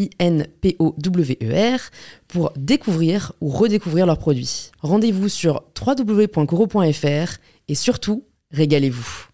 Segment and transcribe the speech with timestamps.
[0.00, 1.80] I-N-P-O-W-E-R,
[2.28, 4.70] pour découvrir ou redécouvrir leurs produits.
[4.80, 9.26] Rendez-vous sur www.coro.fr et surtout, régalez-vous.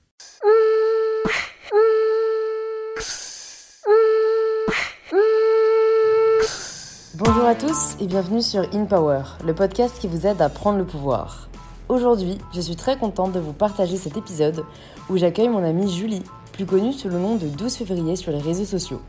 [7.19, 10.77] Bonjour à tous et bienvenue sur In Power, le podcast qui vous aide à prendre
[10.79, 11.49] le pouvoir.
[11.89, 14.65] Aujourd'hui, je suis très contente de vous partager cet épisode
[15.09, 16.23] où j'accueille mon amie Julie,
[16.53, 19.01] plus connue sous le nom de 12 février sur les réseaux sociaux.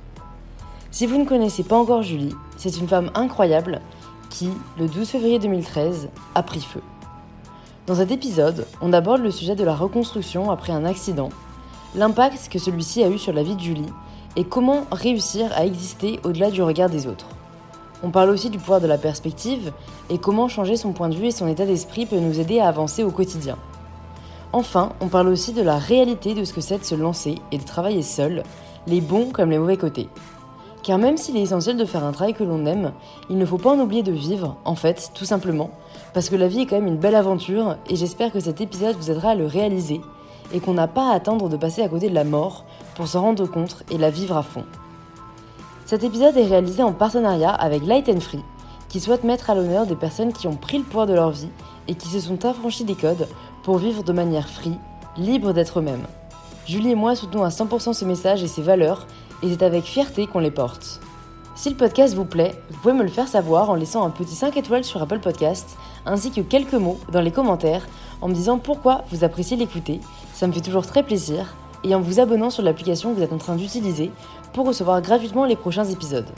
[0.90, 3.82] Si vous ne connaissez pas encore Julie, c'est une femme incroyable
[4.30, 4.50] qui,
[4.80, 6.82] le 12 février 2013, a pris feu.
[7.86, 11.30] Dans cet épisode, on aborde le sujet de la reconstruction après un accident,
[11.96, 13.94] l'impact que celui-ci a eu sur la vie de Julie
[14.36, 17.28] et comment réussir à exister au-delà du regard des autres.
[18.04, 19.72] On parle aussi du pouvoir de la perspective
[20.10, 22.68] et comment changer son point de vue et son état d'esprit peut nous aider à
[22.68, 23.58] avancer au quotidien.
[24.54, 27.58] Enfin, on parle aussi de la réalité de ce que c'est de se lancer et
[27.58, 28.44] de travailler seul,
[28.86, 30.08] les bons comme les mauvais côtés.
[30.88, 32.94] Car même s'il est essentiel de faire un travail que l'on aime,
[33.30, 35.70] il ne faut pas en oublier de vivre, en fait, tout simplement,
[36.14, 38.96] parce que la vie est quand même une belle aventure et j'espère que cet épisode
[38.96, 40.00] vous aidera à le réaliser
[40.54, 42.64] et qu'on n'a pas à attendre de passer à côté de la mort
[42.96, 44.64] pour s'en rendre compte et la vivre à fond.
[45.86, 48.46] Cet épisode est réalisé en partenariat avec Light and Free,
[48.88, 51.50] qui souhaite mettre à l'honneur des personnes qui ont pris le pouvoir de leur vie
[51.90, 53.28] et qui se sont affranchies des codes
[53.64, 54.78] pour vivre de manière free,
[55.18, 56.08] libre d'être eux-mêmes.
[56.66, 59.06] Julie et moi soutenons à 100% ce message et ses valeurs
[59.42, 61.00] et c'est avec fierté qu'on les porte.
[61.56, 64.36] Si le podcast vous plaît, vous pouvez me le faire savoir en laissant un petit
[64.36, 65.76] 5 étoiles sur Apple Podcast,
[66.06, 67.88] ainsi que quelques mots dans les commentaires
[68.22, 70.00] en me disant pourquoi vous appréciez l'écouter,
[70.34, 73.34] ça me fait toujours très plaisir, et en vous abonnant sur l'application que vous êtes
[73.34, 74.12] en train d'utiliser
[74.54, 76.30] pour recevoir gratuitement les prochains épisodes.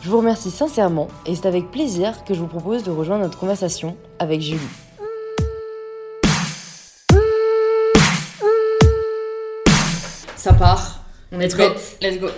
[0.00, 3.38] Je vous remercie sincèrement et c'est avec plaisir que je vous propose de rejoindre notre
[3.38, 4.60] conversation avec Julie.
[10.36, 10.97] Ça part?
[11.30, 11.98] On est prête.
[12.00, 12.28] Let's go.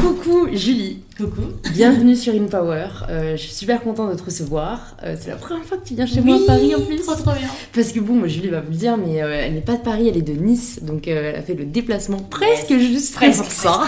[0.00, 1.00] Coucou Julie.
[1.16, 1.42] Coucou.
[1.72, 2.86] Bienvenue sur InPower.
[3.10, 4.96] Euh, je suis super contente de te recevoir.
[5.02, 6.98] Euh, c'est la première fois que tu viens chez moi à Paris en plus.
[6.98, 7.48] Trop trop bien.
[7.74, 9.82] Parce que bon, moi, Julie va vous le dire, mais euh, elle n'est pas de
[9.82, 10.78] Paris, elle est de Nice.
[10.84, 13.86] Donc elle a fait le déplacement presque juste presque, pour ça.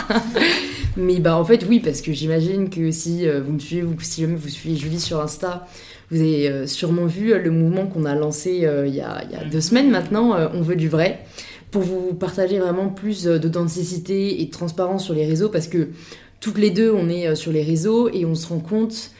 [0.97, 4.23] mais bah en fait, oui, parce que j'imagine que si vous me suivez ou si
[4.23, 5.69] jamais vous suivez Julie sur Insta,
[6.11, 9.45] vous avez sûrement vu le mouvement qu'on a lancé il y a, il y a
[9.45, 11.25] deux semaines maintenant, On veut du vrai
[11.71, 15.89] pour vous partager vraiment plus d'authenticité et de transparence sur les réseaux parce que
[16.41, 19.11] toutes les deux on est sur les réseaux et on se rend compte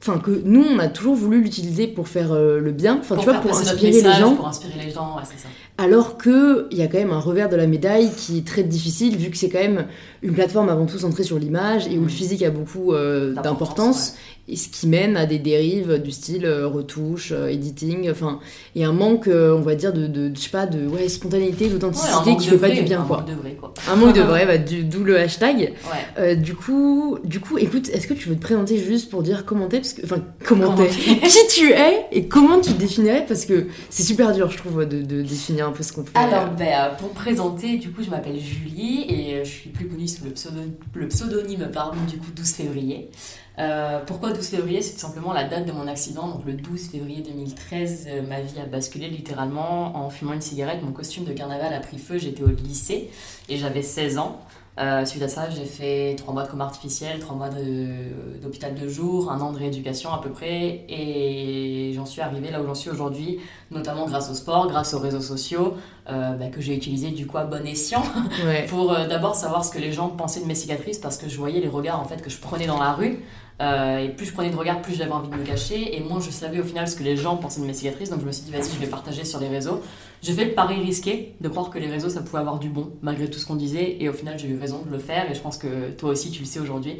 [0.00, 3.34] enfin que nous on a toujours voulu l'utiliser pour faire le bien enfin tu vois
[3.34, 4.34] pour inspirer les gens.
[4.34, 5.48] pour inspirer les gens ouais, c'est ça.
[5.78, 8.62] Alors que il y a quand même un revers de la médaille qui est très
[8.62, 9.86] difficile vu que c'est quand même
[10.22, 14.14] une plateforme avant tout centrée sur l'image et où le physique a beaucoup euh, d'importance
[14.48, 18.40] et ce qui mène à des dérives du style euh, retouche, euh, editing, enfin,
[18.74, 21.68] et un manque, euh, on va dire, de, de, je sais pas, de ouais, spontanéité,
[21.68, 23.18] d'authenticité Ouais, qui fait pas vrai, du bien, un quoi.
[23.18, 23.72] manque de vrai, quoi.
[23.88, 25.58] Un manque de vrai, bah, d'où le hashtag.
[25.58, 25.72] Ouais.
[26.18, 29.44] Euh, du coup, du coup, écoute, est-ce que tu veux te présenter juste pour dire
[29.44, 33.68] commenter, parce que, enfin, commenter, qui tu es et comment tu te définirais, parce que
[33.90, 36.18] c'est super dur, je trouve, de, de définir un peu ce qu'on fait.
[36.18, 40.24] Alors, euh, pour présenter, du coup, je m'appelle Julie et je suis plus connue sous
[40.24, 40.60] le, pseudo-
[40.94, 43.08] le pseudonyme, pardon, du coup, 12 février.
[43.58, 44.80] Euh, pourquoi 12 février?
[44.82, 46.28] C'est tout simplement la date de mon accident.
[46.28, 50.82] Donc, le 12 février 2013, euh, ma vie a basculé littéralement en fumant une cigarette.
[50.82, 52.18] Mon costume de carnaval a pris feu.
[52.18, 53.10] J'étais au lycée
[53.48, 54.40] et j'avais 16 ans.
[54.80, 58.74] Euh, suite à ça, j'ai fait 3 mois de coma artificiel, 3 mois de- d'hôpital
[58.74, 62.66] de, jour, un an de rééducation à peu près, et j'en suis arrivée là où
[62.66, 63.38] j'en suis aujourd'hui,
[63.70, 65.74] notamment grâce au sport, grâce aux réseaux sociaux,
[66.08, 68.02] euh, bah, que j'ai utilisé du coup à bon escient
[68.46, 68.64] Ouais.
[68.70, 71.36] pour euh, d'abord savoir ce que les gens pensaient de mes cicatrices parce que je
[71.36, 73.18] voyais les regards en fait que je prenais dans la rue
[73.60, 76.20] Euh, et plus je prenais de regards plus j'avais envie de me cacher et moins
[76.20, 78.32] je savais au final ce que les gens pensaient de mes cicatrices donc je me
[78.32, 79.82] suis dit vas-y je vais partager sur les réseaux
[80.22, 82.90] j'ai fait le pari risqué de croire que les réseaux ça pouvait avoir du bon
[83.02, 85.34] malgré tout ce qu'on disait et au final j'ai eu raison de le faire et
[85.34, 86.96] je pense que toi aussi tu le sais aujourd'hui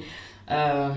[0.50, 0.90] Euh,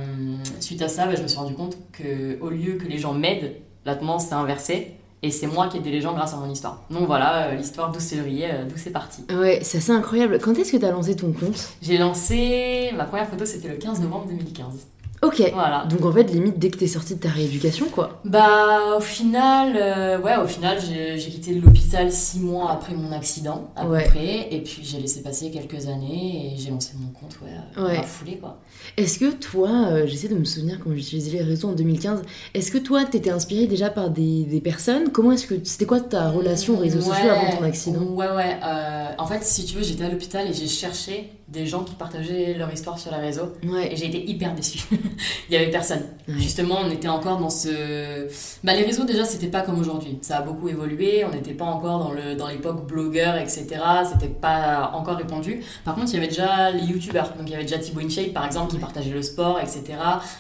[0.59, 3.13] suite à ça bah, je me suis rendu compte que au lieu que les gens
[3.13, 3.53] m'aident
[3.85, 4.91] la tendance s'est inversée
[5.23, 6.83] Et c'est moi qui ai aidé les gens grâce à mon histoire.
[6.91, 9.23] Donc voilà, euh, l'histoire 12 février, euh, d'où c'est parti.
[9.31, 10.37] Ouais, c'est assez incroyable.
[10.39, 11.69] Quand est-ce que tu as lancé ton compte?
[11.81, 12.91] J'ai lancé.
[12.95, 14.87] Ma première photo, c'était le 15 novembre 2015.
[15.25, 15.51] Ok.
[15.54, 15.86] Voilà.
[15.89, 18.22] Donc en fait, limite, dès que t'es sortie de ta rééducation, quoi.
[18.25, 23.69] Bah, au final, euh, ouais, au final, j'ai quitté l'hôpital six mois après mon accident,
[23.75, 24.04] à Ouais.
[24.04, 24.48] peu près.
[24.51, 28.04] Et puis, j'ai laissé passer quelques années et j'ai lancé mon compte, ouais, à- Ouais.
[28.04, 28.60] foulée, quoi.
[28.98, 32.22] Est-ce que toi, euh, j'essaie de me souvenir quand j'utilisais les réseaux en 2015,
[32.54, 35.12] est-ce que toi, t'étais inspiré déjà par des, des personnes?
[35.12, 35.56] Comment est-ce que.
[35.63, 38.01] C'était quoi ta relation aux réseaux sociaux avant ton accident?
[38.01, 38.57] Ouais, ouais.
[38.63, 41.94] euh, en fait, si tu veux, j'étais à l'hôpital et j'ai cherché des gens qui
[41.94, 43.53] partageaient leur histoire sur les réseaux.
[43.62, 43.92] Et Ouais.
[43.95, 44.80] j'ai été hyper déçue.
[45.50, 46.01] Il y avait personne.
[46.27, 46.33] Ouais.
[46.39, 48.27] Justement, on était encore dans ce.
[48.63, 50.18] Bah, les réseaux, déjà, c'était pas comme aujourd'hui.
[50.21, 51.24] Ça a beaucoup évolué.
[51.24, 53.68] On n'était pas encore dans le dans l'époque blogueur, etc.
[54.12, 55.62] C'était pas encore répandu.
[55.83, 57.33] Par contre, il y avait déjà les youtubeurs.
[57.38, 59.83] Donc, il y avait déjà Thibaut InShape, par exemple, qui partageait le sport, etc.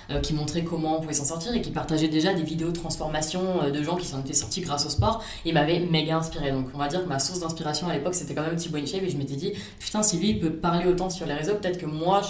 [0.09, 2.75] euh, qui montrait comment on pouvait s'en sortir et qui partageait déjà des vidéos de
[2.79, 5.23] transformation euh, de gens qui s'en étaient sortis grâce au sport.
[5.45, 6.51] Et il m'avait méga inspiré.
[6.51, 9.03] Donc, on va dire que ma source d'inspiration à l'époque, c'était quand même Thibaut InShape.
[9.03, 11.77] Et je m'étais dit, putain, si lui, il peut parler autant sur les réseaux, peut-être
[11.79, 12.29] que moi, je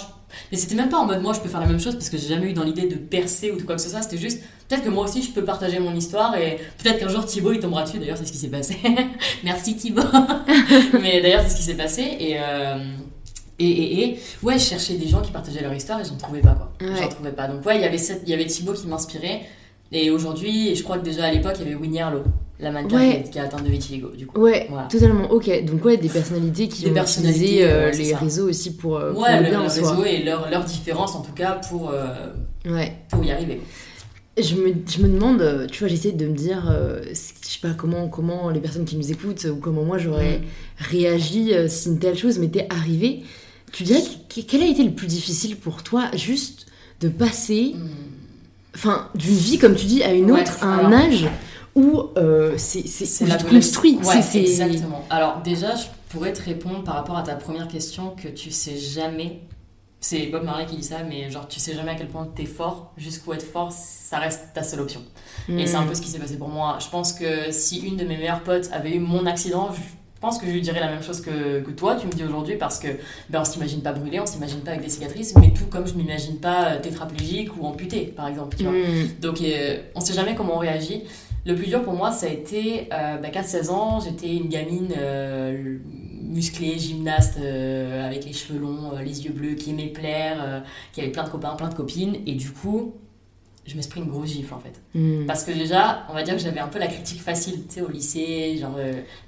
[0.50, 2.18] mais c'était même pas en mode moi je peux faire la même chose parce que
[2.18, 4.02] j'ai jamais eu dans l'idée de percer ou de quoi que ce soit.
[4.02, 7.24] C'était juste peut-être que moi aussi je peux partager mon histoire et peut-être qu'un jour
[7.24, 7.98] Thibaut il tombera dessus.
[7.98, 8.76] D'ailleurs, c'est ce qui s'est passé.
[9.44, 10.02] Merci Thibaut.
[11.00, 12.36] Mais d'ailleurs, c'est ce qui s'est passé et.
[12.40, 12.76] euh,
[13.58, 16.42] Et, et, et, ouais, je cherchais des gens qui partageaient leur histoire et j'en trouvais
[16.42, 16.72] pas quoi.
[16.80, 16.94] Ouais.
[17.00, 17.46] J'en trouvais pas.
[17.48, 19.42] Donc, ouais, il y avait Thibaut qui m'inspirait.
[19.92, 22.24] Et aujourd'hui, je crois que déjà à l'époque, il y avait Winnie Harlow,
[22.58, 23.22] la mannequin Ouais.
[23.24, 24.40] qui, qui a atteint de vitiligo, du coup.
[24.40, 24.88] Ouais, Voilà.
[24.88, 25.30] totalement.
[25.30, 28.16] Ok, donc ouais, des personnalités qui Des ont personnalités, utilisé euh, les ça.
[28.18, 31.14] réseaux aussi pour, euh, pour Ouais, le le, bien le réseau et leur, leur différence
[31.14, 32.32] en tout cas pour, euh,
[32.66, 32.94] Ouais.
[33.10, 33.60] pour y arriver.
[34.38, 36.70] Je me, je me demande, euh, tu vois, j'essaie de me dire,
[37.08, 40.42] je sais pas comment, comment les personnes qui nous écoutent ou comment moi j'aurais Mm.
[40.90, 43.22] réagi si une telle chose m'était arrivée.
[43.72, 44.02] Tu dirais
[44.34, 46.66] que- quel a été le plus difficile pour toi, juste
[47.00, 47.88] de passer, Hmm.
[48.74, 51.28] enfin, d'une vie comme tu dis à une Ouais, autre, à un alors- age
[51.76, 52.82] où euh, c'est
[53.48, 53.98] construis.
[53.98, 55.04] Ouais, c'est- exactement.
[55.10, 58.76] Alors déjà, je pourrais te répondre par rapport à ta première question que tu sais
[58.76, 59.40] jamais.
[60.00, 62.44] C'est Bob Marley qui dit ça, mais genre tu sais jamais à quel point t'es
[62.44, 62.92] fort.
[62.96, 65.02] Jusqu'où être fort, ça reste ta seule option.
[65.48, 66.78] Et c'est un peu ce qui s'est passé pour moi.
[66.80, 69.80] Je pense que si une de mes meilleures potes avait eu mon accident, je
[70.20, 72.56] pense que je lui dirais la même chose que, que toi, tu me dis aujourd'hui,
[72.56, 72.88] parce que
[73.28, 75.94] ben, on s'imagine pas brûlé, on s'imagine pas avec des cicatrices, mais tout comme je
[75.94, 78.56] m'imagine pas euh, tétraplégique ou amputé, par exemple.
[78.56, 78.72] Tu vois.
[78.72, 79.20] Mm.
[79.20, 81.02] Donc euh, on sait jamais comment on réagit.
[81.46, 84.48] Le plus dur pour moi, ça a été euh, bah, qu'à 16 ans, j'étais une
[84.48, 85.78] gamine euh,
[86.22, 91.00] musclée, gymnaste, euh, avec les cheveux longs, euh, les yeux bleus, qui aimait plaire, qui
[91.00, 92.16] avait plein de copains, plein de copines.
[92.26, 92.94] Et du coup,
[93.64, 94.80] je me suis pris une grosse gifle en fait.
[94.98, 95.26] Mm.
[95.26, 97.80] Parce que déjà, on va dire que j'avais un peu la critique facile, tu sais,
[97.80, 98.76] au lycée, genre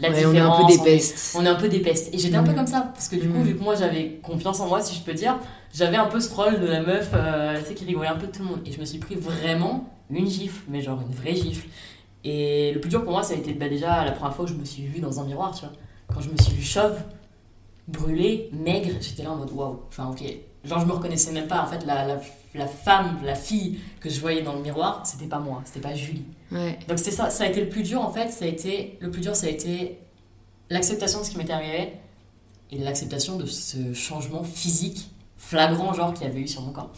[0.00, 0.58] la Ouais, on est différence.
[0.60, 1.36] un peu des on est- pestes.
[1.38, 2.12] on est un peu des pestes.
[2.12, 2.56] Et j'étais un peu Mm.
[2.56, 3.42] comme ça, parce que du coup, Mm.
[3.44, 5.38] vu que moi j'avais confiance en moi, si je peux dire,
[5.72, 7.10] j'avais un peu ce rôle de la meuf,
[7.60, 8.60] tu sais, qui rigolait un peu de tout le monde.
[8.66, 11.68] Et je me suis pris vraiment une gifle, mais genre une vraie gifle.
[12.24, 14.50] Et le plus dur pour moi, ça a été bah, déjà la première fois que
[14.50, 15.72] je me suis vue dans un miroir, tu vois.
[16.12, 16.98] Quand je me suis vue chauve,
[17.86, 19.80] brûlée, maigre, j'étais là en mode waouh.
[19.88, 20.22] Enfin, ok.
[20.64, 21.62] Genre, je me reconnaissais même pas.
[21.62, 22.20] En fait, la, la,
[22.54, 25.94] la femme, la fille que je voyais dans le miroir, c'était pas moi, c'était pas
[25.94, 26.24] Julie.
[26.50, 26.78] Ouais.
[26.88, 29.10] Donc c'est ça, ça a été le plus dur en fait, ça a été, le
[29.10, 29.98] plus dur ça a été
[30.70, 31.92] l'acceptation de ce qui m'était arrivé
[32.70, 36.90] et l'acceptation de ce changement physique flagrant genre qu'il y avait eu sur mon corps.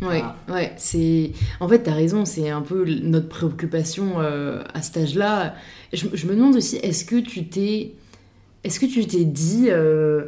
[0.00, 0.36] Ouais, Voilà.
[0.48, 1.30] ouais, c'est.
[1.60, 5.54] En fait, t'as raison, c'est un peu notre préoccupation euh, à cet âge-là.
[5.92, 7.92] Je, je me demande aussi, est-ce que tu t'es.
[8.64, 9.66] Est-ce que tu t'es dit.
[9.68, 10.26] euh,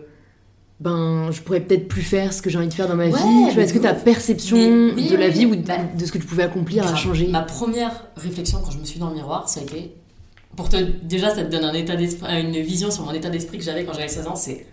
[0.81, 3.11] Ben, je pourrais peut-être plus faire ce que j'ai envie de faire dans ma Ouais,
[3.53, 3.59] vie.
[3.61, 6.19] Est-ce que ta perception Mais oui, de la vie ou de, bah, de ce que
[6.19, 7.29] tu pouvais accomplir a changé?
[7.29, 9.93] Ma première réflexion quand je me suis dans le miroir, ça a été
[10.57, 13.59] pour te déjà ça te donne un état d'esprit, une vision sur mon état d'esprit
[13.59, 14.67] que j'avais quand j'avais 16 ans, c'est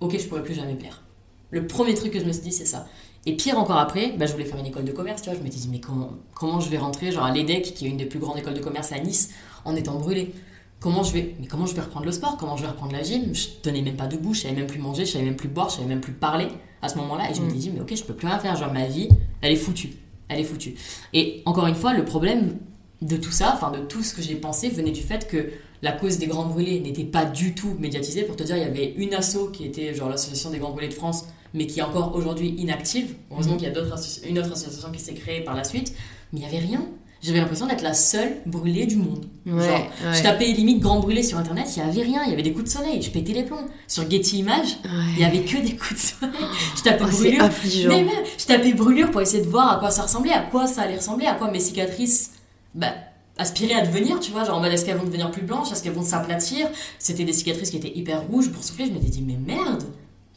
[0.00, 1.02] OK, je pourrais plus jamais plaire.
[1.50, 2.86] Le premier truc que je me suis dit, c'est ça.
[3.28, 5.38] Et pire encore après, bah, je voulais faire une école de commerce, tu vois.
[5.38, 7.98] Je m'étais dit, mais comment, comment je vais rentrer genre à l'EDEC, qui est une
[7.98, 9.30] des plus grandes écoles de commerce à Nice,
[9.66, 10.32] en étant brûlée
[10.80, 12.36] Comment je vais, mais comment je vais reprendre le sport?
[12.38, 13.34] Comment je vais reprendre la gym?
[13.34, 15.68] Je tenais même pas debout, je savais même plus manger, je savais même plus boire,
[15.68, 16.46] je savais même plus parler
[16.82, 17.30] à ce moment-là.
[17.30, 17.44] Et je Mm.
[17.46, 18.56] m'étais dit, mais ok, je peux plus rien faire.
[18.56, 19.08] Genre ma vie,
[19.42, 19.90] elle est foutue.
[20.28, 20.74] Elle est foutue.
[21.12, 22.56] Et encore une fois, le problème
[23.02, 25.50] de tout ça, enfin de tout ce que j'ai pensé, venait du fait que
[25.82, 28.22] la cause des Grands Brûlés n'était pas du tout médiatisée.
[28.22, 30.88] Pour te dire, il y avait une asso qui était genre l'association des Grands Brûlés
[30.88, 33.14] de France, mais qui est encore aujourd'hui inactive.
[33.30, 33.94] Heureusement qu'il y a d'autres
[34.28, 35.92] une autre association qui s'est créée par la suite,
[36.32, 36.82] mais il n'y avait rien.
[37.20, 39.24] J'avais l'impression d'être la seule brûlée du monde.
[39.44, 40.14] Ouais, Genre, ouais.
[40.14, 42.52] Je tapais limite Grand Brûlé sur internet, il n'y avait rien, il y avait des
[42.52, 43.66] coups de soleil, je pétais les plombs.
[43.88, 44.76] Sur Getty Images,
[45.16, 46.36] il y avait que des coups de soleil.
[46.76, 47.42] Je tapais Oh, c'est brûlure.
[47.42, 47.88] affligeant.
[47.88, 50.68] Mais même, je tapais brûlure pour essayer de voir à quoi ça ressemblait, à quoi
[50.68, 52.34] ça allait ressembler, à quoi mes cicatrices
[52.76, 52.94] bah,
[53.36, 54.44] aspiraient à devenir, tu vois.
[54.44, 56.68] Genre en mode est-ce qu'elles vont devenir plus blanches, est-ce qu'elles vont s'aplatir?
[57.00, 58.86] C'était des cicatrices qui étaient hyper rouges pour souffler.
[58.86, 59.82] Je m'étais dit, mais merde,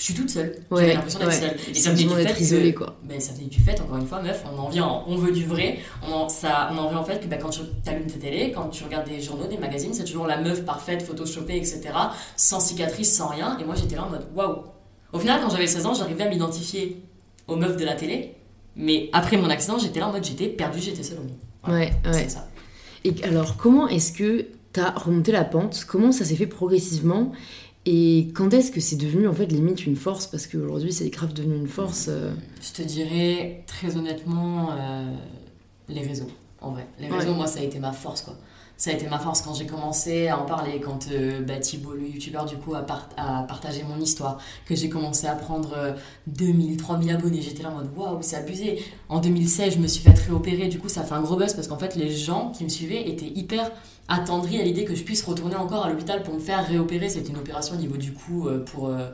[0.01, 0.55] je suis toute seule.
[0.71, 1.39] Ouais, J'avais l'impression d'être ouais.
[1.39, 1.55] seule.
[1.69, 2.97] Et ça venait du fait d'être que- quoi.
[3.03, 5.45] ben, ça venait du fait, encore une fois, meuf, on en vient, on veut du
[5.45, 5.77] vrai.
[6.07, 8.51] On en, ça, on en vient en fait que ben, quand tu allumes ta télé,
[8.51, 11.81] quand tu regardes des journaux, des magazines, c'est toujours la meuf parfaite, photoshopée, etc.
[12.35, 13.55] Sans cicatrice, sans rien.
[13.59, 14.63] Et moi, j'étais là en mode waouh.
[15.13, 17.03] Au final, quand j'avais 16 ans, j'arrivais à m'identifier
[17.47, 18.33] aux meufs de la télé.
[18.75, 21.37] Mais après mon accident, j'étais là en mode j'étais perdue, j'étais seule au monde.
[21.63, 22.13] Voilà, Ouais, ouais.
[22.13, 22.47] C'est ça.
[23.03, 25.85] Et alors, comment est-ce que t'as remonté la pente?
[25.87, 27.33] Comment ça s'est fait progressivement?
[27.85, 30.27] Et quand est-ce que c'est devenu en fait limite une force?
[30.27, 32.07] Parce qu'aujourd'hui, c'est grave devenu une force.
[32.09, 35.11] euh, Je te dirais très honnêtement euh,
[35.89, 36.29] les réseaux,
[36.61, 36.85] en vrai.
[36.99, 37.35] Les réseaux, Ouais.
[37.37, 38.35] moi, ça a été ma force, quoi.
[38.81, 41.93] Ça a été ma force quand j'ai commencé à en parler, quand euh, bah, Thibaut,
[41.93, 45.73] le youtubeur, du coup, a, part- a partagé mon histoire, que j'ai commencé à prendre
[45.77, 45.93] euh,
[46.25, 47.43] 2000, 3000 abonnés.
[47.43, 48.83] J'étais là en mode waouh, c'est abusé.
[49.07, 51.53] En 2016, je me suis fait réopérer, du coup, ça a fait un gros buzz
[51.53, 53.69] parce qu'en fait, les gens qui me suivaient étaient hyper
[54.07, 57.07] attendris à l'idée que je puisse retourner encore à l'hôpital pour me faire réopérer.
[57.07, 59.09] C'était une opération au niveau du cou euh, pour, euh,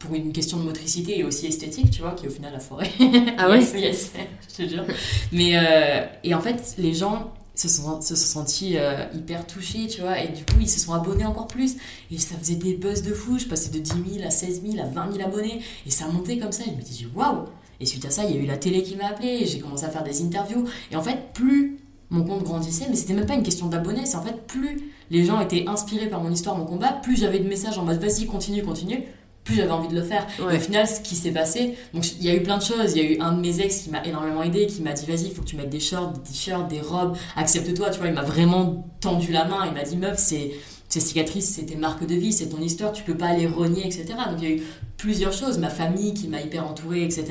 [0.00, 2.90] pour une question de motricité et aussi esthétique, tu vois, qui au final a foiré.
[3.38, 4.10] Ah ouais Yes, yes,
[4.58, 4.82] je te jure.
[5.30, 9.86] Mais, euh, et en fait, les gens se sont, se sont sentis euh, hyper touchés,
[9.86, 11.76] tu vois, et du coup, ils se sont abonnés encore plus.
[12.10, 13.38] Et ça faisait des buzz de fou.
[13.38, 15.60] Je passais de 10 000 à 16 000 à 20 000 abonnés.
[15.86, 16.64] Et ça montait comme ça.
[16.64, 17.44] Et je me disais, waouh!
[17.80, 19.44] Et suite à ça, il y a eu la télé qui m'a appelé.
[19.46, 20.64] J'ai commencé à faire des interviews.
[20.90, 21.78] Et en fait, plus
[22.12, 25.24] mon compte grandissait, mais c'était même pas une question d'abonnés, c'est en fait plus les
[25.24, 28.26] gens étaient inspirés par mon histoire, mon combat, plus j'avais de messages en mode vas-y,
[28.26, 29.02] continue, continue,
[29.44, 30.26] plus j'avais envie de le faire.
[30.40, 30.54] Ouais.
[30.54, 32.92] Et au final, ce qui s'est passé, donc il y a eu plein de choses.
[32.94, 35.06] Il y a eu un de mes ex qui m'a énormément aidé, qui m'a dit
[35.06, 37.90] vas-y, il faut que tu mettes des shorts, des t-shirts, des robes, accepte-toi.
[37.90, 39.66] Tu vois, il m'a vraiment tendu la main.
[39.66, 40.52] Il m'a dit meuf, c'est
[40.92, 43.86] ces cicatrices, c'est tes marques de vie, c'est ton histoire, tu peux pas les renier,
[43.86, 44.04] etc.
[44.30, 44.62] Donc il y a eu
[44.96, 47.24] plusieurs choses, ma famille qui m'a hyper entourée, etc.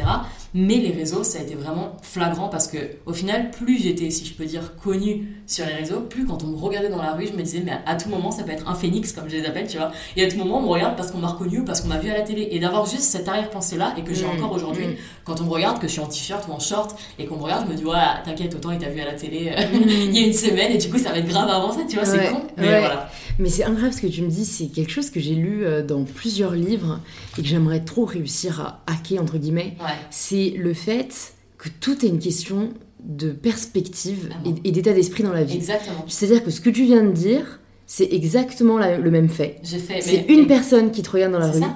[0.53, 4.25] Mais les réseaux, ça a été vraiment flagrant parce que au final, plus j'étais, si
[4.25, 7.27] je peux dire, connue sur les réseaux, plus quand on me regardait dans la rue,
[7.27, 9.45] je me disais, mais à tout moment, ça peut être un phénix, comme je les
[9.45, 9.91] appelle, tu vois.
[10.17, 11.99] Et à tout moment, on me regarde parce qu'on m'a reconnu ou parce qu'on m'a
[11.99, 12.49] vu à la télé.
[12.51, 14.95] Et d'avoir juste cette arrière-pensée-là et que j'ai Mm, encore aujourd'hui, mm.
[15.23, 17.43] Quand on me regarde, que je suis en t-shirt ou en short et qu'on me
[17.43, 17.93] regarde, je me dis, ouais,
[18.25, 20.77] t'inquiète, autant il t'a vu à la télé euh, il y a une semaine et
[20.77, 22.41] du coup, ça va être grave avancé, tu vois, Ouais, c'est con.
[22.57, 22.79] Mais ouais.
[22.79, 23.09] voilà.
[23.39, 25.83] Mais c'est incroyable ce que tu me dis, c'est quelque chose que j'ai lu euh,
[25.83, 26.99] dans plusieurs livres
[27.37, 29.75] et que j'aimerais trop réussir à hacker, entre guillemets.
[29.79, 29.91] Ouais.
[30.09, 32.69] C'est le fait que tout est une question
[33.03, 34.55] de perspective Ah bon.
[34.63, 35.55] et, et d'état d'esprit dans la vie.
[35.55, 36.03] Exactement.
[36.07, 39.59] C'est-à-dire que ce que tu viens de dire, c'est exactement la- le même fait.
[39.63, 41.59] C'est une personne qui te regarde dans la rue.
[41.59, 41.75] ça.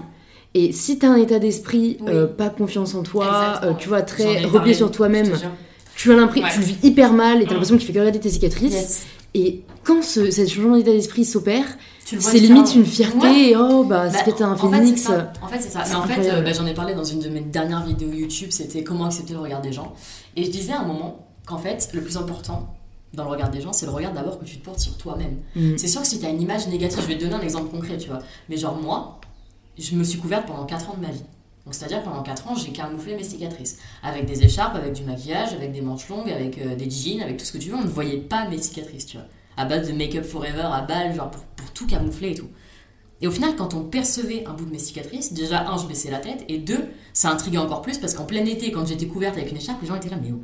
[0.57, 2.07] Et si t'as un état d'esprit, Oui.
[2.09, 5.29] euh, pas confiance en toi, euh, tu vois, très replié sur toi-même,
[5.95, 6.53] tu as l'impression, Ouais.
[6.53, 7.53] tu le vis hyper mal et t'as Mm.
[7.53, 8.73] l'impression que tu fais que regarder tes cicatrices.
[8.73, 9.05] Yes.
[9.33, 11.65] Et quand ce, ce changement d'état d'esprit s'opère,
[12.05, 13.17] c'est limite une fierté.
[13.17, 13.49] Ouais.
[13.49, 15.09] et oh bah, Bah, c'est peut-être un en fait, phénix.
[15.41, 15.83] En fait, c'est ça.
[15.89, 18.49] Mais en fait, euh, bah, j'en ai parlé dans une de mes dernières vidéos YouTube,
[18.51, 19.93] c'était comment accepter le regard des gens.
[20.37, 22.73] Et je disais à un moment qu'en fait, le plus important
[23.13, 25.35] dans le regard des gens, c'est le regard d'abord que tu te portes sur toi-même.
[25.55, 25.77] Mm.
[25.77, 27.69] C'est sûr que si tu as une image négative, je vais te donner un exemple
[27.71, 28.19] concret, tu vois.
[28.49, 29.19] Mais genre, moi,
[29.77, 31.23] je me suis couverte pendant 4 ans de ma vie.
[31.65, 33.79] Donc, c'est-à-dire pendant 4 ans, j'ai camouflé mes cicatrices.
[34.03, 37.37] Avec des écharpes, avec du maquillage, avec des manches longues, avec euh, des jeans, avec
[37.37, 37.75] tout ce que tu veux.
[37.75, 39.25] On ne voyait pas mes cicatrices, tu vois.
[39.57, 42.49] À base de make-up forever, à balle, genre pour, pour tout camoufler et tout.
[43.21, 46.11] Et au final, quand on percevait un bout de mes cicatrices, déjà, un, je baissais
[46.11, 49.37] la tête, et deux, ça intriguait encore plus parce qu'en plein été, quand j'étais couverte
[49.37, 50.43] avec une écharpe, les gens étaient là, mais oh,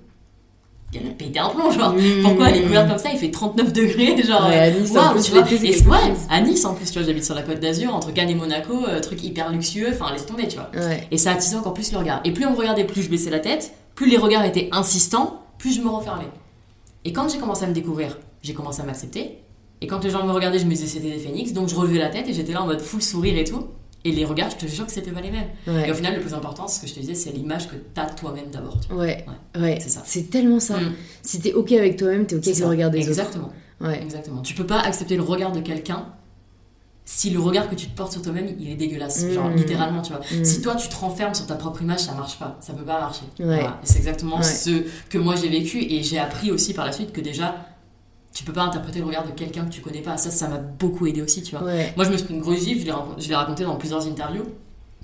[0.93, 2.21] elle a pété un plomb, genre, Mm.
[2.24, 3.10] pourquoi elle est couverte comme ça?
[3.13, 5.45] Il fait 39 degrés, genre, Ouais, à Nice, en waouh, plus, tu vois.
[5.51, 8.29] Et ouais, à Nice en plus, tu vois, j'habite sur la côte d'Azur, entre Cannes
[8.29, 10.69] et Monaco, euh, truc hyper luxueux, enfin, laisse tomber, tu vois.
[10.75, 11.07] Ouais.
[11.12, 12.19] Et ça attisait encore plus le regard.
[12.25, 15.43] Et plus on me regardait, plus je baissais la tête, plus les regards étaient insistants,
[15.57, 16.27] plus je me refermais.
[17.05, 19.38] Et quand j'ai commencé à me découvrir, j'ai commencé à m'accepter.
[19.83, 21.98] Et quand les gens me regardaient, je me disais c'était des phénix, donc je relevais
[22.00, 23.65] la tête et j'étais là en mode full sourire et tout.
[24.03, 25.48] Et les regards, je te jure que c'était pas les mêmes.
[25.67, 25.88] Ouais.
[25.88, 28.08] Et au final, le plus important, ce que je te disais, c'est l'image que t'as
[28.08, 28.77] toi-même d'abord.
[28.91, 29.24] Ouais,
[29.60, 30.01] ouais, c'est ça.
[30.05, 30.77] c'est tellement ça.
[30.79, 30.93] Mm.
[31.22, 33.46] Si t'es ok avec toi-même, t'es ok avec le regard des Exactement.
[33.46, 33.53] autres.
[33.89, 34.01] Ouais.
[34.01, 34.41] Exactement.
[34.41, 36.08] Tu peux pas accepter le regard de quelqu'un
[37.03, 39.25] si le regard que tu te portes sur toi-même, il est dégueulasse.
[39.31, 39.55] Genre, Mm.
[39.55, 40.22] littéralement, tu vois.
[40.31, 40.46] Mm.
[40.46, 42.58] Si toi, tu te renfermes sur ta propre image, ça marche pas.
[42.62, 43.24] Ça peut pas marcher.
[43.39, 43.79] Voilà.
[43.84, 47.22] C'est exactement ce que moi j'ai vécu et j'ai appris aussi par la suite que
[47.22, 47.55] déjà,
[48.33, 50.17] tu peux pas interpréter le regard de quelqu'un que tu connais pas.
[50.17, 51.65] Ça, ça m'a beaucoup aidé aussi, tu vois.
[51.65, 51.93] Ouais.
[51.95, 54.45] Moi, je me suis pris une grosse gifle, je l'ai raconté, dans plusieurs interviews.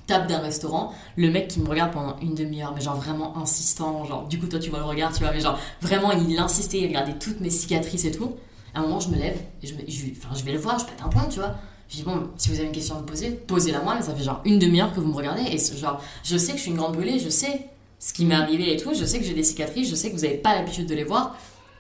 [0.06, 4.06] Table d'un restaurant, le mec qui me regarde pendant une demi-heure, mais genre vraiment insistant,
[4.06, 6.80] genre du coup toi tu vois le regard, tu vois, mais genre vraiment il insistait,
[6.80, 8.32] il regardait toutes mes cicatrices et tout.
[8.74, 10.80] À un moment je me lève et je, me, je, enfin, je vais le voir,
[10.80, 11.56] je pète un point, tu vois.
[11.90, 14.16] Je dis bon, si vous avez une question à me poser, posez-la moi, mais ça
[14.16, 16.72] fait genre une demi-heure que vous me regardez et genre je sais que je suis
[16.72, 17.68] une grande brûlée, je sais
[18.00, 20.16] ce qui m'est arrivé et tout, je sais que j'ai des cicatrices, je sais que
[20.16, 21.36] vous avez pas l'habitude de les voir,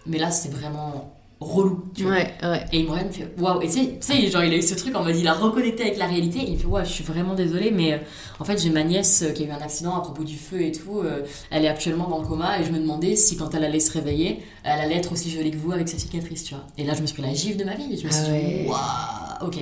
[0.05, 2.13] mais là c'est vraiment relou, tu vois.
[2.13, 2.65] Ouais, ouais.
[2.73, 3.61] Et il me regarde, il me fait waouh.
[3.61, 5.33] Et tu sais- tu sais, genre il a eu ce truc en mode il a
[5.33, 6.39] reconnecté avec la réalité.
[6.39, 7.97] Et il me fait waouh, je suis vraiment désolée, mais euh,
[8.39, 10.61] en fait j'ai ma nièce euh, qui a eu un accident à propos du feu
[10.61, 10.99] et tout.
[10.99, 13.79] euh, elle est actuellement dans le coma et je me demandais si quand elle allait
[13.79, 16.63] se réveiller, elle allait être aussi jolie que vous avec sa cicatrice, tu vois.
[16.77, 17.93] Et là je me suis pris la gifle de ma vie.
[17.93, 18.61] Et je me Ah suis ouais.
[18.63, 19.57] dit waouh, ok.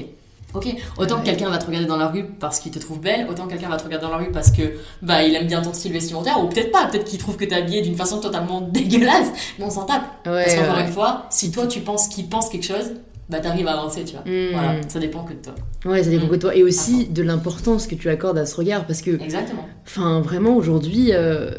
[0.56, 3.28] Ok, autant que quelqu'un va te regarder dans la rue parce qu'il te trouve belle,
[3.30, 4.62] autant que quelqu'un va te regarder dans la rue parce que
[5.02, 7.56] bah il aime bien ton style vestimentaire, ou peut-être pas, peut-être qu'il trouve que t'es
[7.56, 10.04] habillé d'une façon totalement dégueulasse, mais on s'en tape.
[10.26, 10.86] Ouais, parce qu'encore ouais.
[10.86, 12.92] une fois, si toi tu penses qu'il pense quelque chose,
[13.28, 14.22] bah t'arrives à avancer, tu vois.
[14.22, 14.52] Mm.
[14.54, 15.56] Voilà, ça dépend que de toi.
[15.86, 16.30] Ouais, ça dépend Mm.
[16.30, 16.56] que de toi.
[16.56, 18.86] Et aussi de l'importance que tu accordes à ce regard.
[18.86, 19.66] Parce que, Exactement.
[19.86, 21.50] enfin, vraiment, aujourd'hui, euh,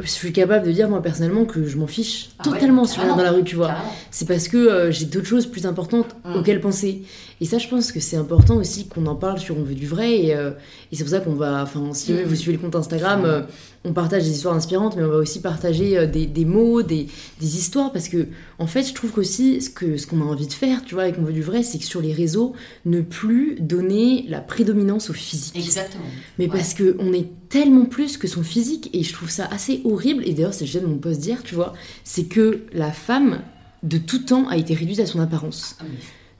[0.00, 2.96] je suis capable de dire, moi, personnellement, que je m'en fiche Ah ouais, totalement si
[2.96, 3.72] je regarde dans la rue, tu vois.
[4.10, 6.36] C'est parce que euh, j'ai d'autres choses plus importantes Mm.
[6.36, 7.02] auxquelles penser.
[7.44, 9.86] Et ça, je pense que c'est important aussi qu'on en parle sur On veut du
[9.86, 10.18] vrai.
[10.18, 10.52] Et, euh,
[10.90, 12.22] et c'est pour ça qu'on va, enfin, si Mm.
[12.24, 13.42] vous suivez le compte Instagram, euh,
[13.84, 17.06] on partage des histoires inspirantes, mais on va aussi partager euh, des, des mots, des,
[17.40, 17.92] des histoires.
[17.92, 20.82] Parce que, en fait, je trouve qu'aussi, ce que ce qu'on a envie de faire,
[20.86, 22.54] tu vois, avec On veut du vrai, c'est que sur les réseaux,
[22.86, 25.54] ne plus donner la prédominance au physique.
[25.54, 26.02] Exactement.
[26.38, 26.50] Mais Ouais.
[26.56, 30.22] parce que on est tellement plus que son physique et je trouve ça assez horrible.
[30.26, 31.74] Et d'ailleurs, c'est le de mon poste dire, tu vois,
[32.04, 33.40] c'est que la femme
[33.82, 35.76] de tout temps a été réduite à son apparence.
[35.78, 35.84] Ah,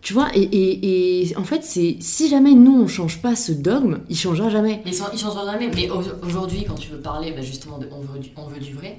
[0.04, 3.52] Tu vois, et, et, et en fait, c'est si jamais nous on change pas ce
[3.52, 4.82] dogme, il changera jamais.
[4.84, 5.70] Il changera jamais.
[5.74, 8.60] Mais au- aujourd'hui, quand tu veux parler bah, justement de on veut, du, on veut
[8.60, 8.98] du vrai,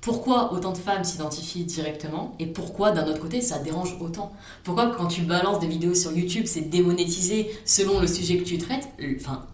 [0.00, 4.32] pourquoi autant de femmes s'identifient directement et pourquoi d'un autre côté ça dérange autant?
[4.64, 8.58] Pourquoi quand tu balances des vidéos sur YouTube, c'est démonétisé selon le sujet que tu
[8.58, 8.88] traites
[9.20, 9.46] Enfin,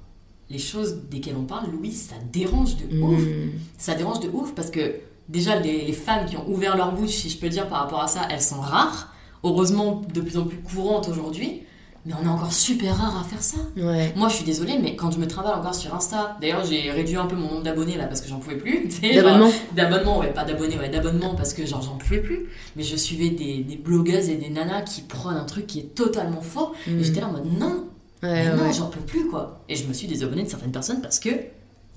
[0.48, 3.20] les choses desquelles on parle, Louis, ça dérange de ouf.
[3.20, 3.50] Mm.
[3.76, 4.94] Ça dérange de ouf parce que
[5.28, 8.00] déjà, les, les femmes qui ont ouvert leur bouche, si je peux dire par rapport
[8.02, 9.12] à ça, elles sont rares.
[9.46, 11.62] Heureusement, de plus en plus courantes aujourd'hui.
[12.04, 13.56] Mais on est encore super rares à faire ça.
[13.76, 14.12] Ouais.
[14.14, 17.16] Moi, je suis désolée, mais quand je me trimballe encore sur Insta, d'ailleurs, j'ai réduit
[17.16, 18.86] un peu mon nombre d'abonnés là parce que j'en pouvais plus.
[19.12, 22.46] D'abonnement D'abonnement, ouais, pas d'abonnés, ouais, d'abonnement parce que genre j'en pouvais plus.
[22.76, 25.94] Mais je suivais des, des blogueuses et des nanas qui prônent un truc qui est
[25.96, 26.72] totalement faux.
[26.86, 27.00] Mm.
[27.00, 27.86] Et j'étais là en mode non,
[28.22, 28.72] Ouais, non, ouais.
[28.72, 29.64] j'en peux plus quoi.
[29.68, 31.30] Et je me suis désabonné de certaines personnes parce que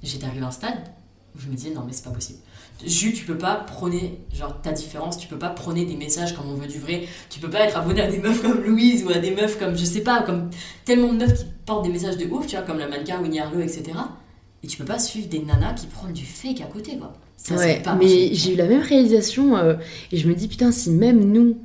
[0.01, 0.79] j'étais arrivé à un stade
[1.35, 2.39] où je me disais non, mais c'est pas possible.
[2.85, 6.49] Jus, tu peux pas prôner genre ta différence, tu peux pas prôner des messages comme
[6.49, 9.09] on veut du vrai, tu peux pas être abonné à des meufs comme Louise ou
[9.09, 10.49] à des meufs comme je sais pas, comme
[10.85, 13.39] tellement de meufs qui portent des messages de ouf, tu vois, comme la mannequin Winnie
[13.39, 13.83] Harlow, etc.
[14.63, 17.13] Et tu peux pas suivre des nanas qui prônent du fake à côté quoi.
[17.35, 19.75] Ça, Ouais, pas mais j'ai eu la même réalisation euh,
[20.11, 21.57] et je me dis putain si même nous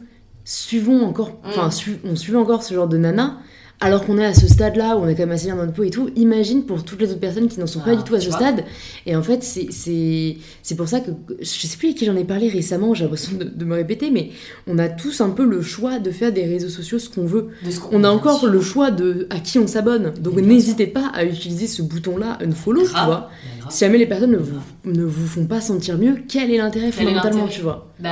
[0.44, 1.48] suivons encore, Mm.
[1.48, 3.38] enfin su- on suivait encore ce genre de nana,
[3.80, 5.74] alors qu'on est à ce stade-là où on est quand même assez bien dans notre
[5.74, 8.04] peau et tout, imagine pour toutes les autres personnes qui n'en sont pas Ah, du
[8.04, 8.38] tout à tu ce vois.
[8.38, 8.64] stade.
[9.04, 12.48] Et en fait c'est pour ça que je sais plus à qui j'en ai parlé
[12.48, 14.30] récemment, j'ai l'impression de, de me répéter, mais
[14.68, 17.48] on a tous un peu le choix de faire des réseaux sociaux ce qu'on veut.
[17.64, 18.48] De ce qu'on- On a encore sûr.
[18.48, 20.12] le choix de à qui on s'abonne.
[20.20, 23.30] Donc n'hésitez pas à utiliser ce bouton-là, unfollow, tu Grave, vois.
[23.54, 23.72] mais grave.
[23.72, 26.92] Si jamais les personnes ne vous, ne vous font pas sentir mieux, quel est l'intérêt
[26.92, 27.92] fondamentalement, tu vois?
[27.98, 28.10] Bah,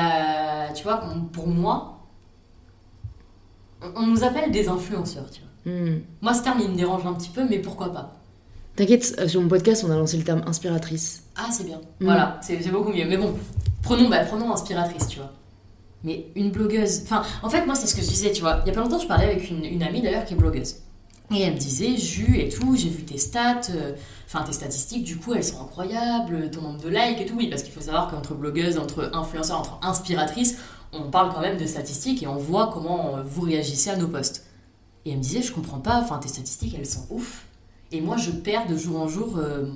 [0.74, 1.02] tu vois,
[1.32, 2.00] pour moi,
[3.96, 5.72] on- on nous appelle des influenceurs, tu vois.
[5.72, 6.00] Hmm.
[6.20, 8.16] Moi, ce terme, il me dérange un petit peu, mais pourquoi pas
[8.74, 11.24] T'inquiète, euh, sur mon podcast, on a lancé le terme inspiratrice.
[11.36, 11.76] Ah, c'est bien.
[12.00, 12.04] Mm.
[12.04, 13.04] Voilà, c'est beaucoup mieux.
[13.06, 13.34] Mais bon,
[13.82, 15.30] prenons, bah, prenons inspiratrice, tu vois.
[16.04, 17.02] Mais une blogueuse.
[17.04, 18.60] Enfin, en fait, moi, c'est ce que je disais, tu vois.
[18.64, 20.76] Il y a pas longtemps, je parlais avec une, une amie d'ailleurs qui est blogueuse.
[21.34, 23.92] Et elle me disait, Jus et tout, j'ai vu tes stats, euh,
[24.26, 27.34] enfin tes statistiques, du coup, elles sont incroyables, ton nombre de likes et tout.
[27.36, 30.58] Oui, parce qu'il faut savoir qu'entre blogueuses, entre influenceurs, entre inspiratrices,
[30.92, 34.08] on parle quand même de statistiques et on voit comment euh, vous réagissez à nos
[34.08, 34.46] posts.
[35.04, 37.46] Et elle me disait, je comprends pas, enfin tes statistiques, elles sont ouf.
[37.90, 39.66] Et moi, je perds de jour en jour euh,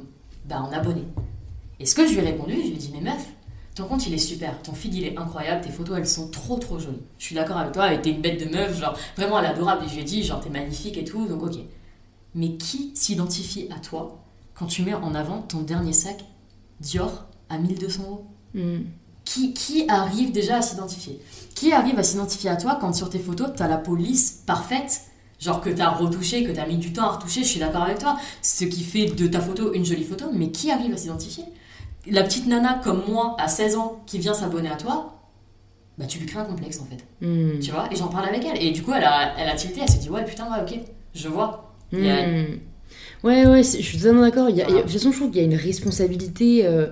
[0.45, 1.07] bah, en abonnés.
[1.81, 3.27] Et ce que je lui ai répondu, je lui ai dit, mais meuf,
[3.75, 6.57] ton compte il est super, ton feed il est incroyable, tes photos elles sont trop
[6.57, 7.03] trop jolies.
[7.19, 9.85] Je suis d'accord avec toi, t'es une bête de meuf, genre vraiment elle est adorable.
[9.85, 11.57] Et je lui ai dit, genre t'es magnifique et tout, donc ok.
[12.35, 14.23] Mais qui s'identifie à toi
[14.55, 16.25] quand tu mets en avant ton dernier sac
[16.81, 18.27] Dior à 1200 euros?
[18.55, 18.85] Hmm.
[19.27, 21.21] Qui, qui arrive déjà à s'identifier
[21.55, 25.03] Qui arrive à s'identifier à toi quand sur tes photos, t'as la police parfaite?
[25.39, 27.99] Genre que t'as retouché, que t'as mis du temps à retoucher, je suis d'accord avec
[27.99, 28.17] toi.
[28.41, 31.45] Ce qui fait de ta photo une jolie photo, mais qui arrive à s'identifier?
[32.11, 35.13] La petite nana comme moi, à 16 ans, qui vient s'abonner à toi,
[35.99, 37.05] bah tu lui crées un complexe en fait.
[37.27, 37.59] Hmm.
[37.61, 37.89] Tu vois?
[37.93, 38.63] Et j'en parle avec elle.
[38.63, 40.79] Et du coup, elle a, elle a tilté, elle s'est dit, ouais, putain, ouais, ok,
[41.15, 41.75] je vois.
[41.93, 42.59] A- Hmm.
[43.25, 44.49] Ouais, ouais, je suis totalement d'accord.
[44.51, 44.65] Voilà.
[44.73, 46.65] De toute façon, je trouve qu'il y a une responsabilité.
[46.67, 46.87] euh,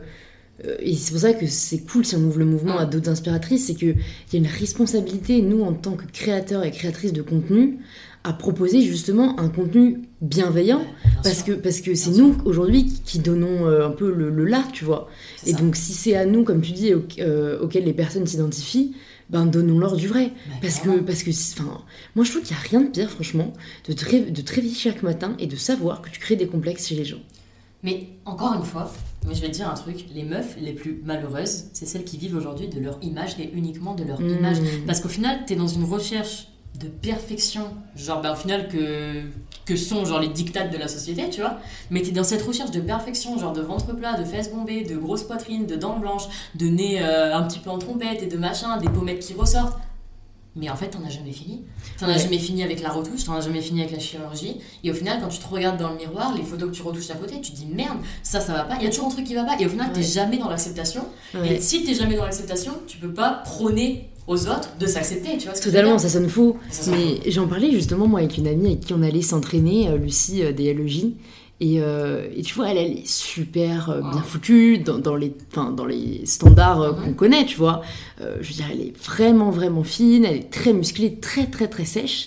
[0.80, 3.66] et c'est pour ça que c'est cool si on ouvre le mouvement à d'autres inspiratrices.
[3.66, 3.96] C'est qu'il
[4.32, 7.78] y a une responsabilité, nous, en tant que créateurs et créatrices de contenu,
[8.22, 10.78] à proposer justement un contenu bienveillant.
[10.78, 14.44] Bien Parce que parce que c'est nous, aujourd'hui, qui, donnons euh, un peu le, le
[14.44, 15.08] là, tu vois.
[15.46, 15.58] Et ça.
[15.58, 18.94] donc, si c'est à nous, comme tu dis, au- euh, auxquels les personnes s'identifient,
[19.30, 20.32] ben donnons-leur du vrai.
[20.62, 21.80] Parce que, parce que enfin,
[22.14, 23.52] moi je trouve qu'il n'y a rien de pire, franchement,
[23.88, 26.86] de te, de te réveiller chaque matin et de savoir que tu crées des complexes
[26.88, 27.20] chez les gens.
[27.82, 28.92] Mais encore une fois,
[29.26, 32.18] mais je vais te dire un truc, les meufs les plus malheureuses, c'est celles qui
[32.18, 34.28] vivent aujourd'hui de leur image et uniquement de leur Mmh.
[34.38, 34.56] image.
[34.86, 36.48] Parce qu'au final, t'es dans une recherche
[36.80, 37.62] de perfection,
[37.96, 39.22] genre ben, au final que,
[39.64, 41.58] que sont genre les dictates de la société, tu vois.
[41.90, 44.96] Mais t'es dans cette recherche de perfection, genre de ventre plat, de fesses bombées, de
[44.96, 46.24] grosses poitrines, de dents blanches,
[46.56, 49.78] de nez euh, un petit peu en trompette et de machin, des pommettes qui ressortent.
[50.56, 51.62] Mais en fait, t'en as jamais fini.
[51.98, 52.18] T'en as Ouais.
[52.18, 54.56] jamais fini avec la retouche, t'en as jamais fini avec la chirurgie.
[54.84, 57.10] Et au final, quand tu te regardes dans le miroir, les photos que tu retouches
[57.10, 58.76] à côté, tu te dis merde, ça, ça va pas.
[58.78, 59.56] Il y a toujours un truc qui va pas.
[59.60, 61.02] Et au final, t'es jamais dans l'acceptation.
[61.34, 61.54] Ouais.
[61.56, 65.46] Et si t'es jamais dans l'acceptation, tu peux pas prôner aux autres de s'accepter, tu
[65.48, 66.28] vois ce Totalement, ça sonne.
[66.70, 69.88] Ça sonne Mais j'en parlais justement moi avec une amie avec qui on allait s'entraîner,
[69.88, 71.06] euh, Lucie euh, des LEJ.
[71.60, 75.32] Et, euh, et tu vois, elle, elle est super euh, bien foutue dans, dans les,
[75.52, 77.82] enfin, dans les standards euh, qu'on connaît, tu vois.
[78.18, 81.84] Je veux dire, elle est vraiment, vraiment fine, elle est très musclée, très, très, très
[81.84, 82.26] sèche.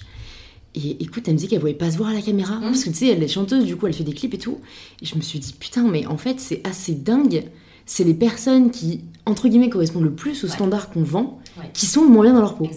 [0.76, 2.56] Et écoute, elle me dit qu'elle pouvait pas se voir à la caméra.
[2.56, 2.62] Mhm.
[2.62, 4.60] Parce que tu sais, elle est chanteuse, du coup, elle fait des clips et tout.
[5.02, 7.44] Et je me suis dit, putain, mais en fait, c'est assez dingue.
[7.86, 10.54] C'est les personnes qui, entre guillemets, correspondent le plus aux Ouais.
[10.54, 11.70] standards qu'on vend, Ouais.
[11.74, 12.70] qui sont moins bien dans leur peau.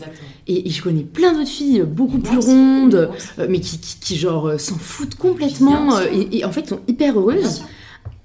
[0.46, 3.98] Et, et je connais plein d'autres filles euh, beaucoup plus rondes, euh, mais qui, qui,
[4.00, 7.62] qui, genre euh, s'en foutent complètement euh, et, et en fait sont hyper heureuses.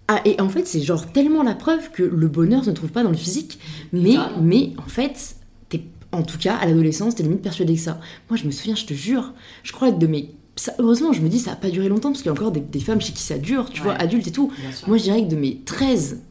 [0.08, 3.02] Ah, et en fait, c'est genre tellement la preuve que le bonheur se trouve pas
[3.04, 3.60] dans le physique,
[3.92, 5.36] mais, mais en fait,
[5.68, 8.00] t'es, en tout cas, à l'adolescence, t'es limite persuadé que ça.
[8.30, 10.30] Moi, je me souviens, je te jure, je crois que de mes.
[10.56, 12.52] ça- heureusement, je me dis, ça a pas duré longtemps parce qu'il y a encore
[12.52, 13.88] des, des femmes chez qui ça dure, tu Ouais.
[13.88, 14.52] vois, adultes et tout.
[14.88, 16.22] Moi, je dirais que de mes 13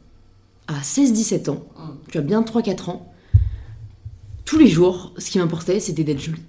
[0.68, 1.82] à 16-17 ans, Mm.
[2.12, 3.12] tu as bien 3-4 ans,
[4.44, 6.42] tous les jours, ce qui m'importait, c'était d'être jolie.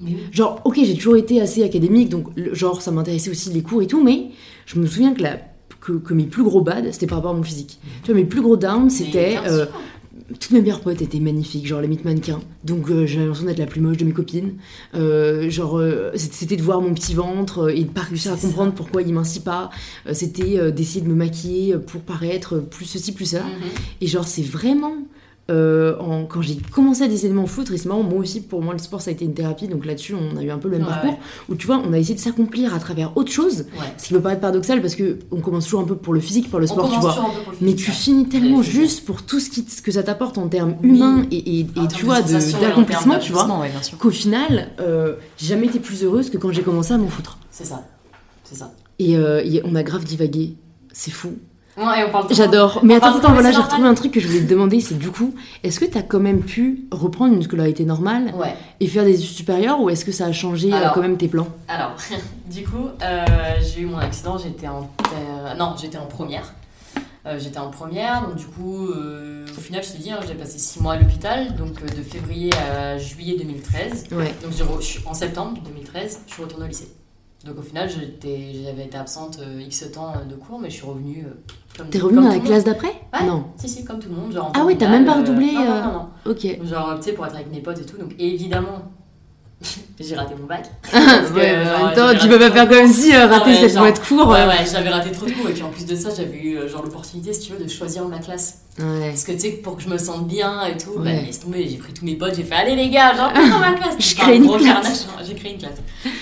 [0.00, 0.16] Oui.
[0.32, 3.80] Genre, ok, j'ai toujours été assez académique, donc le- genre ça m'intéressait aussi les cours
[3.82, 4.30] et tout, mais
[4.66, 5.38] je me souviens que, la,
[5.80, 7.78] que, que mes plus gros bad, c'était par rapport à mon physique.
[8.02, 9.36] Tu vois, mes plus gros down, c'était.
[9.46, 9.66] Euh,
[10.40, 12.40] toutes mes meilleures potes étaient magnifiques, genre les mythes mannequins.
[12.64, 14.54] Donc euh, j'avais l'impression d'être la plus moche de mes copines.
[14.94, 18.72] Euh, genre, euh, c'était de voir mon petit ventre et de pas réussir à comprendre
[18.72, 19.70] pourquoi il mincit pas.
[20.12, 23.42] C'était d'essayer de me maquiller pour paraître plus ceci, plus ça.
[23.42, 23.50] Mhm.
[24.00, 24.94] Et genre, c'est vraiment.
[25.50, 28.40] Euh, en- quand j'ai commencé à décider de m'en foutre, et c'est marrant, moi aussi,
[28.40, 30.56] pour moi, le sport, ça a été une thérapie, donc là-dessus, on a eu un
[30.56, 31.18] peu le même Ouais, parcours,
[31.50, 33.84] où tu vois, on a essayé de s'accomplir à travers autre chose, Ouais.
[33.98, 36.48] ce qui peut paraître paradoxal parce que on commence toujours un peu pour le physique,
[36.50, 37.14] pour le On sport, tu vois.
[37.60, 40.76] Mais physique, tu finis tellement juste pour tout ce, qui, que ça t'apporte en termes
[40.82, 40.88] Oui.
[40.96, 43.48] humains et, et- et En termes tu vois, d'accomplissement, tu vois,
[43.98, 47.38] qu'au final, euh, j'ai jamais été plus heureuse que quand j'ai commencé à m'en foutre.
[47.50, 47.86] C'est ça.
[48.44, 48.72] C'est ça.
[48.98, 50.54] Et, euh, et on a grave divagué,
[50.92, 51.34] c'est fou.
[51.76, 52.80] Ouais, on parle de- J'adore.
[52.84, 54.96] Mais on attends, attends, voilà, j'ai retrouvé un truc que je voulais te demander, c'est
[54.98, 55.34] du coup,
[55.64, 58.54] est-ce que t'as quand même pu reprendre une scolarité normale Ouais.
[58.80, 60.92] et faire des études supérieures ou est-ce que ça a changé euh, Alors.
[60.92, 61.48] quand même tes plans?
[61.66, 61.96] Alors,
[62.50, 63.24] du coup, euh,
[63.60, 64.88] j'ai eu mon accident, j'étais en
[65.58, 66.54] non, j'étais en première.
[67.26, 70.58] Euh, j'étais en première, donc du coup, au final, je t'ai dit, hein, j'ai passé
[70.58, 74.06] 6 mois à l'hôpital, donc de février à juillet 2013.
[74.12, 74.32] Ouais.
[74.42, 76.88] Donc je en septembre 2013, je suis retournée au lycée.
[77.44, 80.86] Donc au final, j'avais été absente euh, X temps euh, de cours, mais je suis
[80.86, 81.34] revenue euh,
[81.76, 83.26] comme T'es revenue dans la classe d'après Ouais.
[83.26, 83.44] Non.
[83.56, 84.32] Si, si, comme tout le monde.
[84.32, 86.08] Genre en Ah oui, t'as même pas euh, redoublé, Non, non, non, non.
[86.30, 86.64] Ok.
[86.64, 87.98] Genre, tu sais, pour être avec mes potes et tout.
[87.98, 88.90] Donc évidemment,
[90.00, 90.64] j'ai raté mon bac.
[90.92, 93.72] Parce que, genre, temps, j'avais tu peux pas faire comme si euh, rater ouais, cette
[93.74, 94.28] genre- mois de cours.
[94.28, 95.48] Ouais, euh, ouais, j'avais raté trop de cours.
[95.48, 97.68] Et puis en plus de ça, j'avais eu euh, genre l'opportunité, si tu veux, de
[97.70, 98.58] choisir ma classe.
[98.78, 99.10] Ouais.
[99.10, 101.68] Parce que tu sais, pour que je me sente bien et tout, bah, laisse tomber.
[101.68, 103.94] J'ai pris tous mes potes, j'ai fait allez les gars, j'entre dans ma classe.
[104.00, 105.06] Je crée une classe.
[105.26, 105.76] J'ai créé une classe.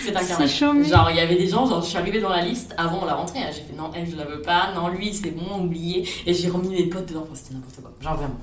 [0.04, 0.58] C'est un carnage.
[0.88, 3.14] Genre, il y avait des gens, genre, je suis arrivée dans la liste avant la
[3.14, 3.38] rentrée.
[3.40, 4.68] hein, j'ai fait non, elle, je la veux pas.
[4.76, 6.06] Non, lui, c'est bon, oublié.
[6.26, 7.22] Et j'ai remis mes potes dedans.
[7.22, 7.90] Enfin, c'était n'importe quoi.
[8.02, 8.36] Genre, vraiment.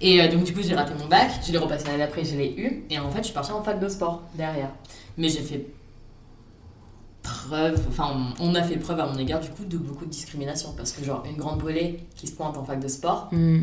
[0.00, 1.30] Et euh, donc, du coup, j'ai raté mon bac.
[1.46, 2.84] Je l'ai repassé l'année d'après, je l'ai eu.
[2.90, 4.70] Et en fait, je suis partie en fac de sport derrière.
[5.16, 5.66] Mais j'ai fait
[7.22, 10.74] preuve, enfin, on a fait preuve à mon égard, du coup, de beaucoup de discrimination.
[10.76, 13.62] Parce que, genre, une grande brûlée qui se pointe en fac de sport, Hmm.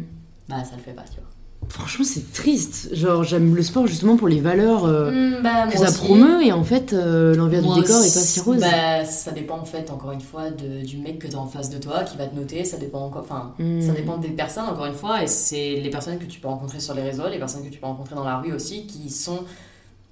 [0.49, 1.29] bah, ça le fait pas, tu vois.
[1.69, 2.89] Franchement, c'est triste.
[2.93, 5.99] Genre, j'aime le sport justement pour les valeurs euh, Hmm, bah, que ça aussi.
[5.99, 8.59] promeut et en fait, euh, l'envers du décor est pas si rose.
[8.59, 11.47] Bah, ça dépend en fait, encore une fois, de- du mec que tu as en
[11.47, 12.63] face de toi qui va te noter.
[12.65, 16.19] Ça dépend encore, enfin, ça dépend des personnes, encore une fois, et c'est les personnes
[16.19, 18.37] que tu peux rencontrer sur les réseaux, les personnes que tu peux rencontrer dans la
[18.37, 19.39] rue aussi, qui sont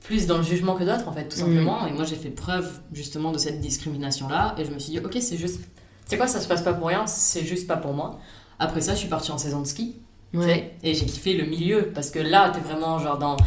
[0.04, 1.42] plus dans le jugement que d'autres, en fait, tout Mm.
[1.42, 1.86] simplement.
[1.86, 5.18] Et moi, j'ai fait preuve justement de cette discrimination-là, et je me suis dit, ok,
[5.22, 5.60] c'est juste.
[6.08, 8.20] C'est quoi, ça se passe pas pour rien, c'est juste pas pour moi.
[8.60, 9.96] Après ça, je suis partie en saison de ski.
[10.34, 10.74] Ouais.
[10.84, 13.38] Et j'ai kiffé le milieu parce que là, t'es vraiment genre dans.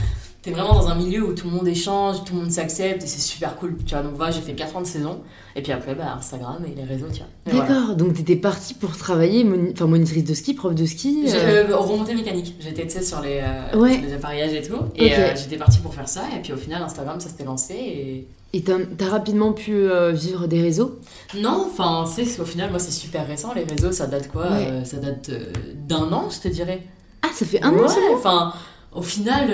[0.42, 3.06] T'es vraiment dans un milieu où tout le monde échange, tout le monde s'accepte et
[3.06, 3.78] c'est super cool.
[3.86, 5.22] Tu vois, donc voilà, j'ai fait 4 ans de saison.
[5.56, 7.28] Et puis après, bah, Instagram et les réseaux, tu vois.
[7.46, 7.66] Voilà.
[7.80, 11.24] D'accord, donc t'étais partie pour travailler, moni- enfin monitrice de ski, prof de ski.
[11.28, 12.56] Euh, euh, remonté mécanique.
[12.60, 13.94] J'étais, tu sais, sur les, euh, Ouais.
[13.94, 14.76] sur les appareillages et tout.
[14.96, 16.24] Et j'étais partie pour faire ça.
[16.36, 17.72] Et puis au final, Instagram, ça s'était lancé.
[17.74, 21.00] Et Et t'as rapidement pu euh, vivre des réseaux?
[21.36, 23.52] Non, enfin, sais, au final, moi, c'est super récent.
[23.52, 24.44] Les réseaux, ça date quoi?
[24.44, 24.68] Ouais.
[24.70, 26.80] Euh, Ça date euh, d'un an, je te dirais.
[27.22, 28.14] Ah, ça fait un an seulement?
[28.14, 28.52] Enfin,
[28.94, 29.48] au final,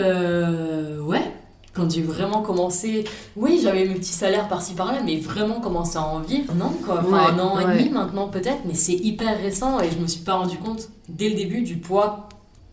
[1.02, 1.32] ouais.
[1.72, 3.04] Quand j'ai vraiment commencé,
[3.36, 6.98] oui, j'avais mes petits salaires par-ci par-là, mais vraiment commencé à en vivre, non quoi.
[6.98, 10.06] Enfin, Ouais, un an et demi maintenant peut-être, mais c'est hyper récent et je me
[10.08, 12.28] suis pas rendu compte dès le début du poids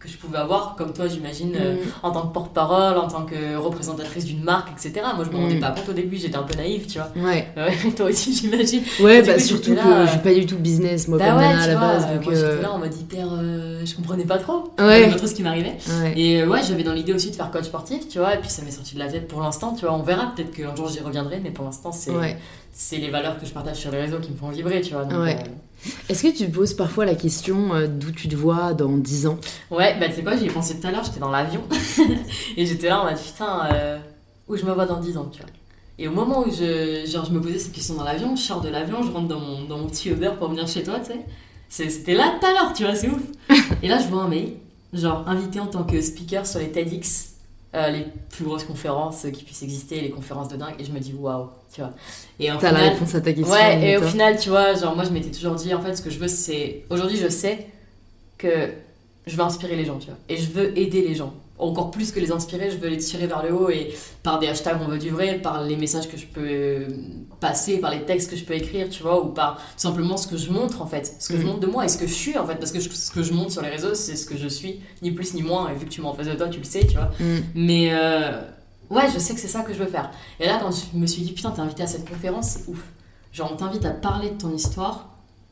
[0.07, 1.77] que je pouvais avoir, comme toi, j'imagine, euh, Mm.
[2.03, 5.05] en tant que porte-parole, en tant que représentatrice d'une marque, etc.
[5.15, 5.59] Moi, je me rendais Mm.
[5.59, 7.09] pas compte au début, j'étais un peu naïve, tu vois.
[7.15, 7.47] Ouais,
[7.95, 8.81] toi aussi, j'imagine.
[8.99, 11.29] ouais bah coup, surtout j'étais que là, je suis pas du tout business, moi, Bah
[11.29, 12.05] comme ouais, nana à la vois, base.
[12.09, 13.27] euh, donc, moi euh, j'étais là en mode hyper.
[13.33, 14.73] euh, je comprenais pas trop.
[14.77, 14.89] Je Ouais.
[14.95, 15.77] comprenais pas trop ce qui m'arrivait.
[16.01, 16.13] ouais.
[16.19, 18.49] Et euh, ouais, j'avais dans l'idée aussi de faire coach sportif, tu vois, et puis
[18.49, 19.93] ça m'est sorti de la tête pour l'instant, tu vois.
[19.93, 22.11] On verra, peut-être qu'un jour j'y reviendrai, mais pour l'instant, c'est.
[22.79, 25.03] C'est les valeurs que je partage sur les réseaux qui me font vibrer, tu vois.
[25.03, 25.43] donc, Ouais.
[26.09, 29.25] Est-ce que tu te poses parfois la question euh, d'où tu te vois dans 10
[29.25, 29.39] ans?
[29.71, 31.61] Euh, ouais, bah tu sais quoi, j'y ai pensé tout à l'heure, j'étais dans l'avion,
[32.57, 33.97] et j'étais là en mode putain, euh,
[34.47, 35.49] où je me vois dans 10 ans, tu vois.
[35.97, 38.61] Et au moment où je, genre, je me posais cette question dans l'avion, je sors
[38.61, 41.13] de l'avion, je rentre dans mon, dans mon petit Uber pour venir chez toi, tu
[41.69, 41.89] sais.
[41.89, 43.21] C'était là tout à l'heure, tu vois, c'est ouf.
[43.81, 44.53] Et là, je vois un mail,
[44.93, 47.26] genre invité en tant que speaker sur les TEDx,
[47.75, 50.99] euh, les plus grosses conférences qui puissent exister, les conférences de dingue, et je me
[50.99, 51.91] dis waouh, tu vois.
[52.39, 55.03] Et T'as la réponse à ta question Ouais, et au final, tu vois, genre moi
[55.03, 56.83] je m'étais toujours dit, en fait, ce que je veux, c'est.
[56.89, 57.67] Aujourd'hui, je sais
[58.37, 58.71] que
[59.25, 60.17] je veux inspirer les gens, tu vois.
[60.29, 61.33] Et je veux aider les gens.
[61.59, 63.91] Encore plus que les inspirer, je veux les tirer vers le haut et
[64.21, 66.85] par des hashtags on veut du vrai, par les messages que je peux
[67.39, 70.27] passer, par les textes que je peux écrire, tu vois, ou par tout simplement ce
[70.27, 71.47] que je montre en fait, ce que je Mhm.
[71.47, 73.23] montre de moi et ce que je suis en fait, parce que je- ce que
[73.23, 75.73] je montre sur les réseaux, c'est ce que je suis, ni plus ni moins, et
[75.73, 77.09] vu que tu m'en face de toi, tu le sais, tu vois.
[77.19, 77.37] Mm.
[77.55, 78.39] Mais euh,
[78.91, 80.11] ouais, je sais que c'est ça que je veux faire.
[80.39, 82.83] Et là, quand je me suis dit, putain, t'es invité à cette conférence, c'est ouf.
[83.33, 85.09] Genre, on t'invite à parler de ton histoire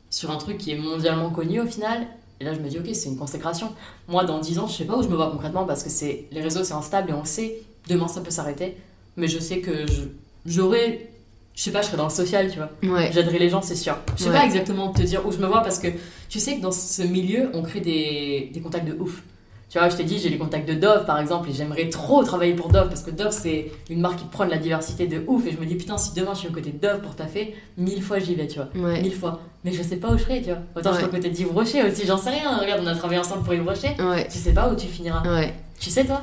[0.08, 2.06] sur un truc qui est mondialement connu au final.
[2.40, 3.72] Et là, je me dis, ok, c'est une consécration.
[4.08, 6.24] Moi, dans 10 ans, je sais pas où je me vois concrètement parce que c'est
[6.32, 7.62] les réseaux, c'est instable et on sait.
[7.88, 8.76] Demain, ça peut s'arrêter.
[9.16, 10.02] Mais je sais que je-
[10.44, 11.10] j'aurai.
[11.54, 12.70] Je sais pas, je serai dans le social, tu vois.
[12.94, 13.10] Ouais.
[13.12, 13.96] J'aiderai les gens, c'est sûr.
[14.16, 14.34] Je sais Ouais.
[14.36, 15.88] pas exactement te dire où je me vois parce que
[16.28, 19.22] tu sais que dans ce milieu, on crée des, des contacts de ouf.
[19.68, 22.22] Tu vois, je t'ai dit, j'ai les contacts de Dove par exemple, et j'aimerais trop
[22.22, 25.44] travailler pour Dove parce que Dove c'est une marque qui prône la diversité de ouf.
[25.46, 27.54] Et je me dis, putain, si demain je suis aux côtés de Dove pour taffer,
[27.76, 28.68] mille fois j'y vais, tu vois.
[28.76, 29.02] Ouais.
[29.02, 29.40] Mille fois.
[29.64, 30.58] Mais je sais pas où je serai, tu vois.
[30.76, 32.56] Autant je suis aux côtés d'Yves Rocher aussi, j'en sais rien.
[32.58, 33.96] Regarde, on a travaillé ensemble pour Yves Rocher.
[33.98, 34.28] Ouais.
[34.30, 35.22] Tu sais pas où tu finiras.
[35.22, 35.52] Ouais.
[35.80, 36.22] Tu sais, toi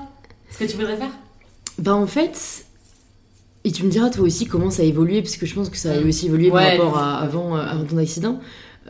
[0.49, 1.11] Ce que tu voudrais faire?
[1.79, 2.65] Bah en fait,
[3.65, 5.77] et tu me diras toi aussi comment ça a évolué, parce que je pense que
[5.77, 8.39] ça a aussi évolué par rapport à avant, euh, avant ton accident.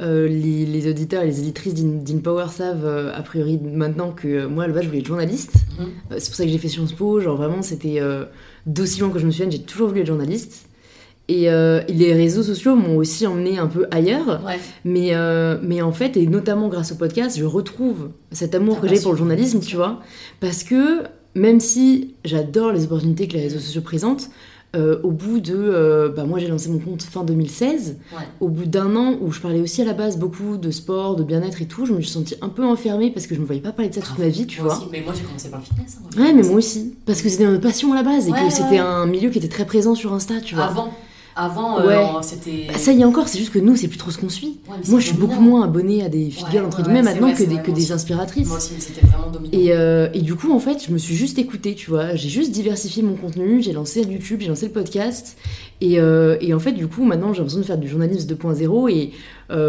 [0.02, 4.28] Euh, les, les auditeurs et les éditrices d'In- d'InPower savent euh, a priori maintenant que
[4.28, 5.54] euh, moi à la base je voulais être journaliste.
[5.80, 5.88] Mhm.
[6.18, 8.00] C'est pour ça que j'ai fait Sciences Po, genre vraiment c'était
[8.66, 10.66] d'aussi loin que je me souvienne, j'ai toujours voulu être journaliste.
[11.30, 14.42] Et, et les réseaux sociaux m'ont aussi emmené un peu ailleurs.
[14.46, 14.60] Ouais.
[14.84, 15.14] Mais,
[15.62, 19.14] mais en fait, et notamment grâce au podcast, je retrouve cet amour que j'ai pour
[19.14, 20.02] le journalisme, tu vois.
[20.42, 21.04] Parce que
[21.36, 24.30] même si j'adore les opportunités que les réseaux sociaux présentent,
[24.76, 25.54] euh, au bout de.
[25.56, 27.98] euh, bah moi, j'ai lancé mon compte fin 2016.
[28.12, 28.18] Ouais.
[28.40, 31.24] Au bout d'un an où je parlais aussi à la base beaucoup de sport, de
[31.24, 33.62] bien-être et tout, je me suis sentie un peu enfermée parce que je ne voyais
[33.62, 34.78] pas parler de ça toute ma vie, tu Moi vois.
[34.80, 35.98] aussi, mais moi j'ai commencé par le fitness.
[36.02, 36.22] hein.
[36.22, 36.96] Ouais, mais moi aussi.
[37.06, 39.48] Parce que c'était notre passion à la base et que c'était un milieu qui était
[39.48, 40.66] très présent sur Insta, tu vois.
[40.66, 40.92] Avant,
[41.36, 42.04] avant euh, Ouais.
[42.22, 42.66] c'était.
[42.68, 44.60] Bah, ça y est encore, c'est juste que nous, c'est plus trop ce qu'on suit.
[44.70, 47.50] Ouais, Moi, je suis beaucoup moins abonnée à des figures, entre guillemets, maintenant vrai, que
[47.50, 48.48] des, que des inspiratrices.
[48.48, 49.52] Moi aussi, c'était vraiment dominant.
[49.58, 52.16] Et, euh, et du coup, en fait, je me suis juste écoutée, tu vois.
[52.16, 55.38] J'ai juste diversifié mon contenu, j'ai lancé YouTube, j'ai lancé le podcast.
[55.82, 58.90] Et, euh, et en fait, du coup, maintenant, j'ai l'impression de faire du journalisme 2.0.
[58.92, 59.12] Et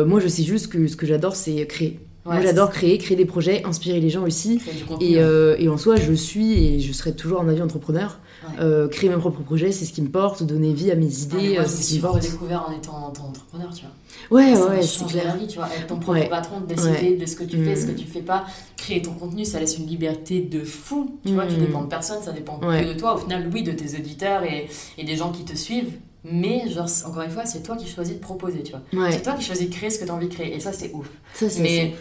[0.04, 1.98] moi, je sais juste que ce que j'adore, c'est créer.
[2.26, 4.58] Ouais, moi, j'adore créer, créer des projets, inspirer les gens aussi.
[5.00, 8.18] Et, euh, et en soi, je suis et je serai toujours un avis entrepreneur.
[8.48, 8.54] Ouais.
[8.60, 10.42] Euh, créer mes propres projets, c'est ce qui me porte.
[10.42, 12.14] Donner vie à mes idées, euh, c'est ce qui me porte.
[12.16, 14.38] redécouvert en étant, en étant entrepreneur, tu vois.
[14.40, 15.24] Ouais, ça ouais, c'est clair.
[15.26, 15.68] la vie, tu vois.
[15.68, 17.76] Être ton propre patron, de décider de ce que tu fais, Mm.
[17.76, 18.44] ce que tu fais pas.
[18.78, 21.18] Créer ton contenu, ça laisse une liberté de fou.
[21.26, 21.60] Tu vois, tu Mm.
[21.60, 23.14] dépends de personne, ça dépend que de toi.
[23.16, 25.92] Au final, oui, de tes auditeurs et, et des gens qui te suivent.
[26.30, 28.80] Mais, genre, encore une fois, c'est toi qui choisis de proposer, tu vois.
[29.04, 30.54] Ouais, C'est toi qui choisis de créer ce que tu as envie de créer.
[30.54, 31.06] Et ça, c'est ouf.
[31.34, 31.94] ça, c'est Mais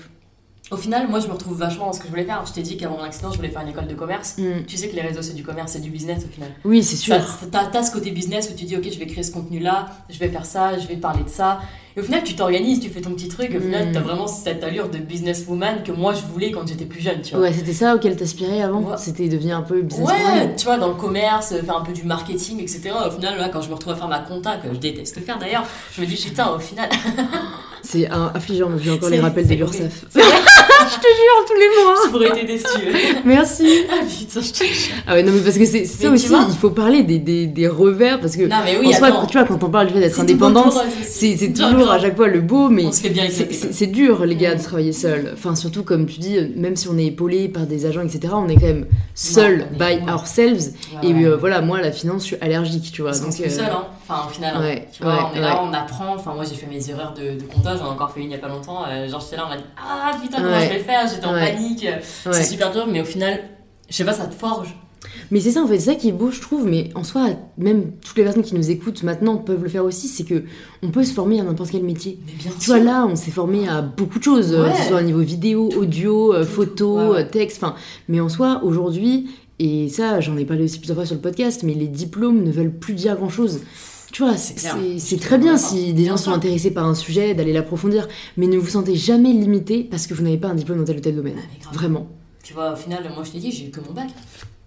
[0.74, 2.44] au final, moi, je me retrouve vachement dans ce que je voulais faire.
[2.46, 4.36] Je t'ai dit qu'avant mon accident, je voulais faire une école de commerce.
[4.38, 4.66] Mm.
[4.68, 6.50] Tu sais que les réseaux, c'est du commerce, c'est du business au final.
[6.66, 7.16] Oui, c'est sûr.
[7.52, 10.30] T'as ce côté business où tu dis, ok, je vais créer ce contenu-là, je vais
[10.30, 11.60] faire ça, je vais parler de ça.
[11.96, 13.54] Et au final, tu t'organises, tu fais ton petit truc.
[13.56, 13.92] Au final, Mm.
[13.92, 17.36] t'as vraiment cette allure de businesswoman que moi, je voulais quand j'étais plus jeune, tu
[17.36, 17.44] vois.
[17.44, 18.96] Ouais, c'était ça auquel t'aspirais avant Ouais.
[18.98, 22.04] C'était devenir un peu business Ouais, tu vois, dans le commerce, faire un peu du
[22.04, 22.92] marketing, etc.
[23.08, 25.38] Au final, là, quand je me retrouve à faire ma compta, que je déteste faire
[25.38, 26.90] d'ailleurs, je me dis, putain, au final.
[27.84, 30.06] C'est affligeant, j'ai encore les rappels de l'URSSAF.
[30.86, 33.22] Je te jure, tous les mois je pourrais t'aider si tu veux.
[33.26, 34.94] Merci Ah putain, je te jure.
[35.08, 37.20] Ah ouais, non, mais parce que c'est ça Mais tu aussi, il faut parler des,
[37.20, 39.88] des, des revers, parce que Non, mais oui, en soi, tu vois, quand on parle
[39.88, 44.36] du fait d'être indépendante, c'est toujours à chaque fois le beau, mais c'est- dur, les
[44.36, 44.58] gars, Mm.
[44.58, 45.32] de travailler seul.
[45.34, 48.50] Enfin, surtout, comme tu dis, même si on est épaulé par des agents, etc., on
[48.50, 50.74] est quand même seul by ourselves.
[51.02, 53.12] Et euh, voilà, moi, la finance, je suis allergique, tu vois.
[53.12, 53.86] Donc, euh, seul, hein.
[54.08, 54.76] Enfin, au final, hein.
[54.92, 55.70] tu vois, ouais, on est là, ouais.
[55.70, 56.16] on apprend.
[56.16, 58.32] Enfin, moi, j'ai fait mes erreurs de, de comptage, j'en ai encore fait une il
[58.32, 58.84] y a pas longtemps.
[58.88, 61.34] Euh, genre, j'étais là, on m'a dit, ah putain, comment je vais faire J'étais en
[61.34, 61.88] panique.
[62.32, 63.40] C'est super dur, mais au final,
[63.90, 64.76] je sais pas, ça te forge.
[65.32, 67.28] Mais c'est ça en fait, c'est ça qui est beau je trouve, mais en soi,
[67.58, 70.44] même toutes les personnes qui nous écoutent maintenant peuvent le faire aussi, c'est que
[70.82, 72.20] on peut se former à n'importe quel métier.
[72.26, 72.76] Mais bien Tu sûr.
[72.76, 74.72] vois là, on s'est formé à beaucoup de choses, euh, Ouais.
[74.72, 77.76] que ce soit au niveau vidéo, audio, euh, Tout, photo, euh, texte, enfin.
[78.08, 81.64] Mais en soi, aujourd'hui, et ça j'en ai parlé aussi plusieurs fois sur le podcast,
[81.64, 83.60] mais les diplômes ne veulent plus dire grand chose.
[84.14, 88.08] Tu vois, c'est très bien si des gens sont intéressés par un sujet, d'aller l'approfondir,
[88.38, 90.98] mais ne vous sentez jamais limité parce que vous n'avez pas un diplôme dans tel
[90.98, 91.34] ou tel domaine.
[91.66, 91.70] Ah.
[91.74, 92.08] Vraiment.
[92.44, 94.08] Tu vois, au final, moi je t'ai dit, j'ai eu que mon bac.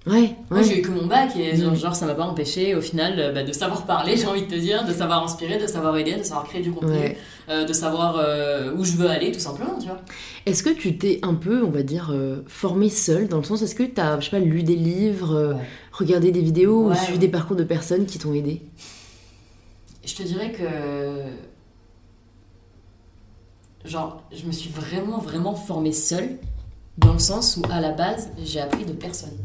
[0.04, 1.76] Ouais, Moi j'ai eu que mon bac et genre, Mm.
[1.76, 4.46] genre, ça m'a pas empêché au final euh, bah, de savoir parler, j'ai envie de
[4.48, 7.16] te dire, de savoir inspirer, de savoir aider, de savoir créer du contenu, Ouais.
[7.48, 10.00] euh, de savoir euh, où je veux aller tout simplement, tu vois.
[10.46, 13.62] Est-ce que tu t'es un peu, on va dire, euh, formé seul dans le sens,
[13.62, 15.56] est-ce que tu as, je sais pas, lu des livres,
[15.92, 18.62] regardé des vidéos ou suivi des parcours de personnes qui t'ont aidé?
[20.06, 20.68] Je te dirais que.
[23.84, 26.38] Genre, je me suis vraiment, vraiment formée seule,
[26.98, 29.36] dans le sens où, à la base, j'ai appris de personne.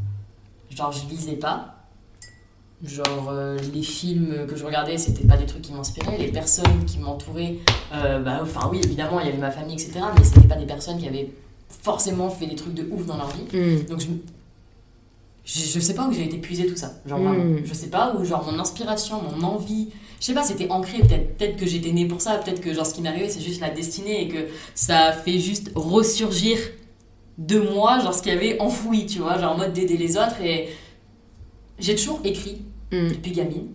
[0.70, 1.76] Genre, je lisais pas.
[2.84, 6.18] Genre, euh, les films que je regardais, c'était pas des trucs qui m'inspiraient.
[6.18, 7.58] Les personnes qui m'entouraient,
[7.94, 10.00] euh, bah, enfin, oui, évidemment, il y avait ma famille, etc.
[10.18, 11.32] Mais c'était pas des personnes qui avaient
[11.70, 13.84] forcément fait des trucs de ouf dans leur vie.
[13.88, 14.08] Donc je,
[15.44, 16.94] je, je sais pas où j'ai été puiser tout ça.
[17.06, 17.24] Genre Mm.
[17.28, 17.56] vraiment.
[17.64, 21.56] Je sais pas où genre mon inspiration, mon envie, je sais pas, c'était ancré peut-être
[21.58, 23.70] que j'étais née pour ça, peut-être que genre ce qui m'est arrivé c'est juste la
[23.72, 26.58] destinée et que ça fait juste ressurgir
[27.38, 30.16] de moi genre ce qu'il y avait enfoui, tu vois, genre en mode d'aider les
[30.18, 30.70] autres et
[31.80, 33.08] j'ai toujours écrit Hmm.
[33.08, 33.68] depuis gamine.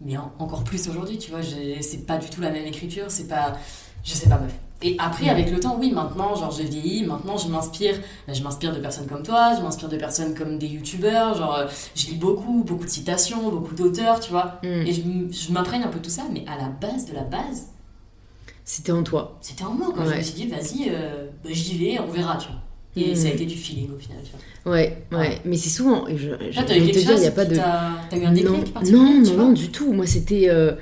[0.00, 1.40] Mais en- encore plus aujourd'hui, tu vois,
[1.80, 3.56] c'est pas du tout la même écriture, c'est pas.
[4.04, 4.52] Je sais pas, meuf.
[4.80, 5.30] Et après, Mm.
[5.30, 7.96] avec le temps, oui, maintenant, genre, j'ai vieilli, maintenant, je m'inspire.
[8.28, 11.54] ben, je m'inspire de personnes comme toi, je m'inspire de personnes comme des youtubeurs, genre,
[11.56, 14.60] euh, je lis beaucoup, beaucoup de citations, beaucoup d'auteurs, tu vois.
[14.62, 14.86] Hmm.
[14.86, 17.22] Et je, je m'imprègne un peu de tout ça, mais à la base de la
[17.22, 17.66] base,
[18.64, 19.38] C'était en toi.
[19.40, 22.36] c'était en moi, quand je me suis dit, vas-y, euh, ben, j'y vais, on verra,
[22.36, 22.56] tu vois.
[22.96, 23.16] Et Mm.
[23.16, 24.72] ça a été du feeling au final, tu vois.
[24.72, 25.18] Ouais, ouais.
[25.18, 25.38] Ouais.
[25.44, 26.04] Mais c'est souvent.
[26.08, 27.56] Je, je, Toi, t'as je eu quelque il chose n'y a pas qui de.
[27.56, 29.92] T'as eu un déclic non, particulier, non, non, non, du tout.
[29.92, 30.72] Moi, c'était, euh,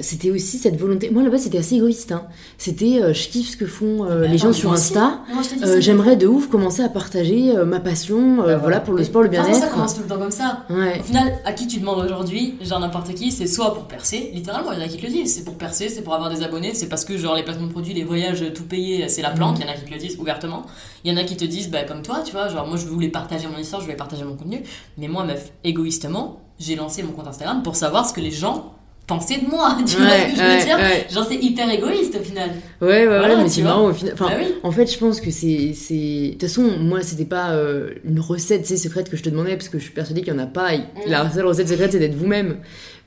[0.00, 1.10] c'était aussi cette volonté.
[1.10, 2.12] Moi, là-bas, c'était assez égoïste.
[2.12, 2.24] hein.
[2.56, 5.20] C'était, euh, je kiffe ce que font euh, Bah, les gens sur Insta.
[5.30, 8.94] Euh, c'est- J'aimerais de ouf commencer à partager euh, ma passion, euh, Bah, voilà, pour
[8.94, 9.72] le sport, le façon, ça bien-être.
[9.72, 10.64] commence tout le temps comme ça.
[10.70, 10.98] Ouais.
[11.00, 14.72] Au final, à qui tu demandes aujourd'hui, genre n'importe qui, c'est soit pour percer, littéralement,
[14.72, 16.42] il y en a qui te le disent, c'est pour percer, c'est pour avoir des
[16.42, 19.30] abonnés, c'est parce que genre les placements de produits, les voyages, tout payé, c'est la
[19.30, 20.64] planque, il y en a qui te le disent ouvertement.
[21.04, 22.86] Il y en a qui te disent, bah comme toi, tu vois, genre moi je
[22.86, 24.62] voulais partager mon histoire, je voulais partager mon contenu,
[24.96, 28.72] mais moi, meuf, égoïstement, j'ai lancé mon compte Instagram pour savoir ce que les gens
[29.06, 31.06] pensaient de moi, tu vois ce que je veux ouais, dire ouais.
[31.10, 32.50] Genre c'est hyper égoïste au final.
[32.80, 34.14] Ouais, ouais, Voilà, ouais, mais c'est marrant au final.
[34.14, 34.54] Enfin, bah oui.
[34.62, 35.48] En fait, je pense que c'est.
[35.48, 39.68] De toute façon, moi, c'était pas euh, une recette secrète que je te demandais, parce
[39.68, 40.70] que je suis persuadée qu'il y en a pas.
[41.06, 42.56] La seule recette secrète, c'est d'être vous-même.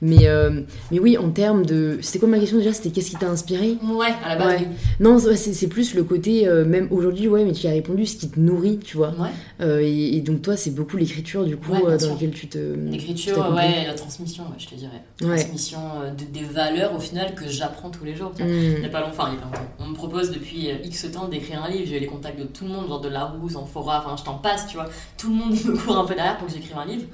[0.02, 1.98] Mais, euh, mais oui, en termes de.
[2.00, 4.68] C'était quoi ma question déjà C'était qu'est-ce qui t'a inspiré Ouais, à la base, Ouais.
[4.98, 8.16] Non, c'est c'est plus le côté, euh, même aujourd'hui, ouais, mais tu as répondu, ce
[8.16, 9.10] qui te nourrit, tu vois.
[9.18, 9.28] Ouais.
[9.60, 12.56] Euh, et, et donc, toi, c'est beaucoup l'écriture, du coup, Ouais, dans laquelle tu te.
[12.74, 15.02] tu L'écriture, ouais, la transmission, je te dirais.
[15.18, 15.78] Transmission
[16.18, 18.32] de- des valeurs au final que j'apprends tous les jours.
[18.38, 18.46] vois.
[18.46, 19.68] Il n'y a pas longtemps, il y a pas longtemps.
[19.80, 21.84] On me propose depuis X temps d'écrire un livre.
[21.86, 24.66] J'ai les contacts de tout le monde, genre de Larousse, Amphora, enfin je t'en passe,
[24.66, 24.88] tu vois.
[25.18, 27.04] Tout le monde me court un peu derrière pour que j'écrive un livre.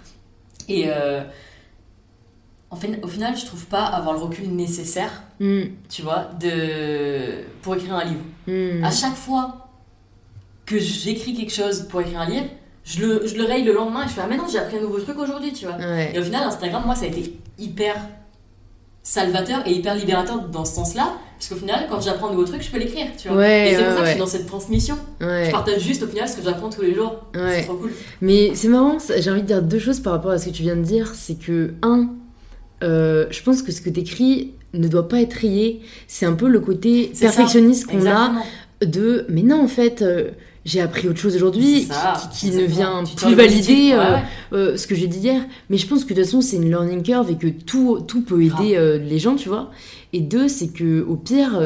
[0.69, 0.89] Et
[2.71, 5.63] en fait, au final, je trouve pas avoir le recul nécessaire, Mm.
[5.91, 7.43] tu vois, de...
[7.63, 8.23] pour écrire un livre.
[8.47, 8.83] Mm.
[8.85, 9.69] À chaque fois
[10.65, 12.47] que j'écris quelque chose pour écrire un livre,
[12.85, 14.79] je le, je le raye le lendemain et je fais Ah, mais non, j'ai appris
[14.79, 15.77] un nouveau truc aujourd'hui, tu vois.
[15.77, 16.13] Ouais.
[16.15, 17.97] Et au final, Instagram, moi, ça a été hyper
[19.03, 21.13] salvateur et hyper libérateur dans ce sens-là.
[21.39, 23.37] Parce qu'au final, quand j'apprends un nouveau truc, je peux l'écrire, tu vois.
[23.39, 24.97] Ouais, et c'est pour ouais, ça que je suis dans cette transmission.
[25.21, 27.21] Je partage juste au final ce que j'apprends tous les jours.
[27.35, 27.93] C'est trop cool.
[28.21, 30.63] Mais c'est marrant, j'ai envie de dire deux choses par rapport à ce que tu
[30.63, 31.13] viens de dire.
[31.15, 32.09] C'est que, un,
[32.83, 35.81] euh, je pense que ce que t'écris ne doit pas être rayé.
[36.07, 38.43] C'est un peu le côté perfectionniste qu'on a
[38.85, 39.27] de.
[39.29, 40.31] Mais non, en fait, euh,
[40.65, 41.89] j'ai appris autre chose aujourd'hui
[42.31, 44.23] qui, qui ne vient Tu plus valider euh, ouais.
[44.53, 45.43] euh, ce que j'ai dit hier.
[45.71, 48.23] Mais je pense que de toute façon, c'est une learning curve et que tout, tout
[48.23, 49.71] peut aider les gens, tu vois.
[50.13, 51.61] Et deux, c'est que au pire,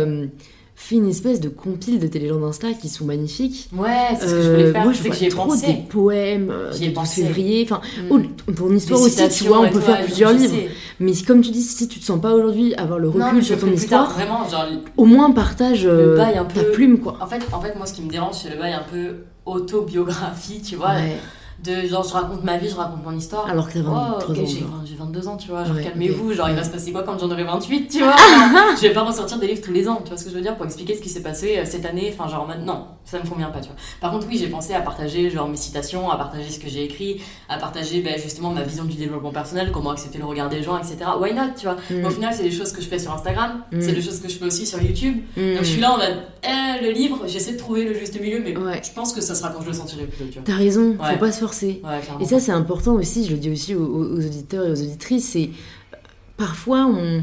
[0.83, 3.69] fais une espèce de compile de tes légendes Insta qui sont magnifiques.
[3.77, 3.89] Ouais,
[4.19, 4.83] c'est ce que je voulais Euh, faire.
[4.85, 5.67] moi, je que vois ai trop pensé.
[5.67, 7.23] des poèmes euh, J'y ai du 12 pensé.
[7.23, 7.63] février.
[7.71, 8.55] Enfin, Mm.
[8.55, 10.55] ton histoire Des aussi, tu vois, on peut faire plusieurs livres.
[10.55, 10.69] sais.
[10.99, 13.55] Mais comme tu dis, si tu te sens pas aujourd'hui avoir le recul Non, sur
[13.57, 14.67] le ton tard, histoire, vraiment, genre,
[14.97, 17.17] au moins partage euh, bail un ta peu- plume, quoi.
[17.21, 19.17] En fait, en fait, moi, ce qui me dérange, c'est le bail un peu
[19.47, 20.91] autobiographie, tu vois.
[20.91, 21.17] Ouais.
[21.65, 23.47] De genre, je raconte ma vie, je raconte mon histoire.
[23.49, 24.35] Alors que t'as 23 Oh, ok, ans.
[24.47, 24.69] j'ai genre.
[24.71, 25.65] 20 j'ai 22 ans, tu vois.
[25.65, 26.33] Genre, Ouais, calmez-vous.
[26.33, 28.17] Genre, il va se passer quoi quand j'en aurai 28, tu vois?
[28.77, 30.41] Je vais pas ressortir des livres tous les ans, tu vois ce que je veux
[30.41, 32.15] dire, pour expliquer ce qui s'est passé euh, cette année.
[32.17, 33.77] Enfin, genre, non, ça me convient pas, tu vois.
[34.01, 36.85] Par contre, oui, j'ai pensé à partager, genre, mes citations, à partager ce que j'ai
[36.85, 37.21] écrit,
[37.51, 40.79] à partager, ben, justement, ma vision du développement personnel, comment accepter le regard des gens,
[40.79, 40.97] etc.
[41.21, 41.77] Why not, tu vois?
[41.91, 42.13] Mais au Mm.
[42.13, 43.81] final, c'est des choses que je fais sur Instagram, Mm.
[43.83, 45.19] c'est des choses que je fais aussi sur YouTube.
[45.37, 45.55] Mm.
[45.57, 48.41] Donc, je suis là en mode, eh, le livre, j'essaie de trouver le juste milieu,
[48.43, 48.81] mais Ouais.
[48.83, 50.43] je pense que ça sera quand je le sentirai plus, tu vois.
[50.45, 51.19] T'as raison, faut Ouais.
[51.19, 51.81] pas se forcer.
[51.85, 52.21] Ouais, clairement.
[52.21, 55.29] Et ça, c'est important aussi, je le dis aussi aux, aux auditeurs et aux auditrices,
[55.31, 55.51] c'est
[55.93, 55.97] euh,
[56.37, 57.23] parfois on,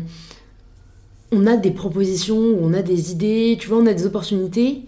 [1.32, 4.82] on a des propositions, on a des idées, tu vois, on a des opportunités,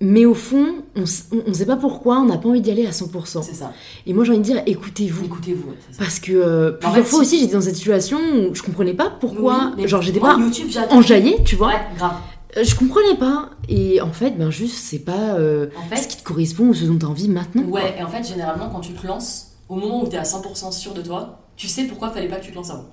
[0.00, 2.90] mais au fond, on ne sait pas pourquoi, on n'a pas envie d'y aller à
[2.90, 3.42] 100%.
[3.42, 3.72] C'est ça.
[4.06, 5.24] Et moi, j'ai envie de dire, écoutez-vous.
[5.24, 5.74] Ouais.
[5.98, 9.10] Parce que euh, plusieurs fois si- aussi, j'étais dans cette situation où je comprenais pas
[9.10, 11.68] pourquoi, Oui, genre, j'étais pas YouTube, enjaillée, tu vois.
[11.68, 12.12] Ouais, grave.
[12.56, 13.50] Euh, Je comprenais pas.
[13.68, 16.74] Et en fait, ben juste, c'est pas euh, En ce fait, qui te correspond ou
[16.74, 17.62] ce dont tu as envie maintenant.
[17.62, 17.80] quoi.
[17.82, 20.22] ouais, et en fait, généralement, quand tu te lances, au moment où tu es à
[20.22, 22.86] 100% sûr de toi, tu sais pourquoi fallait pas que tu te lances avant.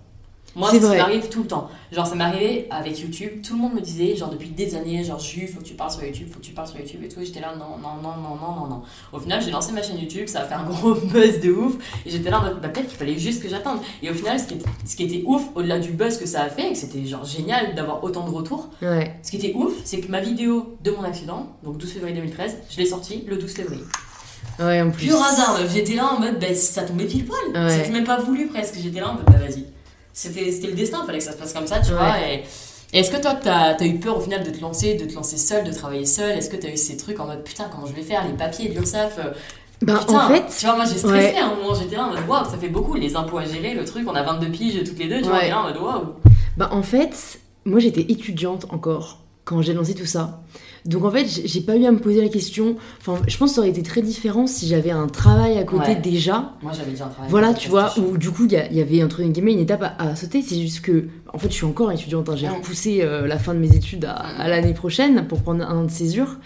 [0.56, 1.70] Moi, ça m'arrive tout le temps.
[1.92, 3.42] Genre, ça arrivé avec YouTube.
[3.46, 5.92] Tout le monde me disait, genre, depuis des années, genre, Jules, faut que tu parles
[5.92, 7.20] sur YouTube, faut que tu parles sur YouTube et tout.
[7.20, 8.82] Et j'étais là, non, non, non, non, non, non, non.
[9.12, 11.74] Au final, j'ai lancé ma chaîne YouTube, ça a fait un gros buzz de ouf.
[12.06, 13.80] Et j'étais là bah, peut-être qu'il fallait juste que j'attende.
[14.02, 16.44] Et au final, ce qui était, ce qui était ouf, au-delà du buzz que ça
[16.44, 19.14] a fait, et que c'était genre génial d'avoir autant de retours, Ouais.
[19.24, 22.58] ce qui était ouf, c'est que ma vidéo de mon accident, donc 12 février 2013,
[22.70, 23.84] je l'ai sortie le 12 février.
[24.60, 25.08] Ouais, en plus.
[25.08, 25.60] Pur hasard.
[25.74, 27.40] J'étais là en mode, bah, ça tombait pile poil.
[27.54, 27.70] Ouais.
[27.70, 28.76] C'était même pas voulu presque.
[28.82, 29.66] J'étais là en mode, bah vas-y.
[30.16, 31.98] C'était le destin, fallait que ça se passe comme ça, tu Ouais.
[31.98, 32.16] vois.
[32.28, 32.44] Et,
[32.94, 35.14] et est-ce que toi, t'as as eu peur au final de te lancer, de te
[35.14, 36.32] lancer seul, de travailler seul?
[36.38, 38.26] Est-ce que t'as eu ces trucs en mode, putain, comment je vais faire?
[38.26, 39.32] Les papiers, l'URSSAF euh,
[39.82, 41.38] Ben, Putain, en fait, tu vois, moi j'ai stressé ouais.
[41.38, 43.74] à un moment, j'étais là en mode, waouh, ça fait beaucoup, les impôts à gérer,
[43.74, 45.48] le truc, on a 22 piges toutes les deux, tu vois, Ouais.
[45.48, 46.04] est là en mode, waouh.
[46.56, 50.42] Bah en fait, moi j'étais étudiante encore quand j'ai lancé tout ça.
[50.86, 52.76] Donc en fait, j'ai pas eu à me poser la question.
[53.02, 55.90] Enfin, je pense que ça aurait été très différent si j'avais un travail à côté
[55.92, 55.96] Ouais.
[55.96, 56.54] déjà.
[56.62, 57.30] Moi j'avais déjà un travail.
[57.32, 60.16] Voilà, tu vois, où du coup il y, avait entre guillemets une étape à, à
[60.16, 60.42] sauter.
[60.44, 62.30] C'est juste que, en fait, je suis encore étudiante.
[62.30, 62.36] hein.
[62.36, 65.76] J'ai repoussé euh, la fin de mes études à, à l'année prochaine pour prendre un
[65.76, 66.38] an de césure.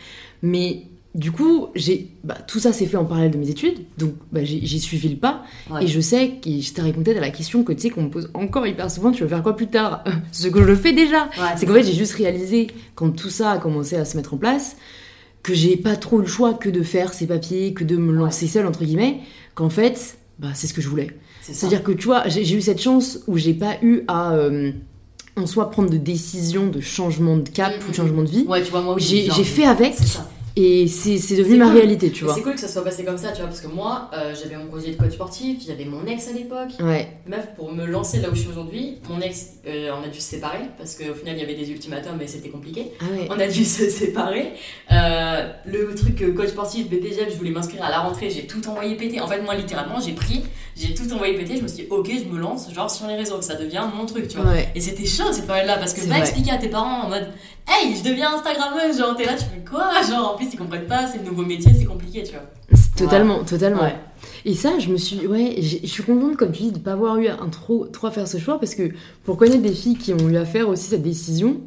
[0.42, 0.84] Mais
[1.16, 3.80] du coup, j'ai bah, tout ça s'est fait en parallèle de mes études.
[3.98, 5.44] Donc bah, j'ai suivi le pas.
[5.72, 5.84] Ouais.
[5.84, 8.10] Et je sais, que je t'ai répondu à la question que tu sais qu'on me
[8.10, 10.04] pose encore hyper souvent, tu veux faire quoi plus tard?
[10.32, 11.24] Ce que je fais déjà.
[11.26, 14.34] Ouais, C'est qu'en fait, j'ai juste réalisé, quand tout ça a commencé à se mettre
[14.36, 14.78] en place,
[15.42, 18.48] que j'ai pas trop le choix que de faire ces papiers, que de me lancer
[18.48, 19.22] seule, entre guillemets,
[19.56, 21.10] qu'en fait, bah, c'est ce que je voulais.
[21.42, 24.72] C'est-à-dire que, tu vois, j'ai eu cette chance où j'ai pas eu à, euh,
[25.36, 27.88] en soi, prendre de décision de changement de cap Mhm.
[27.88, 28.46] ou de changement de vie.
[28.48, 30.30] Ouais, tu vois, moi j'ai fait avec, C'est ça.
[30.60, 31.76] Et c'est devenu ma cool.
[31.76, 32.36] réalité, tu vois.
[32.36, 34.58] C'est cool que ça soit passé comme ça, tu vois, parce que moi, euh, j'avais
[34.58, 36.72] mon projet de coach sportif, j'avais mon ex à l'époque.
[36.80, 40.08] Ouais, Meuf, pour me lancer là où je suis aujourd'hui, mon ex, euh, on a
[40.10, 42.92] dû se séparer, parce qu'au final, il y avait des ultimatums et c'était compliqué.
[43.00, 43.28] ah ouais.
[43.30, 44.54] On a dû se séparer.
[44.92, 48.96] Euh, le truc coach sportif, BPGEP, je voulais m'inscrire à la rentrée, j'ai tout envoyé
[48.96, 49.22] péter.
[49.22, 50.44] En fait, moi, littéralement, j'ai pris,
[50.76, 53.16] j'ai tout envoyé péter, je me suis dit, ok, je me lance, genre sur les
[53.16, 54.52] réseaux, ça devient mon truc, tu vois.
[54.52, 54.70] Ouais.
[54.76, 57.28] Et c'était chaud cette période-là parce que va expliquer à tes parents en mode
[57.70, 59.92] Hey, je deviens Instagrammeuse, genre t'es là, tu fais quoi?
[60.02, 62.42] Genre en plus ils comprennent pas, c'est le nouveau métier, c'est compliqué, tu vois.
[62.74, 63.84] C'est Totalement, totalement.
[63.84, 63.96] Ouais.
[64.44, 67.18] Et ça, je me suis, ouais, je suis contente, comme tu dis, de pas avoir
[67.18, 68.92] eu un trop, trop à faire ce choix parce que
[69.24, 71.58] pour connaître des filles qui ont eu à faire aussi cette décision,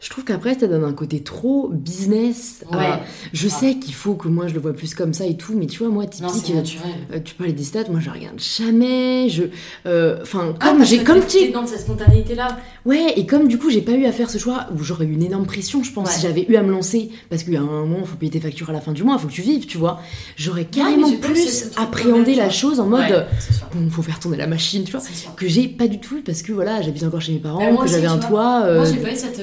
[0.00, 2.64] je trouve qu'après, ça donne un côté trop business.
[2.72, 3.00] Ouais.
[3.32, 5.66] je sais qu'il faut que moi je le vois plus comme ça et tout, mais
[5.66, 9.28] tu vois, moi, typique, euh, tu parlais des stats, moi je regarde jamais.
[9.28, 9.44] Je,
[9.86, 12.58] euh, enfin, Ah, comme parce j'ai, comme tu, dans cette spontanéité-là.
[12.86, 15.12] ouais, et comme du coup j'ai pas eu à faire ce choix où j'aurais eu
[15.12, 16.14] une énorme pression, je pense, Ouais.
[16.14, 18.40] si j'avais eu à me lancer, parce qu'il y a un moment, faut payer tes
[18.40, 20.00] factures à la fin du mois, faut que tu vives, tu vois.
[20.36, 23.66] J'aurais carrément ce- plus appréhendé la chose en mode, Ouais, sûr.
[23.74, 25.00] bon, faut faire tourner la machine, tu vois
[25.36, 27.90] que j'ai pas du tout parce que voilà j'habite encore chez mes parents moi que
[27.90, 29.40] j'avais un toit euh, Moi j'ai pas eu cette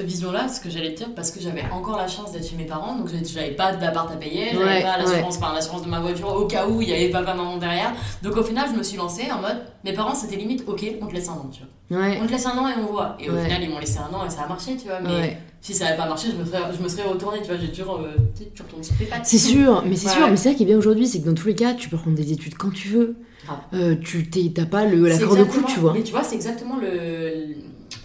[0.48, 2.96] ce que j'allais te dire, parce que j'avais encore la chance d'être chez mes parents,
[2.96, 6.28] donc j'avais pas d'appart à payer, j'avais Ouais, pas l'assurance, enfin, l'assurance de ma voiture
[6.34, 7.94] au cas où il y avait papa maman derrière.
[8.24, 11.08] Donc au final je me suis lancée en mode, mes parents c'était limite, ok, on
[11.08, 12.00] te laisse un an, tu vois.
[12.06, 13.18] ouais On te laisse un an et on voit.
[13.20, 13.44] Et au Ouais.
[13.44, 15.00] final ils m'ont laissé un an et ça a marché, tu vois.
[15.02, 17.48] Mais ouais si ça avait pas marché, je me serais, je me serais retournée, tu
[17.48, 18.16] vois, j'ai toujours, euh,
[18.54, 19.26] tu retournes sur tes pattes.
[19.26, 20.30] c'est sûr mais c'est Ouais, sûr ouais.
[20.30, 21.98] mais c'est ça qui est bien aujourd'hui c'est que dans tous les cas tu peux
[21.98, 23.16] prendre des études quand tu veux
[23.46, 23.58] Grave.
[23.74, 26.36] Euh, tu t'as pas le la corde au cou tu vois Mais tu vois, c'est
[26.36, 27.56] exactement le,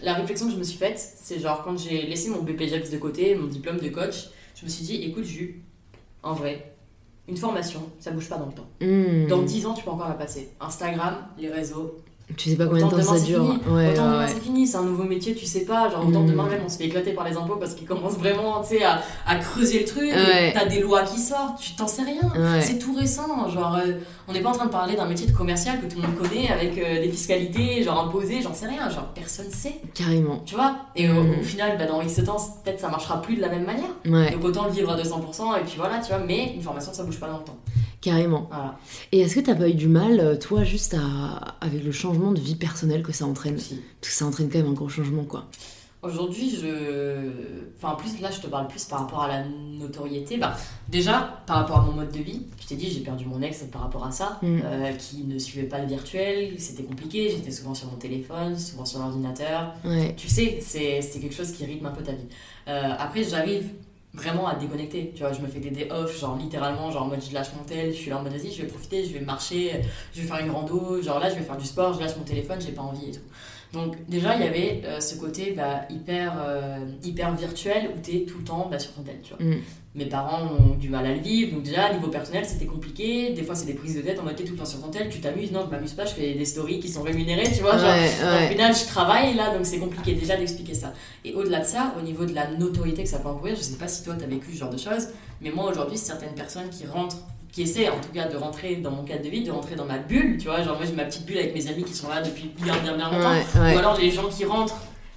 [0.03, 0.99] la réflexion que je me suis faite.
[0.99, 4.71] C'est genre quand j'ai laissé mon BPGEPS de côté, mon diplôme de coach, je me
[4.71, 5.57] suis dit, écoute, Jules,
[6.23, 6.75] en vrai,
[7.29, 8.69] une formation, ça bouge pas dans le temps.
[8.81, 9.27] Hmm.
[9.29, 10.51] Dans 10 ans, tu peux encore la passer.
[10.61, 11.99] Instagram, les réseaux.
[12.37, 14.29] Tu sais pas combien de temps ça dure ouais, autant ouais, demain, ouais.
[14.29, 15.89] c'est fini, c'est un nouveau métier, tu sais pas.
[15.91, 16.27] Genre, autant Mm.
[16.27, 19.37] demain même, on se fait éclater par les impôts parce qu'ils commencent vraiment, à, à
[19.37, 20.11] creuser le truc.
[20.55, 22.61] T'as des lois qui sortent, tu t'en sais rien.
[22.61, 23.93] C'est tout récent, genre euh,
[24.29, 26.17] on n'est pas en train de parler d'un métier de commercial que tout le monde
[26.17, 30.55] connaît avec euh, des fiscalités, genre imposées, j'en sais rien, genre personne sait, carrément tu
[30.55, 30.77] vois?
[30.97, 33.65] Et au, au final, bah, dans X temps, peut-être ça marchera plus de la même
[33.65, 33.91] manière.
[34.33, 36.21] Donc autant le vivre à 200% et puis voilà, tu vois.
[36.27, 37.57] Mais une formation, ça bouge pas dans le temps.
[38.01, 38.79] Carrément Voilà.
[39.13, 42.33] et est-ce que t'as pas eu du mal euh, toi juste à avec le changement
[42.33, 43.81] de vie personnelle que ça entraîne Aussi.
[44.01, 45.47] parce que ça entraîne quand même un gros changement quoi
[46.03, 47.31] Aujourd'hui, je.
[47.77, 50.39] Enfin, en plus, là, je te parle plus par rapport à la notoriété.
[50.39, 50.57] Bah,
[50.89, 53.65] déjà, par rapport à mon mode de vie, je t'ai dit, j'ai perdu mon ex
[53.71, 54.61] par rapport à ça, Mm.
[54.65, 58.87] euh, qui ne suivait pas le virtuel, c'était compliqué, j'étais souvent sur mon téléphone, souvent
[58.87, 59.75] sur l'ordinateur.
[59.85, 62.25] ouais Tu sais, c'est c'est quelque chose qui rythme un peu ta vie.
[62.69, 63.69] Euh, après, j'arrive
[64.15, 65.13] vraiment à déconnecter.
[65.15, 67.49] Tu vois, je me fais des day off, genre littéralement, genre en mode je lâche
[67.57, 69.83] mon tel, je suis là en mode vas-y, je vais profiter, je vais marcher,
[70.13, 72.25] je vais faire une rando, genre là je vais faire du sport, je lâche mon
[72.25, 73.21] téléphone, j'ai pas envie et tout.
[73.73, 78.17] Donc déjà il y avait euh, ce côté bah, hyper, euh, hyper virtuel où tu
[78.17, 79.45] es tout le temps bah, sur ton tel, tu vois.
[79.47, 79.61] Mm.
[79.95, 83.43] Mes parents ont du mal à le vivre, donc déjà niveau personnel c'était compliqué, des
[83.43, 85.09] fois c'est des prises de tête en mode t'es tout le temps sur ton tel,
[85.09, 87.77] tu t'amuses, non je m'amuse pas, je fais des stories qui sont rémunérées, tu vois,
[87.77, 90.93] genre Ouais, au final, je travaille là, donc c'est compliqué déjà d'expliquer ça.
[91.25, 93.79] Et au-delà de ça, au niveau de la notoriété que ça peut encourir, je sais
[93.79, 95.09] pas si toi t'as vécu ce genre de choses,
[95.41, 97.19] mais moi aujourd'hui, certaines personnes qui rentrent,
[97.53, 99.85] qui essaient en tout cas de rentrer dans mon cadre de vie, de rentrer dans
[99.87, 102.09] ma bulle, tu vois, genre moi j'ai ma petite bulle avec mes amis qui sont
[102.09, 103.75] là depuis bien bien bien longtemps, Ouais, ouais.
[103.75, 104.77] ou alors les gens qui rentrent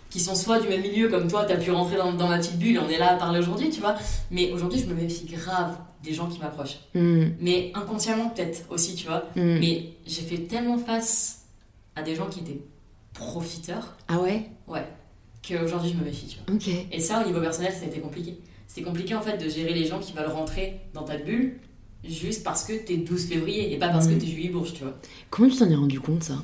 [0.10, 2.58] qui sont soit du même milieu comme toi, t'as pu rentrer dans, dans ma petite
[2.60, 3.96] bulle, on est là à parler aujourd'hui, tu vois.
[4.30, 6.78] Mais aujourd'hui, je me méfie grave des gens qui m'approchent.
[6.94, 9.24] Mm, Mais inconsciemment, peut-être aussi, tu vois.
[9.36, 9.58] mm.
[9.60, 11.46] Mais j'ai fait tellement face
[11.96, 12.60] à des gens qui étaient
[13.14, 14.50] profiteurs Ah ouais?
[14.68, 14.86] Ouais.
[15.48, 16.56] Qu'aujourd'hui, je me méfie, tu vois.
[16.56, 16.68] Ok.
[16.92, 18.38] Et ça, au niveau personnel, ça a été compliqué.
[18.68, 21.60] C'est compliqué, en fait, de gérer les gens qui veulent rentrer dans ta bulle
[22.04, 24.94] juste parce que t'es 12 février et pas parce que t'es Julie Bourges, tu vois.
[25.30, 26.36] Comment tu t'en es rendu compte ça?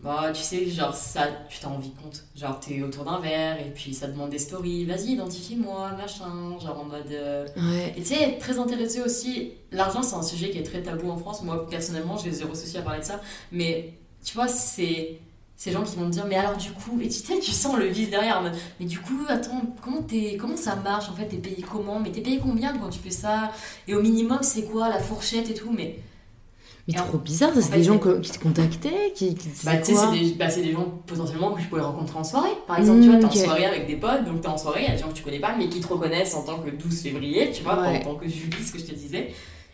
[0.00, 2.24] Bah, tu sais, genre, ça, tu t'en rends compte.
[2.36, 4.84] Genre, t'es autour d'un verre et puis ça demande des stories.
[4.84, 6.58] Vas-y, identifie-moi, machin.
[6.62, 7.10] Genre, en mode.
[7.10, 7.94] euh, Ouais.
[7.96, 9.52] Et tu sais, très intéressé aussi.
[9.72, 11.42] L'argent, c'est un sujet qui est très tabou en France.
[11.42, 13.20] Moi, personnellement, j'ai zéro souci à parler de ça.
[13.50, 13.94] Mais
[14.24, 15.18] tu vois, c'est
[15.58, 17.76] ces gens qui vont te dire, mais alors du coup, et tu sais, tu sens
[17.78, 18.42] le vice derrière.
[18.78, 21.98] Mais du coup, attends, comment, t'es, comment ça marche en fait T'es payé comment?
[21.98, 23.50] Mais t'es payé combien quand tu fais ça?
[23.88, 25.70] Et au minimum, c'est quoi la fourchette et tout?
[25.74, 25.96] Mais
[26.86, 29.48] Mais Et en- trop bizarre, ça c'est fait, des gens qui te contactaient qui, qui
[29.64, 32.18] bah, c'est tu sais, c'est des, bah, c'est des gens potentiellement que je pourrais rencontrer
[32.18, 32.50] en soirée.
[32.66, 34.88] Par exemple, tu vois, t'es en soirée avec des potes, donc t'es en soirée, il
[34.88, 36.68] y a des gens que tu connais pas, mais qui te reconnaissent en tant que
[36.70, 38.00] 12 février, tu vois, Ouais.
[38.00, 39.32] en tant que Julie, ce que je te disais,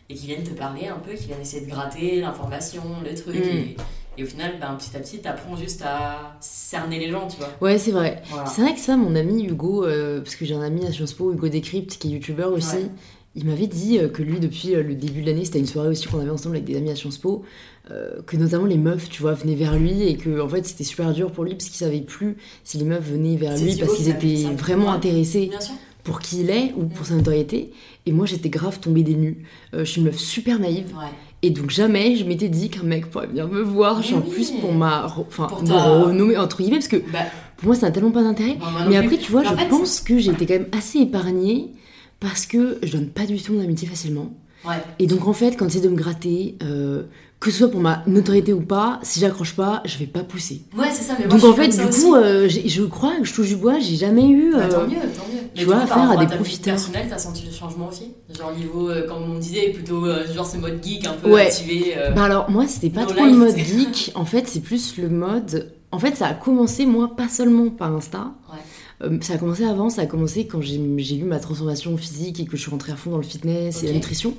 [0.08, 3.34] et qui viennent te parler un peu, qui viennent essayer de gratter l'information, le truc.
[3.34, 3.48] Mm.
[3.48, 3.76] Et,
[4.18, 7.48] et au final, ben, petit à petit, t'apprends juste à cerner les gens, tu vois.
[7.60, 8.22] Ouais, c'est vrai.
[8.30, 8.46] Voilà.
[8.46, 11.14] C'est vrai que ça, mon ami Hugo, euh, parce que j'ai un ami à Sciences
[11.14, 12.90] Po, Hugo Décrypte, qui est youtubeur aussi, Ouais.
[13.36, 15.88] il m'avait dit euh, que lui, depuis euh, le début de l'année, c'était une soirée
[15.88, 17.42] aussi qu'on avait ensemble avec des amis à Sciences Po,
[17.90, 20.84] euh, que notamment les meufs, tu vois, venaient vers lui et que en fait c'était
[20.84, 23.90] super dur pour lui parce qu'il savait plus si les meufs venaient vers lui parce
[23.96, 24.92] qui qu'ils étaient vraiment Ouais.
[24.92, 25.74] intéressés Bien sûr.
[26.04, 27.06] pour qui il est ou pour Mm.
[27.06, 27.72] sa notoriété.
[28.06, 29.44] Et moi j'étais grave tombée des nues.
[29.74, 31.06] Euh, je suis une meuf super naïve Ouais.
[31.42, 34.00] Et donc jamais je m'étais dit qu'un mec pourrait venir me voir.
[34.00, 34.30] Oui.
[34.30, 37.20] plus pour ma, enfin, Pour me ta- renommer entre guillemets parce que Bah,
[37.56, 38.56] pour moi ça n'a tellement pas d'intérêt.
[38.88, 41.72] Mais après, tu vois, je fait, pense que j'ai été quand même assez épargnée
[42.20, 44.32] parce que je donne pas du tout mon amitié facilement.
[44.64, 44.76] Ouais.
[45.00, 47.02] Et donc, en fait, quand c'est de me gratter, euh,
[47.42, 50.62] que ce soit pour ma notoriété ou pas, si j'accroche pas, je vais pas pousser.
[50.78, 53.34] Ouais, c'est ça, mais moi, donc, en fait, du coup, euh, je crois que je
[53.34, 54.52] touche du bois, j'ai jamais eu.
[54.52, 55.40] Bah, euh, tant mieux, tant mieux.
[55.56, 56.74] Mais vois, affaire à rapport des profiteurs.
[56.74, 58.12] personnelle, t'as senti le changement aussi?
[58.38, 61.46] Genre niveau, euh, comme on disait, plutôt genre ce mode geek un peu Ouais.
[61.48, 61.96] activé.
[62.14, 64.12] Bah alors, moi, c'était pas trop le mode geek.
[64.14, 65.72] En fait, c'est plus le mode.
[65.90, 68.34] En fait, ça a commencé, moi, pas seulement par Insta.
[68.52, 69.18] Ouais.
[69.20, 70.76] Ça a commencé avant, ça a commencé quand j'ai
[71.16, 73.88] eu ma transformation physique et que je suis rentrée à fond dans le fitness et
[73.88, 74.34] la nutrition.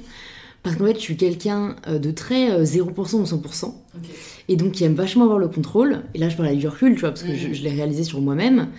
[0.63, 3.65] Parce qu'en fait, je suis quelqu'un euh, de très euh, 0% ou 100%.
[3.65, 4.09] Ok.
[4.47, 6.03] Et donc, qui aime vachement avoir le contrôle.
[6.13, 8.03] Et là, je parle avec du recul, tu vois, parce que je, je l'ai réalisé
[8.03, 8.69] sur moi-même.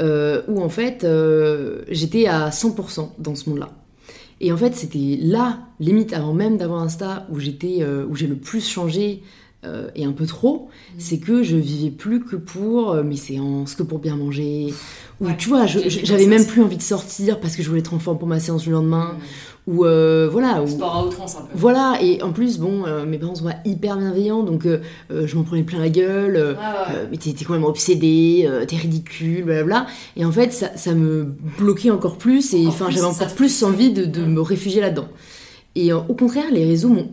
[0.00, 3.70] euh, où en fait, euh, j'étais à 100% dans ce monde-là.
[4.40, 8.26] Et en fait, c'était là, limite avant même d'avoir Insta, où j'étais, euh, où j'ai
[8.26, 9.22] le plus changé
[9.64, 13.74] euh, et un peu trop, c'est que je vivais plus que pour euh, mes séances,
[13.74, 14.72] que pour bien manger.
[15.20, 17.94] Ou Ouais, tu vois, j'avais même plus envie de sortir parce que je voulais être
[17.94, 19.14] en forme pour ma séance du lendemain.
[19.14, 19.18] Mm.
[19.72, 20.62] Ou euh, voilà.
[20.62, 21.48] Ou, Sport à outrance un peu.
[21.54, 24.64] voilà, et en plus, bon, mes parents sont hyper bienveillants, donc
[25.10, 26.36] je m'en prenais plein la gueule.
[26.36, 29.86] Ouais, mais t'es quand même obsédé, euh, t'es ridicule, blablabla.
[30.16, 31.24] Et en fait, ça, ça me
[31.58, 34.32] bloquait encore plus, et enfin, j'avais encore plus envie de, de Mm.
[34.34, 35.08] me réfugier là-dedans.
[35.74, 37.08] Et au contraire, les réseaux m'ont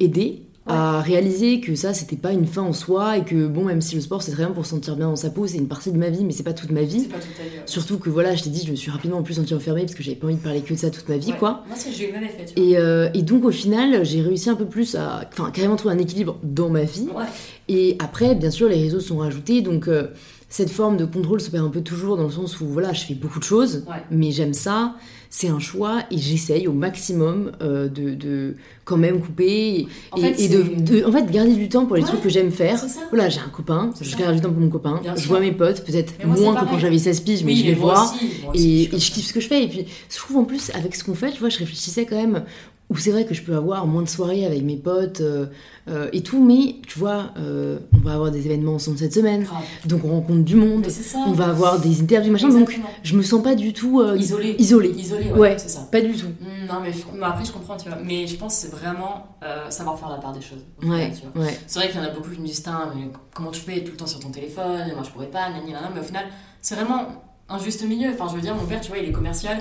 [0.66, 3.95] à réaliser que ça, c'était pas une fin en soi, et que bon, même si
[3.95, 5.91] le sport c'est très bien pour se sentir bien dans sa peau, c'est une partie
[5.91, 7.01] de ma vie, mais c'est pas toute ma vie.
[7.01, 7.61] C'est pas tout à fait.
[7.66, 9.93] Surtout que voilà, je t'ai dit, je me suis rapidement en plus sentie enfermée parce
[9.95, 11.38] que j'avais pas envie de parler que de ça toute ma vie, Ouais.
[11.38, 11.64] quoi.
[11.68, 12.64] Moi, c'est- j'ai eu le même effet, tu vois.
[12.72, 15.95] Et, euh, et donc au final, j'ai réussi un peu plus à, enfin, carrément trouver
[15.95, 17.07] un équilibre dans ma vie.
[17.14, 17.26] Ouais.
[17.68, 20.07] Et après, bien sûr, les réseaux sont rajoutés, donc euh,
[20.56, 23.04] cette forme de contrôle se perd un peu toujours dans le sens où voilà, je
[23.06, 23.95] fais beaucoup de choses, Ouais.
[24.12, 24.93] mais j'aime ça,
[25.32, 30.18] c'est un choix et j'essaye au maximum euh, de, de quand même couper et, En
[30.18, 32.80] fait, et de, en fait, garder du temps pour les Ouais, trucs que j'aime faire.
[33.10, 35.30] Voilà, j'ai un copain, je garde du temps pour mon copain, Bien je sûr.
[35.32, 38.04] vois mes potes, peut-être moins que quand j'avais 16 piges, mais Oui, je les vois.
[38.14, 39.64] aussi, moi aussi, Et, je kiffe ce que je fais.
[39.64, 42.16] Et puis, je trouve en plus, avec ce qu'on fait, tu vois, je réfléchissais quand
[42.16, 42.43] même,
[42.90, 45.48] où c'est vrai que je peux avoir moins de soirées avec mes potes euh,
[45.88, 49.44] euh, et tout, mais tu vois, euh, on va avoir des événements ensemble cette semaine,
[49.44, 49.64] Grave.
[49.86, 51.20] donc on rencontre du monde, ça.
[51.28, 54.56] on va avoir des interviews, machin, donc je me sens pas du tout euh, Isolé.
[54.60, 54.90] isolée.
[54.98, 55.56] Isolé, ouais, Ouais.
[55.58, 55.88] c'est ça.
[55.92, 56.28] Pas du tout.
[56.28, 57.98] Mm, Non, mais, je- mais après, je comprends, tu vois.
[58.04, 59.28] Mais je pense que c'est vraiment
[59.70, 60.64] savoir faire la part des choses.
[60.84, 61.58] Ouais, ouais.
[61.68, 62.64] C'est vrai qu'il y en a beaucoup qui me disent,
[62.96, 63.84] mais comment tu fais?
[63.84, 65.90] Tout le temps sur ton téléphone Moi, je pourrais pas, nani, nana.
[65.94, 66.26] Mais au final,
[66.62, 67.08] c'est vraiment
[67.50, 68.10] un juste milieu.
[68.14, 69.58] Enfin, je veux dire, mon père, tu vois, il est commercial.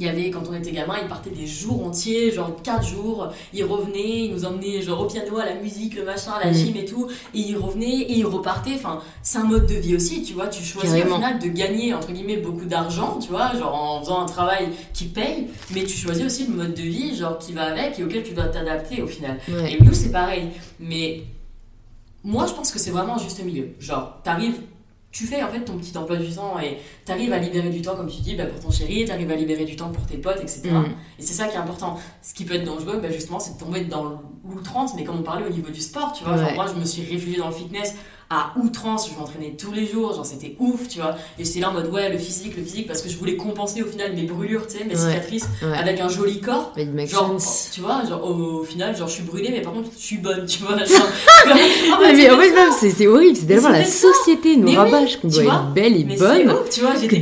[0.00, 3.28] Il y avait, quand on était gamin, ils partaient des jours entiers, genre 4 jours.
[3.52, 6.50] Ils revenaient, ils nous emmenaient genre au piano, à la musique, le machin, à la
[6.50, 6.54] Mm.
[6.54, 7.06] gym et tout.
[7.34, 8.74] Et ils revenaient et ils repartaient.
[8.76, 10.48] Enfin, c'est un mode de vie aussi, tu vois.
[10.48, 11.16] Tu choisis Carrément.
[11.16, 14.68] au final de gagner, entre guillemets, beaucoup d'argent, tu vois, genre en faisant un travail
[14.94, 15.48] qui paye.
[15.74, 18.32] Mais tu choisis aussi le mode de vie, genre qui va avec et auquel tu
[18.32, 19.38] dois t'adapter au final.
[19.48, 19.74] Ouais.
[19.74, 20.48] Et nous, c'est pareil.
[20.80, 21.24] Mais
[22.24, 23.68] moi, je pense que c'est vraiment un juste milieu.
[23.78, 24.60] Genre, t'arrives,
[25.12, 26.78] tu fais en fait ton petit emploi du temps et
[27.10, 29.64] t'arrives à libérer du temps, comme tu dis, bah, pour ton chéri, t'arrives à libérer
[29.64, 30.62] du temps pour tes potes, etc.
[30.70, 30.84] Mm.
[31.18, 31.98] Et c'est ça qui est important.
[32.22, 35.22] Ce qui peut être dangereux, bah, justement, c'est de tomber dans l'outrance, mais comme on
[35.22, 36.36] parlait au niveau du sport, tu vois.
[36.36, 37.94] Genre, moi, je me suis réfugiée dans le fitness
[38.32, 41.16] à outrance, je m'entraînais tous les jours, genre c'était ouf, tu vois.
[41.36, 43.82] Et j'étais là en mode, ouais, le physique, le physique, parce que je voulais compenser
[43.82, 45.10] au final mes brûlures, tu sais, mes Ouais.
[45.10, 45.76] cicatrices, Ouais.
[45.76, 46.72] avec un joli corps.
[46.76, 47.36] Makes Genre,
[47.72, 50.18] tu vois, genre au, au final, genre je suis brûlée, mais par contre je suis
[50.18, 50.76] bonne, tu vois.
[50.84, 51.08] Genre,
[52.14, 54.08] mais en fait, c'est horrible, c'est tellement la ça.
[54.12, 56.50] société nous Mais oui, rabâche qu'on doit vois, être belle et mais bonne.
[56.52, 57.18] ouf, tu vois, j'étais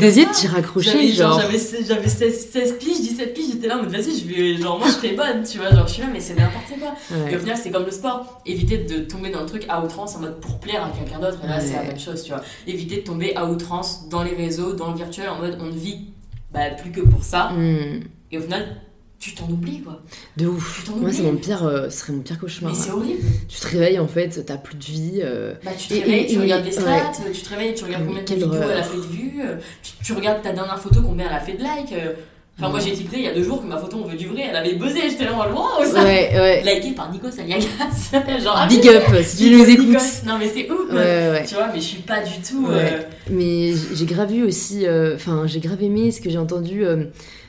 [0.93, 1.41] J'avais genre.
[1.41, 4.57] j'avais 16, j'avais 16, 16 piges, 17 piges, j'étais là en mode vas-y, je vais,
[4.57, 6.95] genre moi je bonne, tu vois, genre je suis là, mais c'est n'importe quoi.
[7.31, 8.41] Et au final, c'est comme le sport.
[8.47, 11.39] Éviter de tomber dans le truc à outrance en mode pour plaire à quelqu'un d'autre.
[11.45, 12.43] Et là, c'est la même chose, tu vois.
[12.66, 15.72] Éviter de tomber à outrance dans les réseaux, dans le virtuel, en mode on ne
[15.79, 16.11] vit
[16.53, 17.51] bah, plus que pour ça.
[17.51, 18.01] Hmm.
[18.31, 18.76] Et au final,
[19.18, 20.00] tu t'en oublies, quoi.
[20.36, 20.82] De ouf.
[20.84, 22.72] Tu Moi, c'est mon pire, euh, ce serait mon pire cauchemar.
[22.72, 23.20] Mais c'est horrible.
[23.48, 25.20] Tu te réveilles, en fait, t'as plus de vie.
[25.22, 27.02] euh, Bah, tu te Et- réveilles, et- tu et- regardes les stats, ouais.
[27.32, 29.92] tu te réveilles, tu regardes combien de vidéos elle a fait de vues, euh, tu,
[30.04, 31.92] tu regardes ta dernière photo, combien elle a fait de likes.
[31.92, 32.12] euh.
[32.60, 34.26] Enfin, moi j'ai tilté il y a deux jours que ma photo on veut du
[34.26, 36.62] vrai, elle avait buzzé, j'étais là en wow, ça Ouais, ouais.
[36.74, 37.64] Liké par Nico Saliagas.
[38.42, 39.96] Genre, ah, Big up si tu nous écoutes.
[40.26, 42.66] Non, mais c'est ouf, Ouais, tu vois, mais je suis pas du tout.
[42.66, 42.94] Ouais.
[42.94, 46.84] euh, Mais j'ai grave vu aussi, euh, enfin, j'ai grave aimé ce que j'ai entendu
[46.84, 47.04] euh,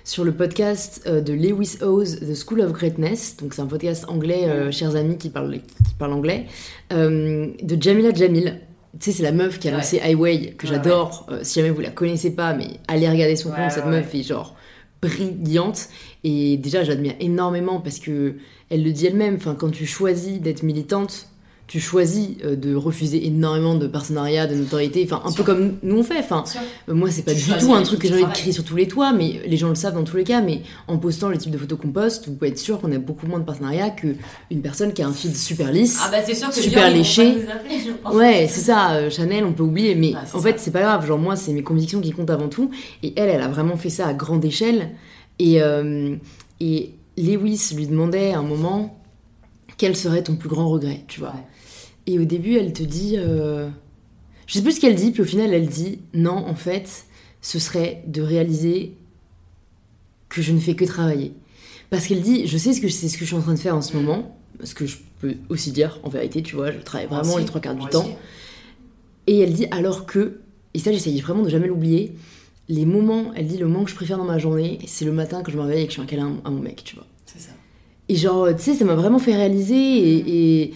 [0.09, 3.37] sur le podcast euh, de Lewis Howes, The School of Greatness.
[3.37, 6.47] Donc, c'est un podcast anglais, euh, chers amis qui parlent, qui parlent anglais,
[6.91, 8.59] euh, de Jamila Jamil.
[8.99, 9.77] Tu sais, c'est la meuf qui a Ouais.
[9.77, 11.27] lancé Highway, que Ouais, j'adore.
[11.29, 14.23] Euh, si jamais vous la connaissez pas, mais allez regarder son compte, cette meuf est
[14.23, 14.55] genre
[14.99, 15.89] brillante.
[16.23, 18.33] Et déjà, j'admire énormément parce que
[18.71, 19.35] elle le dit elle-même.
[19.35, 21.28] Enfin, quand tu choisis d'être militante,
[21.69, 25.03] tu choisis euh, de refuser énormément de partenariats, de notoriété.
[25.05, 25.45] Enfin, un Sûr.
[25.45, 26.17] peu comme nous on fait.
[26.17, 26.43] Enfin,
[26.87, 28.75] moi, c'est pas Tu du tout un truc que j'ai envie de crier sur tous
[28.75, 30.41] les toits, mais les gens le savent dans tous les cas.
[30.41, 32.97] Mais en postant le type de photos qu'on poste, vous pouvez être sûr qu'on a
[32.97, 34.17] beaucoup moins de partenariats qu'une
[34.63, 35.99] personne qui a un feed super lisse.
[36.03, 37.43] Ah, bah c'est sûr que Super léché.
[37.51, 38.17] appeler.
[38.17, 40.81] Ouais, c'est ça, euh, Chanel, on peut oublier, mais Ah, c'est en fait, c'est pas
[40.81, 41.05] grave.
[41.05, 42.71] Genre, moi, c'est mes convictions qui comptent avant tout.
[43.03, 44.89] Et elle, elle a vraiment fait ça à grande échelle.
[45.37, 46.15] Et, euh,
[46.59, 48.95] et Lewis lui demandait à un moment
[49.77, 51.29] quel serait ton plus grand regret, tu vois.
[51.29, 51.43] Ouais.
[52.11, 53.15] Et au début, elle te dit.
[53.17, 53.69] euh,
[54.47, 57.05] Je sais plus ce qu'elle dit, puis au final, elle dit non, en fait,
[57.41, 58.93] ce serait de réaliser
[60.27, 61.33] que je ne fais que travailler.
[61.91, 63.59] Parce qu'elle dit Je sais ce que c'est ce que je suis en train de
[63.59, 66.79] faire en ce moment, ce que je peux aussi dire en vérité, tu vois, je
[66.79, 68.09] travaille vraiment aussi, les trois quarts du temps.
[69.27, 70.39] Et elle dit alors que,
[70.73, 72.13] et ça j'essaye vraiment de jamais l'oublier,
[72.69, 75.41] les moments, elle dit le moment que je préfère dans ma journée, c'est le matin
[75.43, 77.05] que je me réveille et que je fais un câlin à mon mec, tu vois.
[77.25, 77.51] C'est ça.
[78.11, 79.75] Et genre, tu sais, ça m'a vraiment fait réaliser.
[79.75, 80.73] Et,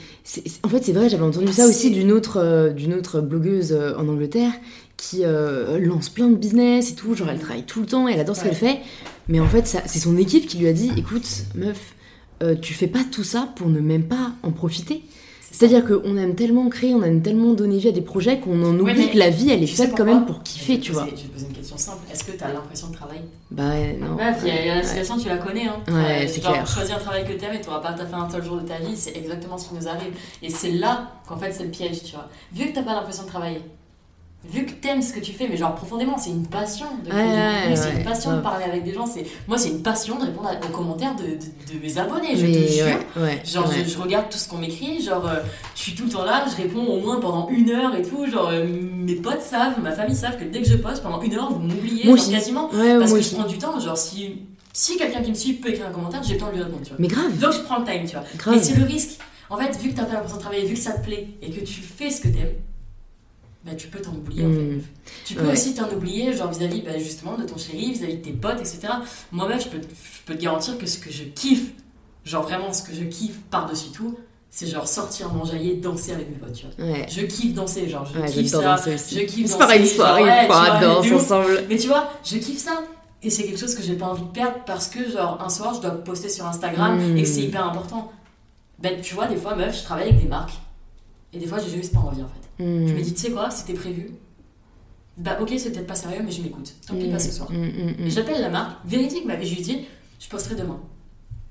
[0.62, 3.96] en fait, c'est vrai, j'avais entendu ça aussi d'une autre, euh, d'une autre blogueuse euh,
[3.98, 4.52] en Angleterre
[4.98, 7.16] qui euh, lance plein de business et tout.
[7.16, 8.50] Genre, elle travaille tout le temps, elle adore ce Ouais.
[8.50, 8.80] qu'elle fait.
[9.28, 11.96] Mais en fait, c'est son équipe qui lui a dit écoute, meuf,
[12.62, 15.02] tu fais pas tout ça pour ne même pas en profiter.
[15.54, 18.78] C'est-à-dire qu'on aime tellement créer, on aime tellement donner vie à des projets qu'on en
[18.80, 21.06] oublie que la vie, elle est tu faite quand même pour kiffer, tu vois.
[21.06, 22.00] Je vais te poser une question simple.
[22.12, 23.22] Est-ce que tu as l'impression de travailler?
[23.52, 23.64] Bah
[24.00, 24.18] non.
[24.42, 25.68] Il y, a- il y a la situation, tu la connais.
[25.68, 25.76] Hein.
[25.88, 26.66] Ouais, c'est clair.
[26.68, 28.78] Choisir un travail que t'aimes et tu n'auras pas fait un seul jour de ta
[28.80, 30.12] vie, c'est exactement ce qui nous arrive.
[30.42, 32.28] Et c'est là qu'en fait c'est le piège, tu vois.
[32.52, 33.62] Vu que t'as pas l'impression de travailler,
[34.46, 37.22] vu que t'aimes ce que tu fais, mais genre profondément, c'est une passion de créer
[37.24, 39.06] Ouais, du ouais, contenu, c'est ouais, une passion de parler avec des gens.
[39.06, 42.36] C'est Moi, c'est une passion de répondre à- aux commentaires de, de- de mes abonnés,
[42.36, 43.00] je Mais te jure.
[43.46, 45.40] Genre, je, je regarde tout ce qu'on m'écrit, genre, euh,
[45.76, 48.26] je suis tout le temps là, je réponds au moins pendant une heure et tout.
[48.26, 51.34] Genre, euh, mes potes savent, ma famille savent que dès que je poste, pendant une
[51.36, 52.70] heure, vous m'oubliez, quasiment.
[53.00, 54.40] Parce que je prends du temps, genre, si,
[54.74, 56.82] si quelqu'un qui me suit peut écrire un commentaire, j'ai le temps de lui répondre,
[56.84, 56.98] tu vois.
[57.00, 58.26] Mais grave, Donc, je prends le time, tu vois.
[58.38, 58.56] grave.
[58.56, 59.20] Mais c'est le risque.
[59.50, 61.50] En fait, vu que t'as pas l'impression de travailler, vu que ça te plaît et
[61.52, 62.54] que tu fais ce que t'aimes,
[63.66, 64.60] bah, tu peux t'en oublier en fait.
[64.60, 64.82] Mm.
[65.26, 65.54] Tu peux Ouais.
[65.54, 68.80] aussi t'en oublier, genre vis-à-vis bah, justement de ton chéri, vis-à-vis de tes potes, etc.
[69.32, 71.72] Moi-même, je peux, je peux te garantir que ce que je kiffe,
[72.26, 74.18] genre vraiment ce que je kiffe par-dessus tout,
[74.50, 76.86] c'est genre sortir m'enjailler, danser avec mes potes, tu vois.
[76.86, 77.08] Ouais.
[77.10, 78.62] Je kiffe danser, genre je Ouais, kiffe ça.
[78.62, 81.64] danser je kiffe C'est pareil, une danser, soirée, une fois, danse ensemble.
[81.70, 82.84] Mais tu vois, je kiffe ça.
[83.24, 85.74] Et c'est quelque chose que j'ai pas envie de perdre parce que, genre, un soir,
[85.74, 88.12] je dois poster sur Instagram et que c'est hyper important.
[88.80, 90.54] Ben, tu vois, des fois, meuf, je travaille avec des marques.
[91.32, 92.43] Et des fois, j'ai juste pas envie, en fait.
[92.60, 92.88] Mm.
[92.88, 94.12] Je me dis, tu sais quoi, c'était prévu.
[95.18, 96.74] Bah, ok, c'est peut-être pas sérieux, mais je m'écoute.
[96.88, 97.52] Tant pis, Mm, pas ce soir.
[97.52, 98.06] mm, mm, mm.
[98.06, 99.82] Et J'appelle la marque, véridique, m'avait juste dit,
[100.20, 100.80] je posterai demain.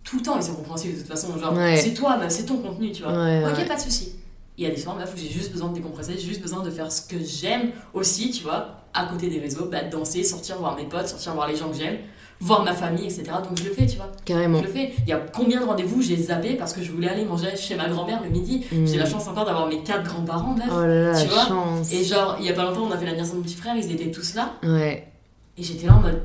[0.02, 1.38] Tout le temps, ils sont compréhensifs de toute façon.
[1.38, 1.76] Genre, Ouais.
[1.76, 3.12] c'est toi, c'est ton contenu, tu vois.
[3.12, 3.66] Ouais, ok, ouais.
[3.66, 4.14] pas de souci.
[4.58, 6.62] Il y a des soirs, meuf, où j'ai juste besoin de décompresser, j'ai juste besoin
[6.62, 8.78] de faire ce que j'aime aussi, tu vois.
[8.94, 11.76] à côté des réseaux, bah, danser, sortir voir mes potes, sortir voir les gens que
[11.78, 11.96] j'aime,
[12.44, 13.22] voir ma famille, etc.
[13.48, 14.10] Donc je le fais, tu vois.
[14.24, 14.58] Carrément.
[14.58, 14.92] Je le fais.
[15.06, 17.76] Il y a combien de rendez-vous j'ai zappé parce que je voulais aller manger chez
[17.76, 18.66] ma grand-mère le midi.
[18.72, 18.86] Mm.
[18.86, 20.66] J'ai la chance encore d'avoir mes quatre grands-parents, meuf.
[20.70, 21.92] Oh là là, Tu la vois chance.
[21.92, 23.76] Et genre, il y a pas longtemps, on a fait l'anniversaire de mon petit frère,
[23.76, 24.54] ils étaient tous là.
[24.64, 25.06] Ouais.
[25.56, 26.20] Et j'étais là en mode,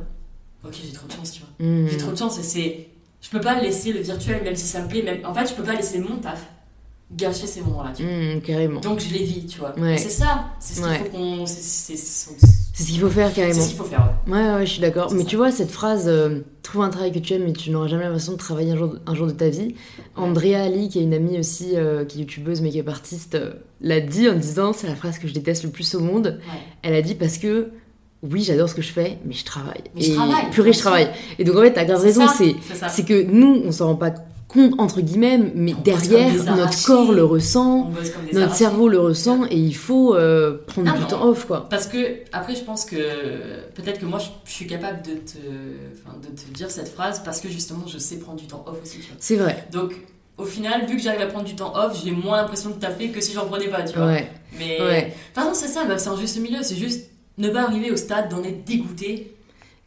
[0.65, 1.65] ok, j'ai trop de chance, tu vois.
[1.68, 1.88] Mm.
[1.89, 2.88] J'ai trop de chance et c'est.
[3.22, 5.03] Je peux pas laisser le virtuel, même si ça me plaît.
[5.03, 5.20] Même...
[5.26, 6.45] En fait, je peux pas laisser mon taf
[7.11, 8.11] gâcher ces moments-là, tu vois.
[8.11, 8.80] Mm, carrément.
[8.82, 9.78] Donc je les vis, tu vois.
[9.80, 9.97] Ouais.
[9.97, 10.97] C'est ça, c'est ce qu'il Ouais.
[10.97, 11.45] faut qu'on.
[12.78, 13.62] C'est c'est- c'est- C'est ce qu'il faut faire c'est carrément.
[13.62, 14.34] ce qu'il faut faire, ouais.
[14.34, 15.10] Ouais, ouais, je suis d'accord.
[15.10, 15.28] C'est Mais ça.
[15.30, 18.04] tu vois, cette phrase euh, Trouve un travail que tu aimes, mais tu n'auras jamais
[18.04, 19.74] l'impression de travailler un jour, un jour de ta vie.
[20.18, 23.36] Andrea Ali, qui est une amie aussi, euh, qui est youtubeuse, mais qui est artiste,
[23.36, 26.40] euh, l'a dit en disant C'est la phrase que je déteste le plus au monde.
[26.42, 26.60] Ouais.
[26.84, 27.70] Elle a dit Parce que.
[28.24, 29.82] Oui, j'adore ce que je fais, mais je travaille.
[29.96, 31.08] Mais je et travaille, purée, je travaille.
[31.40, 32.28] Et donc en fait, t'as grave C'est raison.
[32.28, 34.12] C'est c'est c'est que nous, on s'en rend pas
[34.48, 37.91] compte entre guillemets, mais On derrière, notre corps le ressent,
[38.34, 41.08] notre cerveau le ressent, et il faut euh, prendre du non.
[41.08, 41.68] temps off, quoi.
[41.70, 41.98] Parce que,
[42.32, 42.95] après, je pense que
[43.76, 47.41] peut-être que moi, je, je suis capable de te, de te dire cette phrase parce
[47.41, 49.00] que justement, je sais prendre du temps off aussi.
[49.20, 49.68] C'est vrai.
[49.72, 49.93] Donc,
[50.38, 53.10] au final, vu que j'arrive à prendre du temps off, j'ai moins l'impression de taffer
[53.10, 54.08] que si j'en prenais pas, tu vois.
[54.08, 54.32] Ouais.
[54.58, 55.14] Mais, Ouais.
[55.34, 57.98] toute façon, c'est ça, meuf, c'est un juste milieu, c'est juste ne pas arriver au
[57.98, 59.34] stade d'en être dégoûté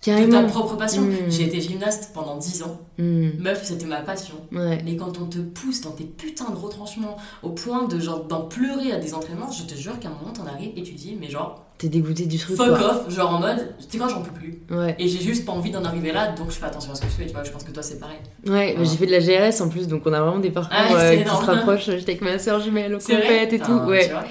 [0.03, 0.47] de ta Carrément.
[0.49, 1.03] propre passion.
[1.03, 1.15] Mm.
[1.29, 2.81] J'ai été gymnaste pendant 10 ans.
[2.99, 3.29] Mm.
[3.39, 4.35] Meuf, c'était ma passion.
[4.51, 4.79] Ouais.
[4.85, 8.43] Mais quand on te pousse dans tes putains de retranchements au point de genre d'en
[8.43, 11.17] pleurer à des entraînements, je te jure qu'à un moment t'en arrives et tu dis
[11.21, 12.91] mais genre T'es dégoûté du truc, fuck quoi.
[13.07, 14.61] off, genre en mode tu sais quoi j'en peux plus.
[14.71, 14.95] Ouais.
[14.99, 17.07] Et j'ai juste pas envie d'en arriver là donc je fais attention à ce que
[17.07, 18.19] je fais, tu vois, je pense que toi c'est pareil.
[18.47, 20.77] Ouais, bah, j'ai fait de la GRS en plus, donc on a vraiment des parcours
[20.79, 21.87] Ah euh, qui se rapprochent.
[21.87, 23.89] J'étais avec ma soeur jumelle au compète et Putain, tout.
[23.89, 24.05] Ouais.
[24.07, 24.25] tu vois,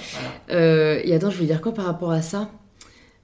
[0.47, 0.61] voilà.
[0.61, 2.49] Euh, et attends, je voulais dire quoi par rapport à ça?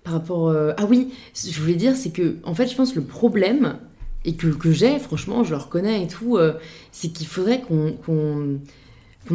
[0.06, 0.48] Par rapport.
[0.48, 3.00] euh, Ah oui, ce que je voulais dire, c'est que, en fait, je pense que
[3.00, 3.78] le problème,
[4.24, 6.54] et que, j'ai, franchement, je le reconnais et tout, euh,
[6.92, 8.58] c'est qu'il faudrait qu'on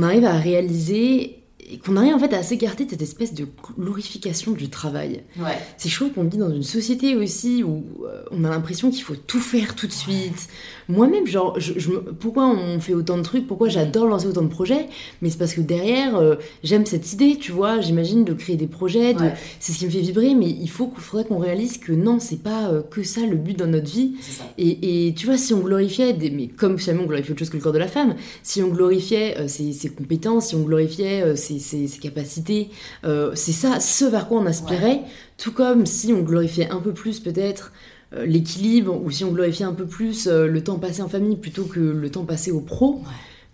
[0.02, 1.39] arrive à réaliser.
[1.72, 3.46] Et Qu'on arrive en fait à s'écarter de cette espèce de
[3.78, 5.22] glorification du travail.
[5.38, 5.56] Ouais.
[5.76, 9.16] C'est trouve qu'on vit dans une société aussi où euh, on a l'impression qu'il faut
[9.16, 10.48] tout faire tout de suite.
[10.88, 13.46] Moi-même, genre, je, je me- pourquoi on fait autant de trucs?
[13.46, 14.86] Pourquoi j'adore lancer autant de projets?
[15.22, 17.80] Mais c'est parce que derrière, euh, j'aime cette idée, tu vois.
[17.80, 19.34] J'imagine de créer des projets, de- Ouais.
[19.60, 20.34] c'est ce qui me fait vibrer.
[20.34, 23.36] Mais il faut qu'il faudrait qu'on réalise que non, c'est pas euh, que ça le
[23.36, 24.14] but dans notre vie.
[24.58, 27.50] Et, et tu vois, si on glorifiait, des, mais comme finalement on glorifie autre chose
[27.50, 30.62] que le corps de la femme, si on glorifiait euh, ses, ses compétences, si on
[30.62, 32.70] glorifiait euh, ses, ses- ses capacités,
[33.04, 35.02] euh, c'est ça, ce vers quoi on aspirait,
[35.36, 37.72] tout comme si on glorifiait un peu plus peut-être
[38.14, 41.36] euh, l'équilibre, ou si on glorifiait un peu plus euh, le temps passé en famille
[41.36, 43.02] plutôt que le temps passé au pro, Ouais.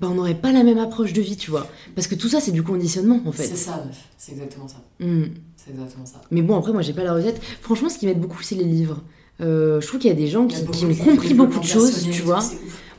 [0.01, 1.67] bah, on n'aurait pas la même approche de vie, tu vois.
[1.95, 3.45] Parce que tout ça, c'est du conditionnement, en fait.
[3.45, 3.85] C'est ça.
[4.17, 4.77] C'est exactement ça.
[5.01, 5.25] Mm.
[5.57, 6.23] C'est exactement ça.
[6.31, 7.41] Mais bon, après, moi, j'ai pas la recette.
[7.61, 9.03] Franchement, ce qui m'aide beaucoup, c'est les livres.
[9.43, 12.09] Euh, je trouve qu'il y a des gens qui, qui ont compris beaucoup de choses,
[12.11, 12.43] tu vois.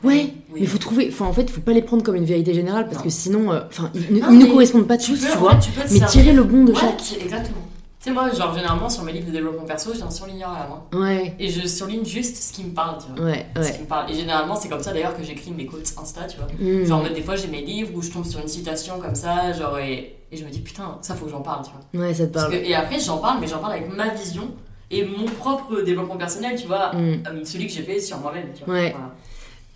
[0.04, 1.08] Ouais, Oui, mais faut trouver.
[1.12, 3.02] Enfin, en fait, faut pas les prendre comme une vérité générale parce Non.
[3.04, 5.30] que sinon, euh, enfin, ils, ne- Non, ils ne mais correspondent pas Tu tous, peux,
[5.30, 5.52] tu en vois.
[5.60, 7.20] fait, tu Mais servir- tirer le bon de Ouais, chaque.
[7.22, 7.58] exactement.
[8.00, 10.60] Tu sais, moi, genre, généralement, sur mes livres de développement perso, j'ai un surligneur à
[10.60, 11.04] la main.
[11.04, 13.28] Ouais, Et je surligne juste ce qui me parle, tu vois.
[13.30, 13.72] ouais, Ce ouais.
[13.72, 14.10] qui me parle.
[14.10, 16.46] Et généralement, c'est comme ça d'ailleurs que j'écris mes quotes Insta, tu vois.
[16.60, 16.84] Mm.
[16.86, 19.16] Genre, en mode, des fois, j'ai mes livres où je tombe sur une citation comme
[19.16, 22.06] ça, genre, et, et je me dis, putain, ça faut que j'en parle, tu vois.
[22.06, 22.52] Ouais, ça te parle.
[22.52, 24.48] que- et après, j'en parle, mais j'en parle avec ma vision
[24.92, 26.92] et mon propre développement personnel, tu vois.
[26.94, 26.98] Mm.
[26.98, 28.74] euh, Celui que j'ai fait sur moi-même, tu vois.
[28.74, 28.90] Ouais.
[28.92, 29.12] Voilà.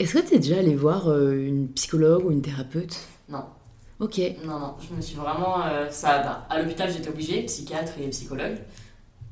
[0.02, 2.98] Est-ce que t'es déjà allé voir euh, une psychologue ou une thérapeute?
[3.28, 3.44] Non.
[4.00, 4.20] Ok.
[4.44, 5.64] Non, non, je me suis vraiment.
[5.64, 8.56] euh, ça, bah, à l'hôpital, j'étais obligée, psychiatre et psychologue.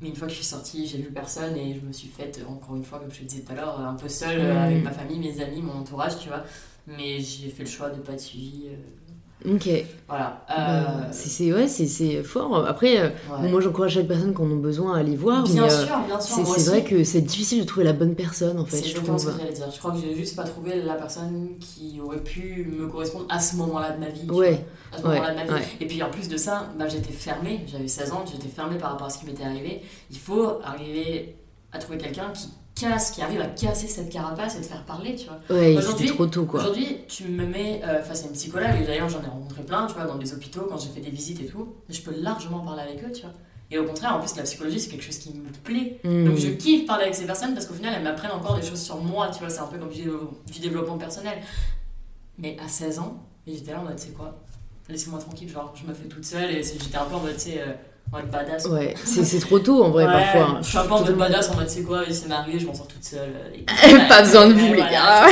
[0.01, 2.39] Mais une fois que je suis sortie, j'ai vu personne et je me suis faite,
[2.47, 4.81] encore une fois, comme je te disais tout à l'heure, un peu seule euh, avec
[4.83, 6.43] ma famille, mes amis, mon entourage, tu vois.
[6.87, 8.67] Mais j'ai fait le choix de pas être suivie.
[8.67, 8.75] euh,
[9.49, 9.69] Ok.
[10.07, 10.43] voilà.
[10.47, 12.65] Bah, Euh, c'est- ouais, c'est- fort.
[12.67, 13.41] Après, euh, ouais.
[13.43, 15.43] bon, moi, j'encourage chaque personne qui en ont besoin à aller voir.
[15.43, 16.45] bien mais, euh, sûr, bien sûr.
[16.45, 19.17] c'est vrai que c'est difficile de trouver la bonne personne, en fait, C'est je exactement
[19.17, 19.71] ce que j'allais dire.
[19.73, 23.39] Je crois que j'ai juste pas trouvé la personne qui aurait pu me correspondre à
[23.39, 24.29] ce moment-là de ma vie.
[24.29, 24.63] Ouais,
[24.93, 25.51] à ce ouais, moment-là de ma vie.
[25.53, 25.67] ouais.
[25.79, 28.91] Et puis en plus de ça, bah, j'étais fermée, j'avais 16 ans, j'étais fermée par
[28.91, 29.81] rapport à ce qui m'était arrivé.
[30.11, 31.35] Il faut arriver
[31.71, 35.15] à trouver quelqu'un qui casse, qui arrive à casser cette carapace et te faire parler,
[35.15, 35.39] tu vois.
[35.57, 36.61] Ouais, Aujourd'hui- trop tôt, quoi.
[36.61, 39.85] Aujourd'hui, tu me mets euh, face à une psychologue, et d'ailleurs j'en ai rencontré plein,
[39.87, 42.13] tu vois, dans des hôpitaux, quand j'ai fait des visites et tout, et je peux
[42.15, 43.31] largement parler avec eux, tu vois.
[43.73, 45.99] Et au contraire, en plus, la psychologie, c'est quelque chose qui me plaît.
[46.03, 46.25] Mm.
[46.25, 48.81] Donc je kiffe parler avec ces personnes parce qu'au final, elles m'apprennent encore des choses
[48.81, 50.03] sur moi, tu vois, c'est un peu comme du,
[50.51, 51.37] du développement personnel.
[52.37, 54.37] Mais à 16 ans, j'étais là en mode, c'est quoi?
[54.89, 57.35] Laissez-moi tranquille, genre, je me fais toute seule, et c'est- j'étais un peu en mode,
[57.35, 57.71] tu sais, euh,
[58.11, 58.67] en mode badass.
[58.67, 58.77] quoi.
[58.79, 60.59] Ouais, c'est trop tôt, en vrai, Ouais, parfois.
[60.61, 62.73] Je suis un peu en mode badass, en mode, c'est quoi, c'est m'arrivé, je m'en
[62.73, 63.33] sors toute seule.
[63.55, 63.63] et-
[64.09, 65.27] Pas besoin de vous, les gars.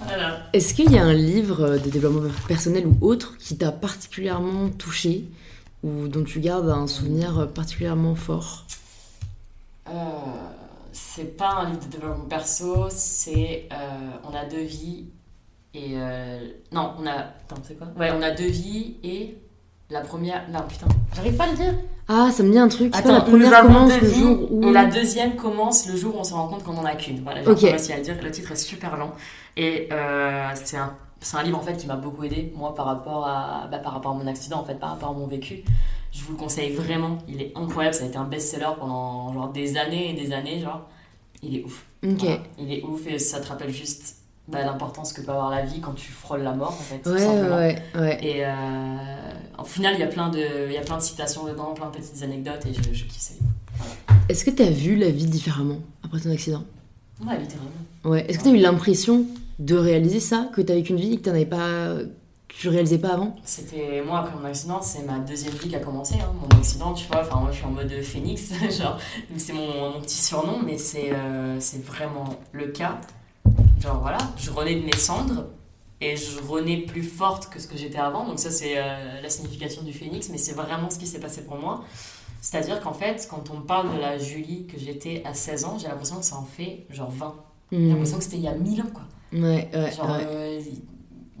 [0.00, 0.38] Voilà.
[0.52, 5.24] Est-ce qu'il y a un livre de développement personnel ou autre qui t'a particulièrement touché
[5.82, 8.64] ou dont tu gardes un souvenir particulièrement fort?
[9.88, 9.92] Euh,
[10.92, 13.76] c'est pas un livre de développement perso, c'est euh,
[14.30, 15.06] on a deux vies
[15.74, 16.38] et euh,
[16.72, 17.88] non on a attends c'est quoi?
[17.98, 19.36] Ouais on a deux vies et
[19.90, 21.74] la première non putain j'arrive pas à le dire
[22.08, 22.94] Ah, ça me dit un truc.
[22.96, 24.68] Attends, la première commence le jour où.
[24.68, 27.22] Et la deuxième commence le jour où on se rend compte qu'on en a qu'une.
[27.22, 28.16] Voilà, j'ai réussi à le dire.
[28.22, 29.10] Le titre est super long.
[29.56, 32.86] Et euh, c'est un, c'est un livre en fait qui m'a beaucoup aidé, moi, par
[32.86, 35.64] rapport, à, bah, par rapport à mon accident, en fait, par rapport à mon vécu.
[36.12, 37.18] Je vous le conseille vraiment.
[37.28, 37.94] Il est incroyable.
[37.94, 40.60] Ça a été un best-seller pendant genre des années et des années.
[40.60, 40.82] Genre,
[41.42, 41.84] il est ouf.
[42.02, 42.20] Ok.
[42.20, 42.38] Voilà.
[42.58, 44.16] Il est ouf et ça te rappelle juste
[44.48, 46.98] bah, l'importance que peut avoir la vie quand tu frôles la mort, en fait.
[46.98, 47.56] tout Ouais, simplement.
[47.56, 48.18] ouais, ouais.
[48.26, 48.50] Et euh,
[49.58, 52.82] au final, il y, a plein de, citations dedans, plein de petites anecdotes et je,
[52.94, 53.34] je kiffe ça.
[54.28, 56.64] Est-ce que t'as vu la vie différemment après ton accident?
[57.26, 57.70] Ouais, littéralement.
[58.04, 58.24] Ouais.
[58.28, 59.24] Est-ce que t'as eu l'impression
[59.58, 61.94] de réaliser ça Que t'as vécu une vie et que t'en avais pas.
[62.48, 63.34] tu réalisais pas avant?
[63.44, 66.14] C'était moi après mon accident, c'est ma deuxième vie qui a commencé.
[66.16, 66.32] hein.
[66.40, 68.98] Mon accident, tu vois, enfin moi je suis en mode phénix, genre
[69.36, 73.00] c'est mon, mon petit surnom, mais c'est euh, c'est vraiment le cas.
[73.80, 75.46] Genre voilà, je renais de mes cendres
[76.00, 78.26] et je renais plus forte que ce que j'étais avant.
[78.26, 81.42] Donc ça c'est euh, la signification du phénix, mais c'est vraiment ce qui s'est passé
[81.44, 81.84] pour moi.
[82.40, 85.88] C'est-à-dire qu'en fait, quand on parle de la Julie que j'étais à 16 ans, j'ai
[85.88, 87.34] l'impression que ça en fait genre 20.
[87.70, 87.88] J'ai Hmm.
[87.90, 89.02] l'impression que c'était il y a 1000 ans quoi.
[89.32, 90.24] Ouais, ouais, Genre, ouais.
[90.26, 90.60] euh,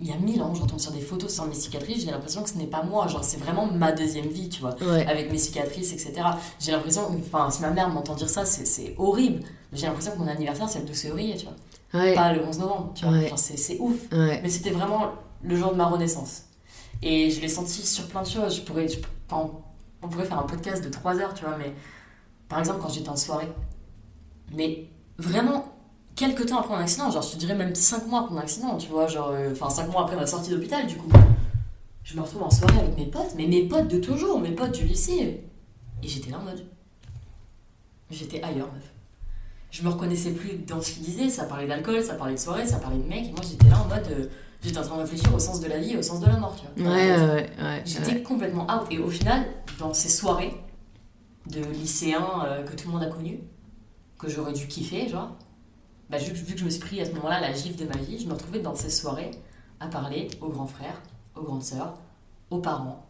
[0.00, 2.42] il y a mille ans, je retombe sur des photos sans mes cicatrices, j'ai l'impression
[2.42, 3.06] que ce n'est pas moi.
[3.08, 5.06] Genre, c'est vraiment ma deuxième vie, tu vois, Ouais.
[5.06, 6.12] avec mes cicatrices, etc.
[6.60, 9.40] J'ai l'impression, enfin, si ma mère m'entend dire ça, c'est- c'est horrible.
[9.72, 11.54] J'ai l'impression que mon anniversaire, c'est le 12 février, tu vois,
[11.94, 12.14] Ouais.
[12.14, 13.14] pas le 11 novembre, tu vois.
[13.14, 13.32] Ouais.
[13.36, 13.96] C'est c'est ouf.
[14.12, 14.40] Ouais.
[14.42, 15.12] Mais c'était vraiment
[15.42, 16.42] le jour de ma renaissance.
[17.02, 18.56] Et je l'ai senti sur plein de choses.
[18.56, 18.98] Je pourrais, je-
[19.30, 19.50] enfin,
[20.02, 21.72] on pourrait faire un podcast de 3 heures, tu vois, mais
[22.48, 23.48] par exemple, quand j'étais en soirée,
[24.54, 25.72] mais vraiment,
[26.16, 28.76] quelques temps après mon accident, genre je te dirais même 5 mois après mon accident,
[28.76, 31.08] tu vois, genre, euh, enfin 5 mois après ma sortie d'hôpital, du coup,
[32.04, 34.72] je me retrouve en soirée avec mes potes, mais mes potes de toujours, mes potes
[34.72, 35.44] du lycée.
[36.02, 36.66] Et j'étais là en mode.
[38.10, 38.90] J'étais ailleurs, meuf.
[39.70, 42.66] Je me reconnaissais plus dans ce qu'ils disaient, ça parlait d'alcool, ça parlait de soirée,
[42.66, 44.06] ça parlait de mecs, et moi j'étais là en mode.
[44.10, 44.26] euh,
[44.60, 46.36] J'étais en train de réfléchir au sens de la vie et au sens de la
[46.36, 46.90] mort, tu vois.
[46.92, 47.82] Ouais, ouais, ouais, ouais.
[47.84, 48.88] J'étais complètement out.
[48.90, 49.46] Et au final,
[49.78, 50.52] dans ces soirées
[51.46, 53.38] de lycéens euh, que tout le monde a connus,
[54.18, 55.36] que j'aurais dû kiffer, genre,
[56.10, 57.98] bah, vu, vu que je me suis pris à ce moment-là la gifle de ma
[57.98, 59.30] vie, je me retrouvais dans ces soirées
[59.78, 61.00] à parler aux grands frères,
[61.36, 61.94] aux grandes sœurs,
[62.50, 63.06] aux parents,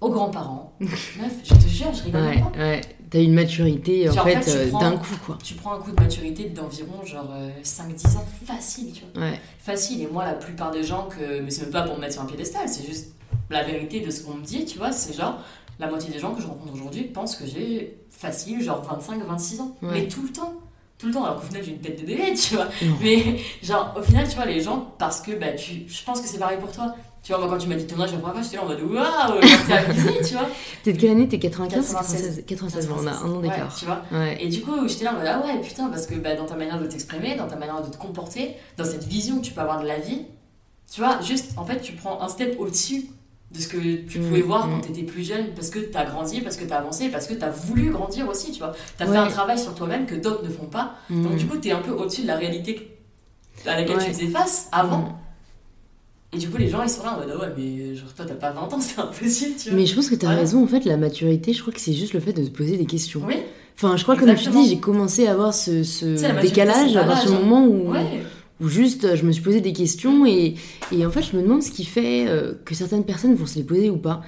[0.00, 0.72] aux grands-parents.
[0.80, 2.58] Meuf, je te jure, je rigole Ouais, pas.
[2.58, 2.80] ouais.
[3.10, 5.36] T'as une maturité en fait, euh, d'un coup quoi.
[5.42, 9.24] Tu prends un coup de maturité d'environ genre euh, 5-10 ans, facile, tu vois.
[9.24, 9.40] Ouais.
[9.58, 10.02] Facile.
[10.02, 11.40] Et moi, la plupart des gens que.
[11.40, 13.08] Mais c'est même pas pour me mettre sur un piédestal, c'est juste
[13.50, 14.92] la vérité de ce qu'on me dit, tu vois.
[14.92, 15.40] C'est genre,
[15.80, 19.76] la moitié des gens que je rencontre aujourd'hui pensent que j'ai facile, genre 25-26 ans.
[19.82, 19.88] Ouais.
[19.92, 20.54] Mais tout le temps.
[20.96, 22.66] Tout le temps, alors qu'au final, j'ai une tête de bébé, tu vois.
[22.82, 22.96] Non.
[23.02, 25.84] Mais genre, au final, tu vois, les gens, parce que bah, tu.
[25.88, 26.94] Je pense que c'est pareil pour toi.
[27.22, 28.66] Tu vois, moi, quand tu m'as dit ton âge la première fois, j'étais là en
[28.68, 30.48] mode waouh, c'est abusé, tu vois.
[30.82, 31.28] T'es de quelle année?
[31.28, 32.44] T'es 95 96.
[32.46, 33.76] 96 96, bon, on a un an Ouais, d'écart.
[33.76, 34.02] tu vois.
[34.10, 34.38] Ouais.
[34.42, 36.56] Et du coup, j'étais là en mode ah ouais, putain, parce que bah, dans ta
[36.56, 39.60] manière de t'exprimer, dans ta manière de te comporter, dans cette vision que tu peux
[39.60, 40.22] avoir de la vie,
[40.90, 43.06] tu vois, juste en fait, tu prends un step au-dessus
[43.52, 44.70] de ce que tu Mm, pouvais voir mm.
[44.70, 47.50] quand t'étais plus jeune, parce que t'as grandi, parce que t'as avancé, parce que t'as
[47.50, 48.72] voulu grandir aussi, tu vois.
[48.96, 49.12] T'as Ouais.
[49.12, 50.94] fait un travail sur toi-même que d'autres ne font pas.
[51.10, 51.36] Donc Mm.
[51.36, 52.96] du coup, t'es un peu au-dessus de la réalité
[53.66, 55.18] à laquelle tu faisais face avant.
[56.32, 58.24] Et du coup, les gens ils sont là en mode ah ouais, mais genre toi
[58.26, 59.78] t'as pas 20 ans, c'est impossible, tu vois.
[59.78, 60.40] Mais je pense que t'as Voilà.
[60.42, 62.76] raison, en fait, la maturité, je crois que c'est juste le fait de se poser
[62.76, 63.22] des questions.
[63.26, 63.34] Oui,
[63.76, 66.04] Enfin, je crois que comme tu dis, j'ai commencé à avoir ce, ce
[66.42, 67.40] décalage à partir du hein.
[67.40, 68.20] moment où, ouais.
[68.60, 70.54] où juste je me suis posé des questions et,
[70.92, 73.56] et en fait, je me demande ce qui fait euh, que certaines personnes vont se
[73.56, 74.20] les poser ou pas.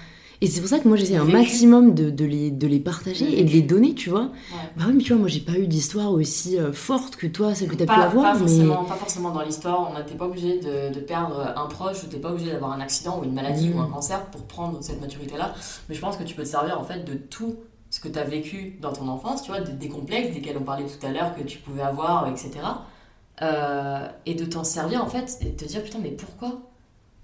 [0.42, 3.38] Et c'est pour ça que moi j'essaie un maximum de, de les, de les partager
[3.40, 4.22] et de les donner, tu vois.
[4.24, 4.58] Ouais.
[4.76, 7.54] Bah oui, mais tu vois, moi j'ai pas eu d'histoire aussi euh, forte que toi,
[7.54, 8.38] celle que t'as pu avoir, pas mais.
[8.40, 12.08] forcément, pas forcément dans l'histoire, on n'était pas obligé de, de perdre un proche ou
[12.08, 13.76] t'es pas obligé d'avoir un accident ou une maladie Mm.
[13.78, 15.54] ou un cancer pour prendre cette maturité-là.
[15.88, 17.54] Mais je pense que tu peux te servir en fait de tout
[17.90, 20.64] ce que tu as vécu dans ton enfance, tu vois, des, des complexes desquels on
[20.64, 22.50] parlait tout à l'heure que tu pouvais avoir, etc.
[23.40, 26.60] Euh, et de t'en servir en fait et de te dire putain, mais pourquoi?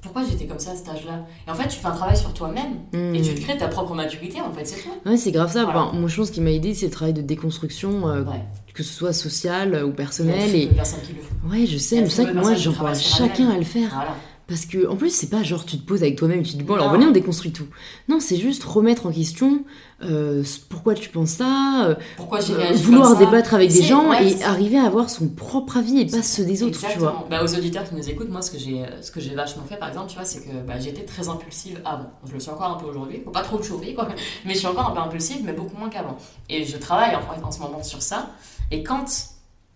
[0.02, 2.32] Pourquoi j'étais comme ça à cet âge-là Et en fait, tu fais un travail sur
[2.32, 3.14] toi-même Hmm.
[3.14, 4.90] et tu te crées ta propre maturité en fait, c'est tout.
[5.08, 5.64] Ouais, c'est grave ça.
[5.64, 5.86] Voilà.
[5.86, 8.40] Enfin, moi, je pense qui m'a aidé, c'est le travail de déconstruction, euh, Ouais.
[8.74, 10.54] que ce soit social ou Il y a personnel.
[10.54, 11.50] Et personnes qui le font.
[11.50, 13.90] ouais, je sais, mais c'est peu que moi, sur chacun à le faire.
[13.92, 14.14] Voilà.
[14.48, 16.56] Parce que, en plus, c'est pas genre tu te poses avec toi-même et tu te
[16.56, 17.66] dis bon, alors venez, on déconstruit tout.
[18.08, 19.62] Non, c'est juste remettre en question
[20.02, 23.82] euh, pourquoi tu penses ça, euh, Pourquoi j'ai réagi vouloir comme ça débattre avec des
[23.82, 26.98] gens ouais, et arriver à avoir son propre avis et pas ceux des autres, tu
[26.98, 27.26] vois.
[27.28, 29.76] Bah, aux auditeurs qui nous écoutent, moi, ce que j'ai, ce que j'ai vachement fait,
[29.76, 32.10] par exemple, tu vois, c'est que bah, j'étais très impulsive avant.
[32.26, 33.20] Je le suis encore un peu aujourd'hui.
[33.22, 34.08] Faut pas trop le chauffer, quoi.
[34.46, 36.16] Mais je suis encore un peu impulsive, mais beaucoup moins qu'avant.
[36.48, 38.30] Et je travaille en, fait, en ce moment sur ça.
[38.70, 39.04] Et quand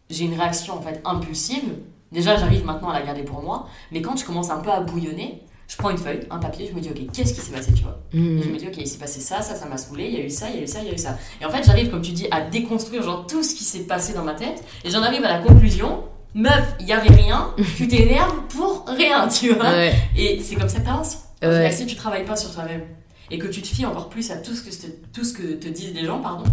[0.09, 1.75] j'ai une réaction en fait impulsive,
[2.13, 3.67] déjà, j'arrive maintenant à la garder pour moi.
[3.91, 6.75] Mais quand je commence un peu à bouillonner, je prends une feuille, un papier, je
[6.77, 8.87] me dis, ok, qu'est-ce qui s'est passé, tu vois et je me dis, ok, il
[8.87, 10.63] s'est passé ça, ça, ça m'a saoulé, il y a eu ça, il y a
[10.63, 11.17] eu ça, il y a eu ça.
[11.41, 14.13] Et en fait, j'arrive, comme tu dis, à déconstruire genre tout ce qui s'est passé
[14.13, 14.63] dans ma tête.
[14.85, 16.05] Et j'en arrive à la conclusion,
[16.35, 19.71] meuf, il y avait rien, tu t'énerves pour rien, tu vois.
[19.71, 19.95] Ouais.
[20.17, 21.19] Et c'est comme ça que t'avances.
[21.43, 21.73] Ouais.
[21.73, 22.83] si tu travailles pas sur toi-même,
[23.31, 25.55] et que tu te fies encore plus à tout ce que, te- tout ce que
[25.55, 26.45] te disent les gens, pardon,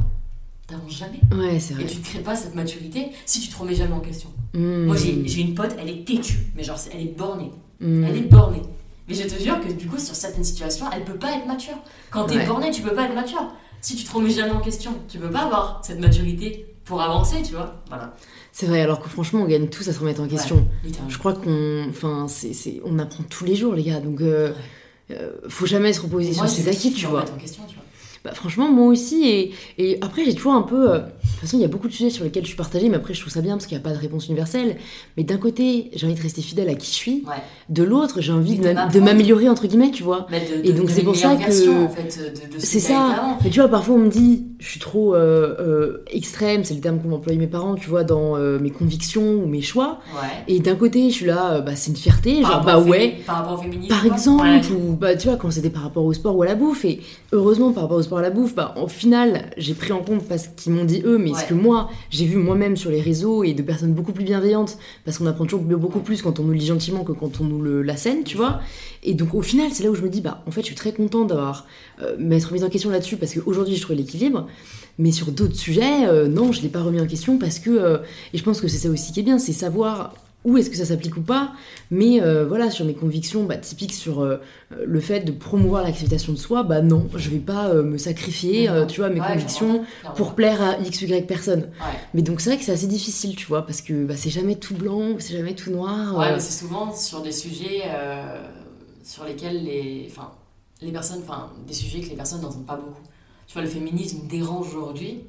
[0.70, 1.20] t'avances jamais.
[1.36, 1.86] Ouais, c'est Et vrai.
[1.86, 4.30] tu ne crées pas cette maturité si tu te remets jamais en question.
[4.54, 4.86] Mm.
[4.86, 7.52] Moi, j'ai une pote, elle est têtue, mais genre, elle est bornée.
[7.80, 8.04] Mm.
[8.04, 8.62] Elle est bornée.
[9.08, 11.74] Mais je te jure que du coup, sur certaines situations, elle peut pas être mature.
[12.12, 12.46] Quand t'es Ouais.
[12.46, 13.42] borné, tu peux pas être mature.
[13.82, 17.38] Si tu te remets jamais en question, tu peux pas avoir cette maturité pour avancer,
[17.44, 17.82] tu vois.
[17.88, 18.16] Voilà,
[18.52, 20.68] C'est vrai, alors que franchement, on gagne tous à se remettre en question.
[21.08, 24.00] Je crois qu'on, enfin, c'est, on apprend tous les jours, les gars.
[24.00, 24.52] Donc, euh,
[25.12, 27.22] euh, faut jamais se reposer Moi, sur ses acquis, kiffe tu me vois.
[27.22, 27.79] remettre en question, tu vois.
[28.24, 29.54] Bah, franchement, moi aussi.
[29.78, 31.02] Et, après, j'ai toujours un peu.
[31.40, 32.98] De toute façon, il y a beaucoup de sujets sur lesquels je suis partagée, mais
[32.98, 34.76] après, je trouve ça bien parce qu'il n'y a pas de réponse universelle.
[35.16, 37.24] Mais d'un côté, j'ai envie de rester fidèle à qui je suis.
[37.26, 37.36] Ouais.
[37.70, 40.28] De l'autre, j'ai envie Et de, m'améliorer, entre guillemets, tu vois.
[40.30, 42.20] De, Et donc, c'est pour ça que- en fait, ce
[42.58, 43.38] C'est ça.
[43.42, 46.82] Mais tu vois, parfois on me dit, je suis trop euh, euh, extrême, c'est le
[46.82, 50.00] terme qu'ont employé mes parents, tu vois, dans euh, mes convictions ou mes choix.
[50.22, 50.28] Ouais.
[50.50, 53.16] Et d'un côté, je suis là, bah, c'est une fierté, Par genre, bah ouais.
[53.26, 53.88] Par rapport au féminisme.
[53.88, 54.62] Par exemple, Ouais.
[54.74, 57.00] ou bah, tu vois, quand c'était par rapport au sport ou à la bouffe, et
[57.32, 60.24] heureusement par rapport au sport à la bouffe, bah, au final, j'ai pris en compte
[60.28, 61.46] parce qu'ils m'ont dit eux, mais ce Ouais.
[61.50, 65.18] que moi, j'ai vu moi-même sur les réseaux et de personnes beaucoup plus bienveillantes, parce
[65.18, 67.62] qu'on apprend toujours beaucoup plus quand on nous le dit gentiment que quand on nous
[67.62, 68.60] le, la scène, tu vois.
[69.04, 70.76] Et donc au final, c'est là où je me dis, bah en fait, je suis
[70.76, 71.66] très contente d'avoir
[72.02, 74.48] euh, m'être mise en question là-dessus, parce qu'aujourd'hui, je trouve l'équilibre.
[74.98, 77.98] Mais sur d'autres sujets, euh, non, je l'ai pas remis en question parce que, euh,
[78.34, 80.14] et je pense que c'est ça aussi qui est bien, c'est savoir
[80.46, 81.52] où est-ce que ça s'applique ou pas.
[81.92, 84.38] Mais euh, voilà, sur mes convictions, bah, typiques sur euh,
[84.86, 88.70] le fait de promouvoir l'acceptation de soi, bah non, je vais pas euh, me sacrifier,
[88.70, 89.84] euh, tu vois, mes Ouais, convictions
[90.16, 91.62] pour plaire à x, y personne.
[91.64, 92.00] Ouais.
[92.14, 94.56] Mais donc c'est vrai que c'est assez difficile, tu vois, parce que bah, c'est jamais
[94.56, 96.18] tout blanc, c'est jamais tout noir.
[96.18, 97.84] Ouais, mais c'est souvent sur des sujets
[99.04, 100.32] sur lesquels les, enfin,
[100.82, 103.02] les personnes, enfin, des sujets que les personnes n'entendent pas beaucoup.
[103.48, 105.22] Tu vois, le féminisme dérange aujourd'hui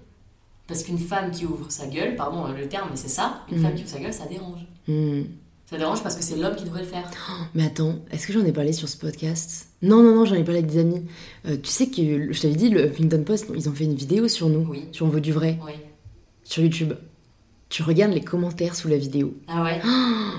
[0.66, 3.62] parce qu'une femme qui ouvre sa gueule, pardon le terme, mais c'est ça, une Mhm.
[3.64, 4.60] femme qui ouvre sa gueule, ça dérange.
[4.90, 5.24] Hmm.
[5.70, 7.08] Ça dérange parce que c'est l'homme qui devrait le faire.
[7.54, 9.68] Mais attends, est-ce que j'en ai parlé sur ce podcast?
[9.82, 11.02] Non, non, non, j'en ai parlé avec des amis.
[11.46, 14.26] Euh, tu sais que, je t'avais dit, le Huffington Post, ils ont fait une vidéo
[14.26, 14.86] sur nous, Oui.
[14.90, 15.72] sur On veut du vrai, Oui.
[16.42, 16.94] sur YouTube.
[17.68, 19.34] Tu regardes les commentaires sous la vidéo.
[19.46, 19.80] Ah ouais?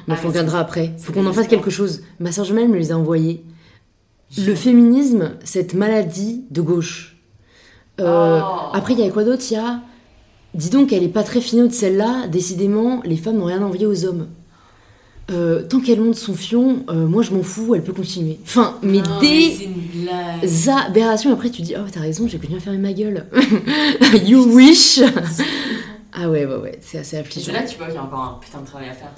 [0.05, 0.93] Mais Ah, on regardera après.
[0.97, 2.01] Faut qu'on en fasse quelque chose.
[2.19, 3.45] Ma soeur jumelle me les a envoyés.
[4.37, 7.21] Le féminisme, cette maladie de gauche.
[8.01, 8.69] Euh, Oh.
[8.73, 9.43] Après, il y a quoi d'autre?
[9.49, 9.79] Il y a.
[10.55, 12.27] Dis donc, elle est pas très finaude celle-là.
[12.27, 14.27] Décidément, les femmes n'ont rien à envier aux hommes.
[15.31, 18.37] Euh, tant qu'elle monte son fion, euh, moi je m'en fous, elle peut continuer.
[18.43, 20.87] Enfin, mais Non, des c'est une blague.
[20.89, 21.31] aberrations.
[21.31, 23.25] Après, tu dis, oh, t'as raison, j'ai bien fermer ma gueule.
[24.25, 24.99] you wish
[26.13, 27.45] Ah ouais, ouais, ouais, c'est assez affligeant.
[27.45, 29.11] c'est là que tu vois qu'il y a encore un putain de travail à faire.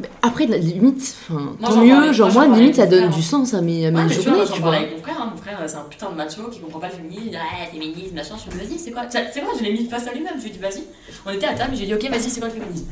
[0.00, 3.22] Mais Après, la limite, enfin, tant mieux, parlais- genre moi, moi, limite, ça donne du
[3.22, 4.70] sens à mes, à mes Ouais, mais tu vois, journées, tu vois.
[4.72, 5.30] parlais avec mon frère, hein.
[5.30, 8.14] mon frère c'est un putain de macho qui comprend pas le féminisme, il ouais, féminisme,
[8.16, 9.02] machin, je me dis vas-y, c'est quoi?
[9.08, 10.82] C'est quoi, je l'ai mis face à lui-même, je lui ai dit vas-y,
[11.24, 12.86] on était à table, j'ai dit ok, vas-y, c'est quoi le féminisme?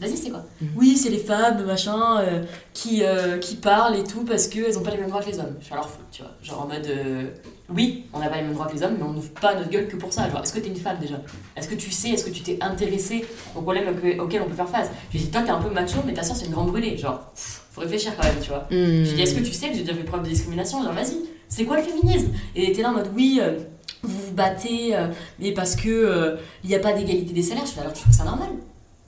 [0.00, 0.68] C'est quoi Mhm.
[0.76, 2.42] Oui, c'est les femmes, machin, euh,
[2.74, 5.38] qui, euh, qui parlent et tout parce qu'elles ont pas les mêmes droits que les
[5.38, 5.56] hommes.
[5.60, 6.32] Je suis alors fou, tu vois.
[6.42, 7.30] Genre en mode, euh,
[7.70, 9.70] oui, on n'a pas les mêmes droits que les hommes, mais on n'ouvre pas notre
[9.70, 10.28] gueule que pour ça.
[10.30, 11.20] Genre, est-ce que t'es une femme déjà?
[11.56, 13.24] Est-ce que tu sais, est-ce que tu t'es intéressé
[13.54, 14.88] au problème auquel on peut faire face?
[15.10, 16.68] Je lui ai dit, toi, t'es un peu macho, mais ta soeur, c'est une grande
[16.68, 16.96] brûlée.
[16.98, 18.66] Genre, pff, faut réfléchir quand même, tu vois.
[18.70, 18.72] Hmm.
[18.72, 20.82] Je lui ai dit, est-ce que tu sais que j'ai déjà fait preuve de discrimination?
[20.82, 21.16] Genre, vas-y,
[21.48, 22.28] c'est quoi le féminisme?
[22.54, 23.58] Et était là en mode, oui, euh,
[24.02, 25.08] vous vous battez, euh,
[25.40, 27.66] mais parce que euh, il n'y a pas d'égalité des salaires.
[27.66, 28.48] Je fais, alors tu trouves ça normal?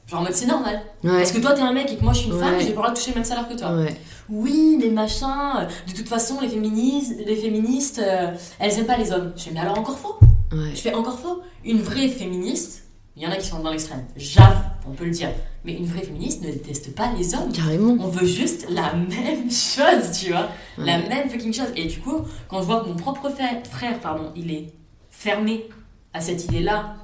[0.08, 0.80] Genre, en mode, c'est normal.
[1.04, 2.60] Ouais, Parce que toi, t'es un mec et que moi, je suis une femme, Ouais.
[2.60, 3.72] j'ai pas le droit de toucher le même salaire que toi.
[3.76, 3.94] ouais.
[4.30, 8.96] Oui, mais machin, euh, de toute façon, les féministes, les féministes euh, elles aiment pas
[8.96, 9.32] les hommes.
[9.36, 10.18] Je fais, mais alors encore faux?
[10.52, 11.42] Je fais encore faux?
[11.64, 12.84] Une vraie féministe,
[13.16, 15.30] il y en a qui sont dans l'extrême, j'avoue, on peut le dire.
[15.64, 17.52] Mais une vraie féministe ne déteste pas les hommes.
[17.52, 17.96] Carrément.
[18.00, 20.48] On veut juste la même chose, tu vois.
[20.78, 21.68] La même fucking chose.
[21.76, 24.72] Et du coup, quand je vois que mon propre frère, frère pardon, il est
[25.10, 25.68] fermé
[26.14, 26.96] à cette idée-là,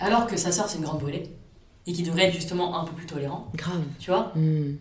[0.00, 1.24] alors que sa soeur c'est une grande brûlée,
[1.86, 3.82] et qui devrait être justement un peu plus tolérant, Grave.
[3.98, 4.74] tu vois, Hmm.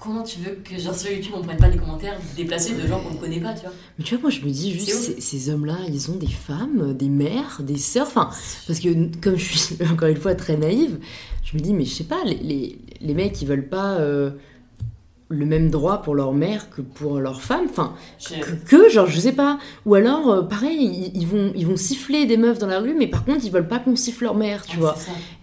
[0.00, 3.00] comment tu veux que genre sur YouTube on prenne pas des commentaires déplacés de gens
[3.00, 5.50] qu'on ne connaît pas, tu vois Mais tu vois, moi je me dis juste, ces
[5.50, 8.06] hommes-là, ils ont des femmes, des mères, des sœurs.
[8.08, 8.30] Enfin,
[8.66, 8.88] parce que
[9.20, 10.98] comme je suis encore une fois très naïve,
[11.44, 14.30] je me dis, mais je sais pas, les, les, les mecs ils veulent pas euh,
[15.28, 17.64] le même droit pour leur mère que pour leur femme.
[17.70, 17.94] Enfin,
[18.28, 19.58] que, que, genre, je sais pas.
[19.86, 20.76] Ou alors, euh, pareil,
[21.14, 23.50] ils, ils vont, ils vont siffler des meufs dans la rue, mais par contre, ils
[23.50, 24.96] veulent pas qu'on siffle leur mère, tu Ouais, vois.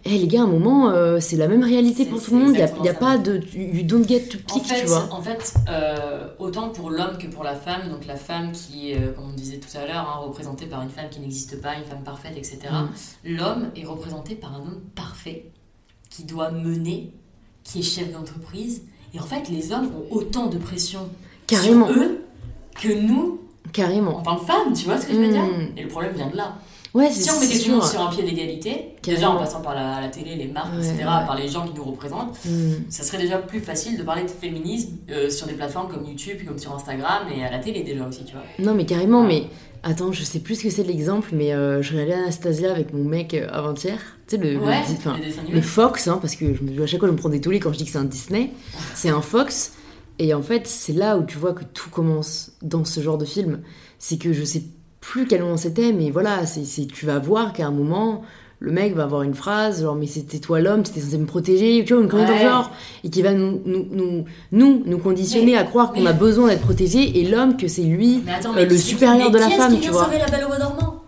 [0.06, 2.54] Eh les gars, à un moment, euh, c'est la même réalité pour tout le monde.
[2.54, 3.42] Il y a, y a pas de.
[3.56, 5.08] You don't get to En pick, fait, tu vois.
[5.12, 9.16] en fait euh, autant pour l'homme que pour la femme, donc la femme qui est,
[9.16, 11.86] comme on disait tout à l'heure, hein, représentée par une femme qui n'existe pas, une
[11.86, 12.60] femme parfaite, etc.
[12.72, 13.36] Mm.
[13.36, 15.52] L'homme est représenté par un homme parfait
[16.10, 17.14] qui doit mener,
[17.64, 18.84] qui est chef d'entreprise.
[19.14, 21.10] Et en fait, les hommes ont autant de pression
[21.48, 21.88] Carrément.
[21.88, 22.22] sur eux
[22.82, 23.42] que nous,
[23.74, 24.18] Carrément.
[24.18, 25.78] en tant que femmes, tu vois ce que je veux dire Mm.
[25.78, 26.56] Et le problème vient de là.
[26.94, 29.74] Ouais, si on mettait tout le monde sur un pied d'égalité, déjà en passant par
[29.74, 32.90] la, télé, les marques, etc., par les gens qui nous représentent, mm.
[32.90, 36.40] ça serait déjà plus facile de parler de féminisme euh, sur des plateformes comme YouTube,
[36.46, 38.44] comme sur Instagram et à la télé déjà aussi, tu vois.
[38.60, 39.46] Non, mais carrément, mais
[39.84, 43.06] attends, je sais plus ce que c'est l'exemple, mais euh, je regardais Anastasia avec mon
[43.06, 47.00] mec euh, avant-hier, tu sais, le, le, Fox, hein, parce que je me, à chaque
[47.00, 48.52] fois je me prends des tollés quand je dis que c'est un Disney,
[48.96, 49.74] c'est un Fox,
[50.20, 53.26] et en fait, c'est là où tu vois que tout commence dans ce genre de
[53.26, 53.62] film.
[53.98, 54.62] C'est que je sais
[55.00, 58.22] plus quel moment c'était, mais voilà, c'est, tu vas voir qu'à un moment,
[58.60, 61.84] le mec va avoir une phrase, genre, mais c'était toi l'homme, c'était censé me protéger,
[61.84, 62.72] tu vois, une connerie genre,
[63.04, 66.62] et qui va nous, nous, nous, nous, nous conditionner à croire qu'on a besoin d'être
[66.62, 68.24] protégé, et l'homme, que c'est lui,
[68.56, 70.08] euh, le supérieur de la femme, tu vois.
[70.08, 71.01] la belle au dormant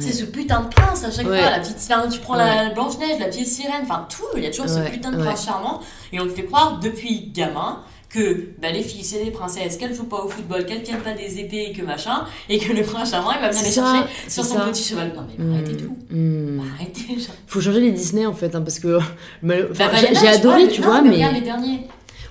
[0.00, 1.76] C'est ce putain de prince à chaque fois, la petite,
[2.12, 5.12] tu prends la Blanche-Neige, la petite sirène, enfin tout, il y a toujours ce putain
[5.12, 5.80] de prince charmant,
[6.12, 9.94] et on te fait croire depuis gamin que bah, les filles c'est des princesses, qu'elles
[9.94, 13.10] jouent pas au football, qu'elles tiennent pas des épées, que machin, et que le prince
[13.10, 15.12] charmant il va venir les chercher sur son petit cheval.
[15.14, 15.96] Non mais arrêtez tout.
[16.10, 16.60] Mmh.
[16.74, 17.20] Arrêtez.
[17.20, 17.34] Genre.
[17.46, 18.98] Faut changer les Disney en fait, hein, parce que
[19.42, 19.54] bah,
[20.12, 21.16] j'ai adoré, tu vois, mais.
[21.32, 21.86] les derniers.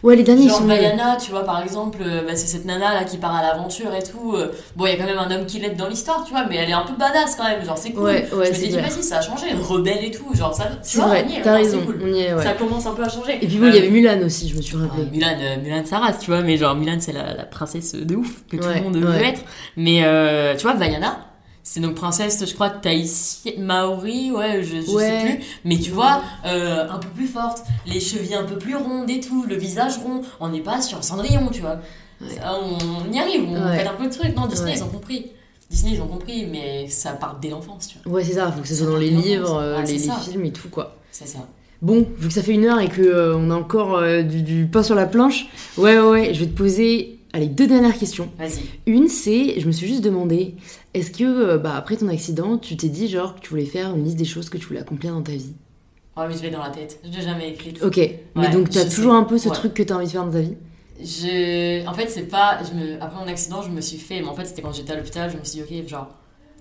[0.06, 0.66] Ouais, les derniers Genre sont.
[0.66, 3.92] Vaiana, tu vois, par exemple, euh, bah, c'est cette nana là qui part à l'aventure
[3.96, 4.36] et tout.
[4.36, 6.46] Euh, bon, il y a quand même un homme qui l'aide dans l'histoire, tu vois,
[6.48, 7.66] mais elle est un peu badass quand même.
[7.66, 8.04] Genre, c'est cool.
[8.04, 9.48] Ouais, ouais, je me suis dit, vas-y, ça a changé.
[9.60, 10.26] Rebelle et tout.
[10.36, 10.70] Genre, ça.
[10.84, 11.82] C'est vrai, t'as raison.
[11.84, 12.14] Cool.
[12.40, 13.40] Ça commence un peu à changer.
[13.42, 15.08] Et puis bon, il y avait Mulan aussi, je me suis rappelé.
[15.12, 18.44] Mulan, euh, Mulan Saras, tu vois, mais genre, Mulan, c'est la, la, princesse de ouf
[18.48, 19.42] que tout le monde veut être.
[19.76, 20.04] Mais
[20.56, 21.18] tu vois, Vaiana
[21.68, 25.46] c'est donc princesse, je crois, Tahiti, Maori, ouais, je, je sais plus.
[25.66, 29.20] Mais tu vois, euh, un peu plus forte, les chevilles un peu plus rondes et
[29.20, 30.22] tout, le visage rond.
[30.40, 31.80] On n'est pas sur Cendrillon, tu vois.
[32.22, 34.36] on, y arrive, on fait un peu de trucs.
[34.36, 35.32] Non, Disney, ils ont compris.
[35.72, 38.18] Disney, ils ont compris, mais ça part dès l'enfance, tu vois.
[38.18, 40.70] Ouais, c'est ça, faut que ce soit dans les livres, euh, les, films et tout,
[40.70, 40.96] quoi.
[41.12, 41.40] C'est ça.
[41.82, 44.68] Bon, vu que ça fait une heure et qu'on euh, on a encore du, du
[44.68, 45.48] pain sur la planche,
[45.80, 48.30] ouais, ouais, ouais, je vais te poser Allez, deux dernières questions.
[48.40, 48.62] Vas-y.
[48.86, 50.56] Une, c'est, je me suis juste demandé,
[50.96, 53.94] est-ce que, euh, bah, après ton accident, tu t'es dit, genre, que tu voulais faire
[53.94, 55.54] une liste des choses que tu voulais accomplir dans ta vie?
[56.16, 57.00] Oh, mais je l'ai dans la tête.
[57.04, 57.74] Je l'ai jamais écrit.
[57.82, 58.00] Ok.
[58.36, 60.26] mais donc, tu as toujours un peu ce truc que tu as envie de faire
[60.26, 60.56] dans ta vie?
[61.02, 61.86] Je...
[61.86, 62.60] En fait, c'est pas.
[62.64, 62.96] Je me...
[63.04, 64.22] Après mon accident, je me suis fait.
[64.22, 66.08] Mais en fait, c'était quand j'étais à l'hôpital, je me suis dit, ok, genre,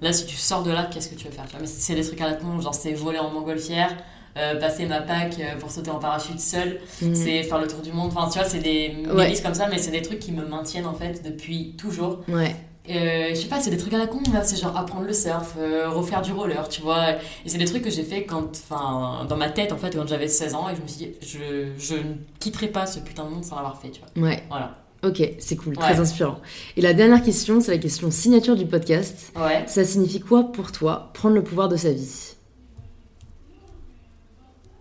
[0.03, 2.21] là, si tu sors de là, qu'est-ce que tu veux faire Mais c'est des trucs
[2.21, 3.97] à la con, genre, c'est voler en montgolfière.
[4.37, 7.15] Euh, passer ma PAC euh, pour sauter en parachute seul, mm.
[7.15, 8.11] c'est faire le tour du monde.
[8.13, 10.87] Enfin, tu vois, c'est des, des comme ça, mais c'est des trucs qui me maintiennent
[10.87, 12.19] en fait depuis toujours.
[12.27, 12.57] Ouais.
[12.91, 15.57] Euh, je sais pas, c'est des trucs à la con, c'est genre apprendre le surf,
[15.87, 17.13] refaire du roller, tu vois.
[17.13, 20.07] Et c'est des trucs que j'ai fait quand, enfin, dans ma tête en fait, quand
[20.07, 23.25] j'avais 16 ans, et je me suis dit, je, je ne quitterai pas ce putain
[23.25, 24.29] de monde sans l'avoir fait, tu vois.
[24.29, 24.43] Ouais.
[24.49, 24.85] Voilà.
[25.05, 26.39] Ok, c'est cool, très inspirant.
[26.77, 29.33] Et la dernière question, c'est la question signature du podcast.
[29.37, 29.65] Ouais.
[29.67, 32.35] Ça signifie quoi pour toi prendre le pouvoir de sa vie?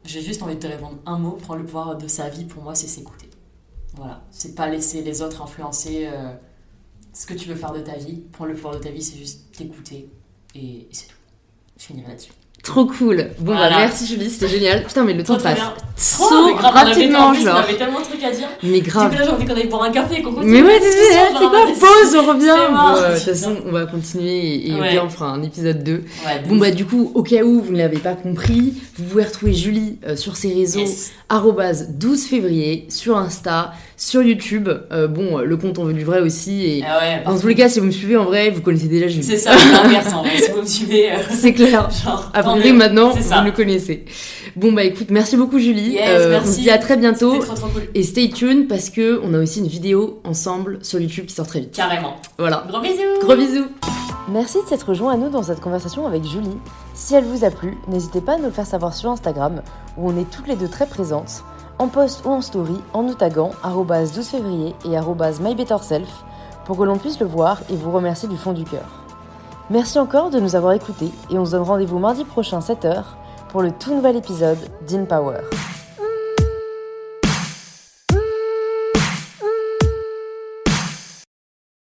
[0.05, 2.63] J'ai juste envie de te répondre un mot, prendre le pouvoir de sa vie, pour
[2.63, 3.29] moi, c'est s'écouter.
[3.95, 6.33] Voilà, c'est pas laisser les autres influencer euh,
[7.13, 8.21] ce que tu veux faire de ta vie.
[8.31, 10.09] Prendre le pouvoir de ta vie, c'est juste t'écouter
[10.55, 11.15] et c'est tout.
[11.77, 12.31] Je finirai là-dessus.
[12.63, 13.27] Trop cool.
[13.39, 14.85] Bon, bah, merci Julie, c'était génial.
[14.85, 15.59] Putain, mais le temps passe
[15.97, 17.57] so rapidement, genre.
[17.57, 18.47] On avait tellement de trucs à dire.
[18.63, 19.09] Mais grave.
[19.11, 20.61] Du coup, là, j'ai envie qu'on aille boire un café qu'on continue.
[20.61, 22.45] Mais ouais, c'est quoi Pause, on revient.
[22.45, 26.03] de toute façon, on va continuer et, on fera un épisode 2.
[26.47, 29.53] bon, bah, du coup, au cas où vous ne l'avez pas compris, vous pouvez retrouver
[29.53, 31.11] Julie euh, sur ses réseaux, yes.
[31.29, 34.69] 12 février, sur Insta, sur YouTube.
[34.91, 36.65] Euh, bon, le compte on veut du vrai aussi.
[36.65, 38.87] Et ah ouais, dans tous les cas, si vous me suivez en vrai, vous connaissez
[38.87, 39.23] déjà Julie.
[39.23, 40.37] C'est ça, l'inverse en vrai.
[40.37, 41.11] Si vous me suivez.
[41.11, 41.89] Euh, c'est clair.
[42.03, 44.05] Genre, Après, maintenant, vous le connaissez.
[44.55, 45.97] Bon, bah écoute, merci beaucoup Julie.
[46.01, 47.37] Euh, on se dit à très bientôt.
[47.39, 47.83] Trop, trop cool.
[47.95, 51.47] Et stay tuned parce que on a aussi une vidéo ensemble sur YouTube qui sort
[51.47, 51.73] très vite.
[51.73, 52.17] Carrément.
[52.37, 52.65] Voilà.
[52.67, 53.19] Gros bisous.
[53.21, 53.67] Gros bisous.
[54.29, 56.57] Merci de s'être rejoint à nous dans cette conversation avec Julie.
[56.93, 59.61] Si elle vous a plu, n'hésitez pas à nous le faire savoir sur Instagram
[59.97, 61.43] où on est toutes les deux très présentes
[61.79, 63.51] en post ou en story en nous taguant
[64.13, 64.97] 12 février et
[65.41, 66.23] mybetterself
[66.65, 68.87] pour que l'on puisse le voir et vous remercier du fond du cœur.
[69.69, 73.03] Merci encore de nous avoir écoutés et on se donne rendez-vous mardi prochain 7h
[73.49, 75.41] pour le tout nouvel épisode d'InPower.
[75.41, 75.82] Power.